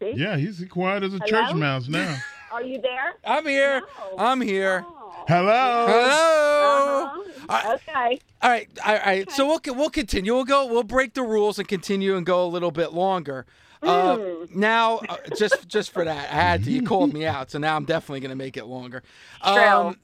See? 0.00 0.14
Yeah, 0.16 0.36
he's 0.36 0.64
quiet 0.70 1.02
as 1.04 1.14
a 1.14 1.18
Hello? 1.18 1.26
church 1.46 1.54
mouse 1.54 1.86
now. 1.88 2.16
Are 2.52 2.62
you 2.64 2.80
there? 2.80 3.14
I'm 3.24 3.46
here. 3.46 3.80
No. 3.80 4.14
I'm 4.18 4.40
here. 4.40 4.84
Oh. 4.84 5.24
Hello. 5.28 5.86
Hello. 5.86 7.06
Uh-huh. 7.06 7.22
I- 7.48 7.74
okay. 7.74 8.20
All 8.42 8.50
right, 8.50 8.68
all 8.84 8.94
right. 8.94 9.30
So 9.30 9.46
we'll 9.46 9.60
we'll 9.76 9.90
continue. 9.90 10.34
We'll 10.34 10.44
go. 10.44 10.66
We'll 10.66 10.82
break 10.82 11.14
the 11.14 11.22
rules 11.22 11.58
and 11.58 11.68
continue 11.68 12.16
and 12.16 12.24
go 12.26 12.44
a 12.44 12.48
little 12.48 12.70
bit 12.70 12.92
longer. 12.92 13.46
Uh, 13.82 14.16
Mm. 14.16 14.54
now, 14.54 14.98
uh, 15.08 15.16
just 15.38 15.68
just 15.68 15.90
for 15.90 16.04
that, 16.04 16.30
I 16.30 16.34
had 16.34 16.64
to. 16.64 16.70
You 16.70 16.82
called 16.82 17.12
me 17.14 17.24
out, 17.34 17.50
so 17.50 17.58
now 17.58 17.76
I'm 17.76 17.84
definitely 17.84 18.20
going 18.20 18.30
to 18.30 18.36
make 18.36 18.56
it 18.56 18.66
longer. 18.66 19.02
True. 19.44 19.52
Um, 19.62 19.96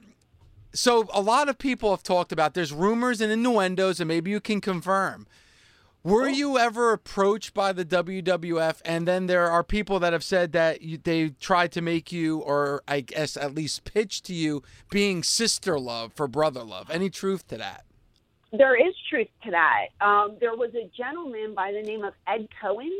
so 0.72 1.08
a 1.14 1.20
lot 1.20 1.48
of 1.48 1.58
people 1.58 1.90
have 1.90 2.02
talked 2.02 2.32
about. 2.32 2.54
There's 2.54 2.72
rumors 2.72 3.20
and 3.20 3.30
innuendos, 3.32 3.98
and 4.00 4.08
maybe 4.08 4.30
you 4.30 4.40
can 4.40 4.60
confirm. 4.60 5.26
Were 6.06 6.28
you 6.28 6.56
ever 6.56 6.92
approached 6.92 7.52
by 7.52 7.72
the 7.72 7.84
WWF? 7.84 8.80
And 8.84 9.08
then 9.08 9.26
there 9.26 9.50
are 9.50 9.64
people 9.64 9.98
that 9.98 10.12
have 10.12 10.22
said 10.22 10.52
that 10.52 10.80
you, 10.80 10.98
they 10.98 11.30
tried 11.30 11.72
to 11.72 11.80
make 11.80 12.12
you, 12.12 12.38
or 12.38 12.84
I 12.86 13.00
guess 13.00 13.36
at 13.36 13.56
least 13.56 13.82
pitch 13.82 14.22
to 14.22 14.32
you, 14.32 14.62
being 14.88 15.24
sister 15.24 15.80
love 15.80 16.12
for 16.12 16.28
brother 16.28 16.62
love. 16.62 16.92
Any 16.92 17.10
truth 17.10 17.48
to 17.48 17.56
that? 17.56 17.86
There 18.52 18.76
is 18.76 18.94
truth 19.10 19.26
to 19.46 19.50
that. 19.50 19.86
Um, 20.00 20.36
there 20.38 20.54
was 20.54 20.70
a 20.76 20.88
gentleman 20.96 21.56
by 21.56 21.72
the 21.72 21.82
name 21.82 22.04
of 22.04 22.14
Ed 22.28 22.46
Cohen 22.62 22.92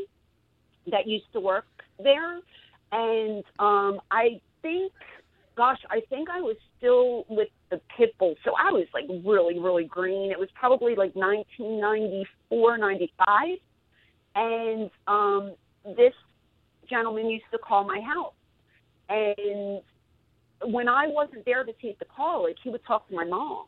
that 0.91 1.07
used 1.07 1.33
to 1.33 1.39
work 1.39 1.69
there, 2.03 2.41
and 2.91 3.45
um, 3.61 4.01
I 4.11 4.41
think, 4.63 4.93
gosh, 5.57 5.79
I 5.91 6.01
think 6.11 6.29
I 6.29 6.41
was 6.41 6.57
still 6.77 7.25
with 7.29 7.51
the 7.71 7.81
pit 7.97 8.15
bull. 8.19 8.35
So 8.45 8.53
I 8.53 8.71
was 8.73 8.87
like 8.95 9.05
really, 9.25 9.59
really 9.59 9.85
green. 9.85 10.31
It 10.31 10.39
was 10.39 10.49
probably 10.55 10.95
like 10.95 11.15
1994, 11.15 12.79
95. 12.79 13.59
And 14.35 14.91
um, 15.07 15.55
this 15.97 16.13
gentleman 16.89 17.29
used 17.29 17.45
to 17.53 17.59
call 17.59 17.85
my 17.85 18.01
house. 18.01 18.35
And 19.09 19.81
when 20.73 20.89
I 20.89 21.07
wasn't 21.07 21.45
there 21.45 21.65
to 21.65 21.73
take 21.83 21.99
the 21.99 22.05
call, 22.05 22.45
like 22.45 22.57
he 22.63 22.71
would 22.71 22.85
talk 22.87 23.09
to 23.09 23.15
my 23.15 23.25
mom 23.25 23.67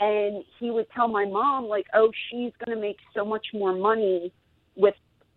and 0.00 0.44
he 0.58 0.70
would 0.70 0.86
tell 0.94 1.08
my 1.08 1.24
mom 1.24 1.64
like, 1.64 1.86
"Oh, 1.94 2.10
she's 2.30 2.52
going 2.64 2.76
to 2.76 2.80
make 2.80 2.98
so 3.14 3.24
much 3.24 3.46
more 3.52 3.72
money 3.72 4.32
with 4.76 4.94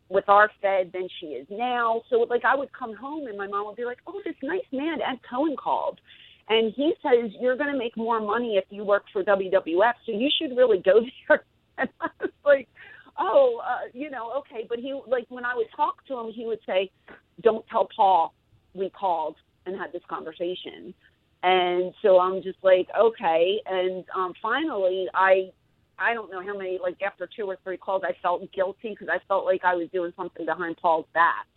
with 0.09 0.27
our 0.29 0.49
Fed 0.61 0.91
than 0.93 1.07
she 1.19 1.27
is 1.27 1.47
now." 1.49 2.01
So 2.09 2.25
like 2.29 2.43
I 2.43 2.55
would 2.55 2.71
come 2.73 2.95
home 2.95 3.27
and 3.27 3.37
my 3.37 3.47
mom 3.47 3.67
would 3.67 3.75
be 3.75 3.85
like, 3.85 3.99
"Oh, 4.07 4.19
this 4.25 4.35
nice 4.41 4.65
man 4.71 4.99
Ed 5.01 5.19
Cohen 5.29 5.55
called." 5.55 5.99
And 6.49 6.73
he 6.75 6.93
says 7.01 7.31
you're 7.39 7.57
going 7.57 7.71
to 7.71 7.77
make 7.77 7.97
more 7.97 8.21
money 8.21 8.55
if 8.55 8.65
you 8.69 8.83
work 8.83 9.03
for 9.11 9.23
WWF, 9.23 9.93
so 10.05 10.11
you 10.11 10.29
should 10.39 10.55
really 10.55 10.79
go 10.79 11.01
there. 11.27 11.43
And 11.77 11.89
I 12.01 12.09
was 12.19 12.31
like, 12.45 12.67
oh, 13.19 13.61
uh, 13.63 13.89
you 13.93 14.09
know, 14.09 14.33
okay. 14.39 14.65
But 14.67 14.79
he, 14.79 14.99
like, 15.07 15.25
when 15.29 15.45
I 15.45 15.55
would 15.55 15.67
talk 15.75 16.05
to 16.07 16.17
him, 16.17 16.31
he 16.31 16.45
would 16.45 16.59
say, 16.65 16.91
don't 17.41 17.65
tell 17.67 17.87
Paul 17.95 18.33
we 18.73 18.89
called 18.89 19.35
and 19.65 19.77
had 19.77 19.91
this 19.91 20.01
conversation. 20.09 20.93
And 21.43 21.93
so 22.01 22.19
I'm 22.19 22.41
just 22.41 22.57
like, 22.63 22.87
okay. 22.99 23.59
And 23.65 24.05
um, 24.15 24.33
finally, 24.41 25.07
I, 25.13 25.51
I 25.99 26.13
don't 26.13 26.31
know 26.31 26.41
how 26.43 26.57
many, 26.57 26.79
like, 26.81 27.01
after 27.01 27.27
two 27.35 27.45
or 27.45 27.57
three 27.63 27.77
calls, 27.77 28.03
I 28.05 28.13
felt 28.21 28.51
guilty 28.53 28.89
because 28.89 29.09
I 29.11 29.19
felt 29.27 29.45
like 29.45 29.63
I 29.63 29.75
was 29.75 29.87
doing 29.93 30.13
something 30.15 30.45
behind 30.45 30.77
Paul's 30.77 31.05
back. 31.13 31.47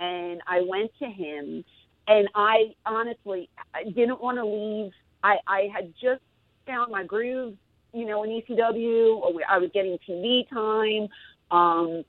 And 0.00 0.40
I 0.48 0.62
went 0.66 0.90
to 0.98 1.06
him, 1.06 1.64
and 2.10 2.28
I 2.34 2.74
honestly 2.84 3.48
I 3.74 3.84
didn't 3.84 4.20
want 4.20 4.38
to 4.38 4.44
leave. 4.44 4.92
I, 5.22 5.36
I 5.46 5.68
had 5.74 5.92
just 6.00 6.22
found 6.66 6.92
my 6.92 7.04
groove 7.04 7.56
you 7.92 8.06
know, 8.06 8.22
in 8.22 8.30
ECW. 8.30 9.20
I 9.48 9.58
was 9.58 9.70
getting 9.74 9.98
TV 10.08 10.48
time. 10.48 11.08
Um, 11.50 12.04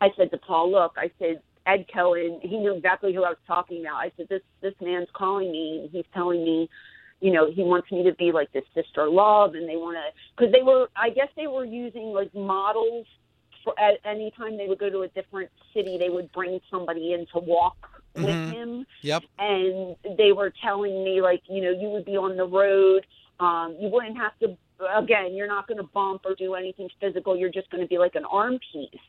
I 0.00 0.10
said 0.16 0.30
to 0.30 0.38
Paul, 0.38 0.70
look, 0.70 0.92
I 0.96 1.10
said, 1.18 1.42
Ed 1.66 1.86
Cohen, 1.92 2.40
he 2.42 2.56
knew 2.56 2.74
exactly 2.74 3.12
who 3.12 3.24
I 3.24 3.30
was 3.30 3.38
talking 3.46 3.80
about. 3.80 3.96
I 3.96 4.12
said, 4.16 4.28
this, 4.28 4.42
this 4.62 4.74
man's 4.80 5.08
calling 5.12 5.50
me 5.52 5.80
and 5.82 5.90
he's 5.90 6.04
telling 6.14 6.44
me, 6.44 6.68
you 7.20 7.32
know, 7.32 7.50
he 7.50 7.62
wants 7.62 7.90
me 7.90 8.04
to 8.04 8.14
be 8.14 8.32
like 8.32 8.50
this 8.52 8.64
sister 8.74 9.08
love 9.08 9.54
and 9.54 9.68
they 9.68 9.76
want 9.76 9.96
to, 9.96 10.42
cause 10.42 10.52
they 10.52 10.62
were, 10.62 10.88
I 10.96 11.10
guess 11.10 11.28
they 11.36 11.48
were 11.48 11.64
using 11.64 12.12
like 12.12 12.32
models 12.32 13.06
for 13.64 13.74
at 13.78 13.94
any 14.04 14.30
time 14.38 14.56
they 14.56 14.68
would 14.68 14.78
go 14.78 14.88
to 14.88 15.02
a 15.02 15.08
different 15.08 15.50
city, 15.74 15.98
they 15.98 16.08
would 16.08 16.30
bring 16.32 16.60
somebody 16.70 17.12
in 17.12 17.26
to 17.34 17.40
walk 17.40 17.76
with 18.14 18.36
Mhm. 18.36 18.52
him. 18.52 18.77
Yep. 19.02 19.24
And 19.38 19.96
they 20.16 20.32
were 20.32 20.52
telling 20.62 21.04
me 21.04 21.20
like, 21.22 21.42
you 21.48 21.62
know, 21.62 21.70
you 21.70 21.88
would 21.90 22.04
be 22.04 22.16
on 22.16 22.36
the 22.36 22.44
road. 22.44 23.06
Um, 23.40 23.76
you 23.80 23.88
wouldn't 23.88 24.16
have 24.16 24.36
to 24.40 24.56
again, 24.96 25.34
you're 25.34 25.48
not 25.48 25.66
going 25.66 25.78
to 25.78 25.88
bump 25.94 26.22
or 26.24 26.34
do 26.34 26.54
anything 26.54 26.88
physical. 27.00 27.36
You're 27.36 27.50
just 27.50 27.70
going 27.70 27.82
to 27.82 27.88
be 27.88 27.98
like 27.98 28.14
an 28.14 28.24
arm 28.24 28.58
piece. 28.72 29.00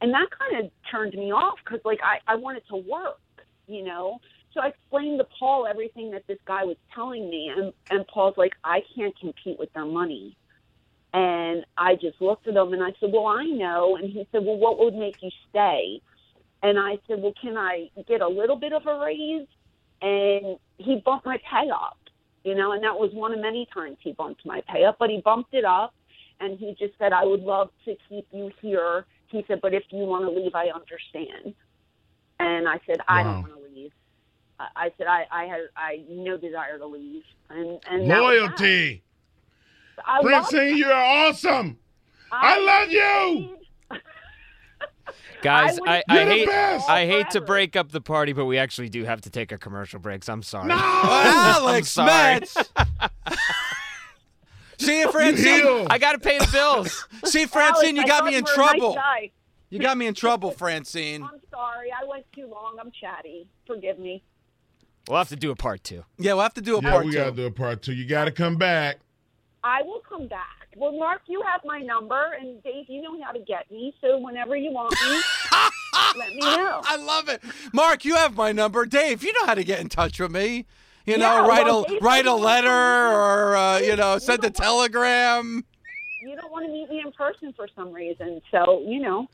And 0.00 0.12
that 0.12 0.26
kind 0.38 0.64
of 0.64 0.70
turned 0.90 1.14
me 1.14 1.32
off 1.32 1.58
because, 1.64 1.80
like, 1.84 2.00
I, 2.02 2.18
I 2.30 2.36
wanted 2.36 2.62
to 2.68 2.76
work, 2.76 3.20
you 3.66 3.84
know? 3.84 4.18
So 4.52 4.60
I 4.60 4.68
explained 4.68 5.18
to 5.18 5.26
Paul 5.38 5.66
everything 5.66 6.10
that 6.12 6.26
this 6.26 6.38
guy 6.46 6.64
was 6.64 6.76
telling 6.94 7.28
me. 7.30 7.50
And, 7.54 7.72
and 7.90 8.06
Paul's 8.06 8.36
like, 8.36 8.52
I 8.62 8.82
can't 8.94 9.18
compete 9.18 9.58
with 9.58 9.72
their 9.72 9.84
money. 9.84 10.36
And 11.12 11.64
I 11.78 11.94
just 11.94 12.20
looked 12.20 12.48
at 12.48 12.56
him 12.56 12.72
and 12.72 12.82
I 12.82 12.90
said, 12.98 13.10
Well, 13.12 13.26
I 13.26 13.44
know. 13.44 13.96
And 13.96 14.10
he 14.10 14.26
said, 14.32 14.44
Well, 14.44 14.56
what 14.56 14.80
would 14.80 14.94
make 14.94 15.22
you 15.22 15.30
stay? 15.48 16.00
And 16.64 16.80
I 16.80 16.98
said, 17.06 17.22
Well, 17.22 17.34
can 17.40 17.56
I 17.56 17.90
get 18.08 18.22
a 18.22 18.28
little 18.28 18.56
bit 18.56 18.72
of 18.72 18.86
a 18.86 18.98
raise? 18.98 19.46
And 20.02 20.58
he 20.78 21.00
bumped 21.04 21.24
my 21.24 21.38
pay 21.38 21.70
up 21.70 21.98
you 22.44 22.54
know, 22.54 22.72
and 22.72 22.84
that 22.84 22.94
was 22.94 23.10
one 23.14 23.32
of 23.32 23.40
many 23.40 23.66
times 23.72 23.96
he 24.00 24.12
bumped 24.12 24.44
my 24.44 24.62
pay 24.68 24.84
up, 24.84 24.96
but 24.98 25.08
he 25.08 25.20
bumped 25.24 25.54
it 25.54 25.64
up 25.64 25.94
and 26.40 26.58
he 26.58 26.76
just 26.78 26.92
said, 26.98 27.12
I 27.12 27.24
would 27.24 27.40
love 27.40 27.70
to 27.86 27.96
keep 28.08 28.26
you 28.32 28.52
here. 28.60 29.06
He 29.28 29.44
said, 29.48 29.60
but 29.62 29.72
if 29.72 29.82
you 29.90 30.04
want 30.04 30.24
to 30.26 30.30
leave, 30.30 30.54
I 30.54 30.66
understand. 30.66 31.54
And 32.38 32.68
I 32.68 32.78
said, 32.86 32.98
I 33.08 33.22
don't 33.22 33.42
want 33.42 33.54
to 33.54 33.74
leave. 33.74 33.92
I 34.60 34.66
I 34.76 34.92
said, 34.98 35.06
I, 35.06 35.24
I 35.32 35.44
had, 35.44 35.60
I 35.76 36.04
no 36.08 36.36
desire 36.36 36.78
to 36.78 36.86
leave. 36.86 37.22
And, 37.48 37.80
and 37.90 38.10
that 38.10 38.20
was 38.20 38.50
that. 38.50 38.60
Loyalty. 38.60 39.02
I 40.06 40.22
Francine, 40.22 40.76
you 40.76 40.86
are 40.86 41.28
awesome. 41.28 41.78
I 42.30 42.58
love 42.58 42.90
you. 42.90 43.56
Guys, 45.42 45.78
would- 45.80 45.88
I, 45.88 46.02
I 46.08 46.24
hate. 46.24 46.48
I 46.48 47.06
hate 47.06 47.30
to 47.30 47.40
break 47.40 47.76
up 47.76 47.90
the 47.92 48.00
party, 48.00 48.32
but 48.32 48.46
we 48.46 48.58
actually 48.58 48.88
do 48.88 49.04
have 49.04 49.20
to 49.22 49.30
take 49.30 49.52
a 49.52 49.58
commercial 49.58 50.00
break. 50.00 50.24
So 50.24 50.32
I'm 50.32 50.42
sorry. 50.42 50.68
No. 50.68 50.74
Alex 50.78 51.90
sorry. 51.90 52.40
See 54.78 54.98
you, 55.00 55.06
You 55.06 55.12
Francine. 55.12 55.86
I 55.88 55.98
got 55.98 56.12
to 56.12 56.18
pay 56.18 56.38
the 56.38 56.48
bills. 56.52 57.06
See, 57.24 57.46
Francine, 57.46 57.96
Alex, 57.96 57.98
you 57.98 58.06
got 58.06 58.24
me 58.24 58.34
in 58.36 58.44
you 58.44 58.52
were 58.56 58.62
a 58.62 58.66
nice 58.66 58.72
trouble. 58.78 58.98
You 59.70 59.78
got 59.78 59.96
me 59.96 60.06
in 60.06 60.14
trouble, 60.14 60.50
Francine. 60.50 61.22
I'm 61.22 61.40
sorry. 61.50 61.88
I 61.92 62.04
went 62.06 62.24
too 62.32 62.46
long. 62.46 62.76
I'm 62.80 62.90
chatty. 62.90 63.46
Forgive 63.66 63.98
me. 63.98 64.22
We'll 65.08 65.18
have 65.18 65.28
to 65.28 65.36
do 65.36 65.50
a 65.50 65.56
part 65.56 65.84
two. 65.84 66.04
Yeah, 66.18 66.34
we'll 66.34 66.42
have 66.42 66.54
to 66.54 66.60
do 66.60 66.78
a 66.78 66.82
Yeah, 66.82 66.90
part 66.90 67.04
we 67.06 67.12
two. 67.12 67.18
got 67.18 67.24
to 67.30 67.32
do 67.36 67.46
a 67.46 67.50
part 67.50 67.82
two. 67.82 67.92
You 67.92 68.06
got 68.06 68.24
to 68.24 68.32
come 68.32 68.56
back. 68.56 68.98
I 69.62 69.82
will 69.82 70.00
come 70.00 70.26
back. 70.26 70.63
Well, 70.76 70.92
Mark, 70.92 71.22
you 71.26 71.42
have 71.42 71.60
my 71.64 71.80
number, 71.80 72.32
and 72.38 72.62
Dave, 72.62 72.86
you 72.88 73.00
know 73.02 73.20
how 73.22 73.32
to 73.32 73.40
get 73.40 73.70
me. 73.70 73.94
So 74.00 74.18
whenever 74.18 74.56
you 74.56 74.72
want 74.72 74.92
me, 74.92 75.20
let 76.18 76.30
me 76.30 76.40
know. 76.40 76.80
I 76.84 76.96
love 76.96 77.28
it. 77.28 77.42
Mark, 77.72 78.04
you 78.04 78.16
have 78.16 78.36
my 78.36 78.52
number. 78.52 78.84
Dave, 78.86 79.22
you 79.22 79.32
know 79.32 79.46
how 79.46 79.54
to 79.54 79.64
get 79.64 79.80
in 79.80 79.88
touch 79.88 80.18
with 80.20 80.30
me. 80.32 80.66
You 81.06 81.14
Yeah, 81.14 81.16
know, 81.42 81.48
write 81.48 81.64
well, 81.66 81.84
a 81.84 81.88
Dave 81.88 82.02
write 82.02 82.26
a 82.26 82.34
letter 82.34 82.68
or 82.70 83.56
uh, 83.56 83.78
you 83.78 83.94
know, 83.96 84.14
You 84.14 84.20
send 84.20 84.38
a 84.40 84.50
don't 84.50 84.58
want- 84.58 84.90
telegram. 84.90 85.64
You 86.22 86.36
don't 86.36 86.50
want 86.50 86.64
to 86.66 86.72
meet 86.72 86.88
me 86.88 87.02
in 87.04 87.12
person 87.12 87.52
for 87.54 87.68
some 87.76 87.92
reason, 87.92 88.40
so 88.50 88.82
you 88.86 88.98
know 89.00 89.26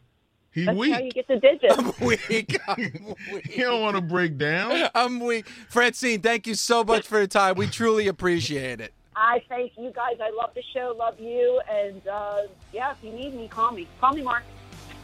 He 0.50 0.64
that's 0.64 0.76
how 0.76 0.98
you 0.98 1.10
get 1.12 1.28
the 1.28 1.36
digits. 1.36 1.72
I'm 1.78 1.92
weak. 2.04 2.58
I'm 2.66 2.76
He 3.28 3.32
weak. 3.32 3.56
don't 3.58 3.80
want 3.80 3.94
to 3.94 4.02
break 4.02 4.36
down. 4.36 4.88
I'm 4.94 5.20
weak. 5.20 5.46
Francine, 5.68 6.20
thank 6.20 6.48
you 6.48 6.56
so 6.56 6.82
much 6.82 7.06
for 7.06 7.18
your 7.18 7.28
time. 7.28 7.54
We 7.54 7.68
truly 7.68 8.08
appreciate 8.08 8.80
it. 8.80 8.92
I 9.20 9.42
thank 9.50 9.72
you 9.76 9.90
guys. 9.90 10.16
I 10.18 10.30
love 10.30 10.50
the 10.54 10.62
show. 10.74 10.94
Love 10.98 11.20
you. 11.20 11.60
And 11.70 12.06
uh, 12.08 12.42
yeah, 12.72 12.92
if 12.92 12.96
you 13.02 13.12
need 13.12 13.34
me, 13.34 13.48
call 13.48 13.70
me. 13.70 13.86
Call 14.00 14.14
me, 14.14 14.22
Mark. 14.22 14.42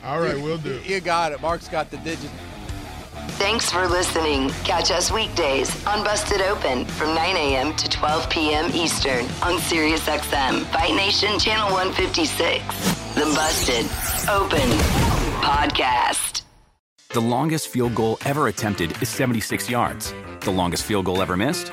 All 0.02 0.20
right, 0.20 0.36
we'll 0.36 0.58
do. 0.58 0.80
You 0.84 1.00
got 1.00 1.32
it. 1.32 1.40
Mark's 1.42 1.68
got 1.68 1.90
the 1.90 1.98
digits. 1.98 2.32
Thanks 3.38 3.70
for 3.70 3.86
listening. 3.86 4.48
Catch 4.64 4.90
us 4.90 5.12
weekdays 5.12 5.84
on 5.86 6.02
Busted 6.02 6.40
Open 6.40 6.86
from 6.86 7.14
9 7.14 7.36
a.m. 7.36 7.76
to 7.76 7.88
12 7.88 8.30
p.m. 8.30 8.70
Eastern 8.72 9.24
on 9.42 9.58
SiriusXM, 9.58 10.64
Fight 10.66 10.94
Nation 10.94 11.38
Channel 11.38 11.70
156. 11.72 12.64
The 13.14 13.24
Busted 13.34 13.84
Open 14.30 14.70
Podcast. 15.42 16.42
The 17.10 17.20
longest 17.20 17.68
field 17.68 17.94
goal 17.94 18.18
ever 18.24 18.48
attempted 18.48 19.00
is 19.02 19.08
76 19.10 19.68
yards. 19.68 20.14
The 20.40 20.50
longest 20.50 20.84
field 20.84 21.04
goal 21.04 21.20
ever 21.20 21.36
missed? 21.36 21.72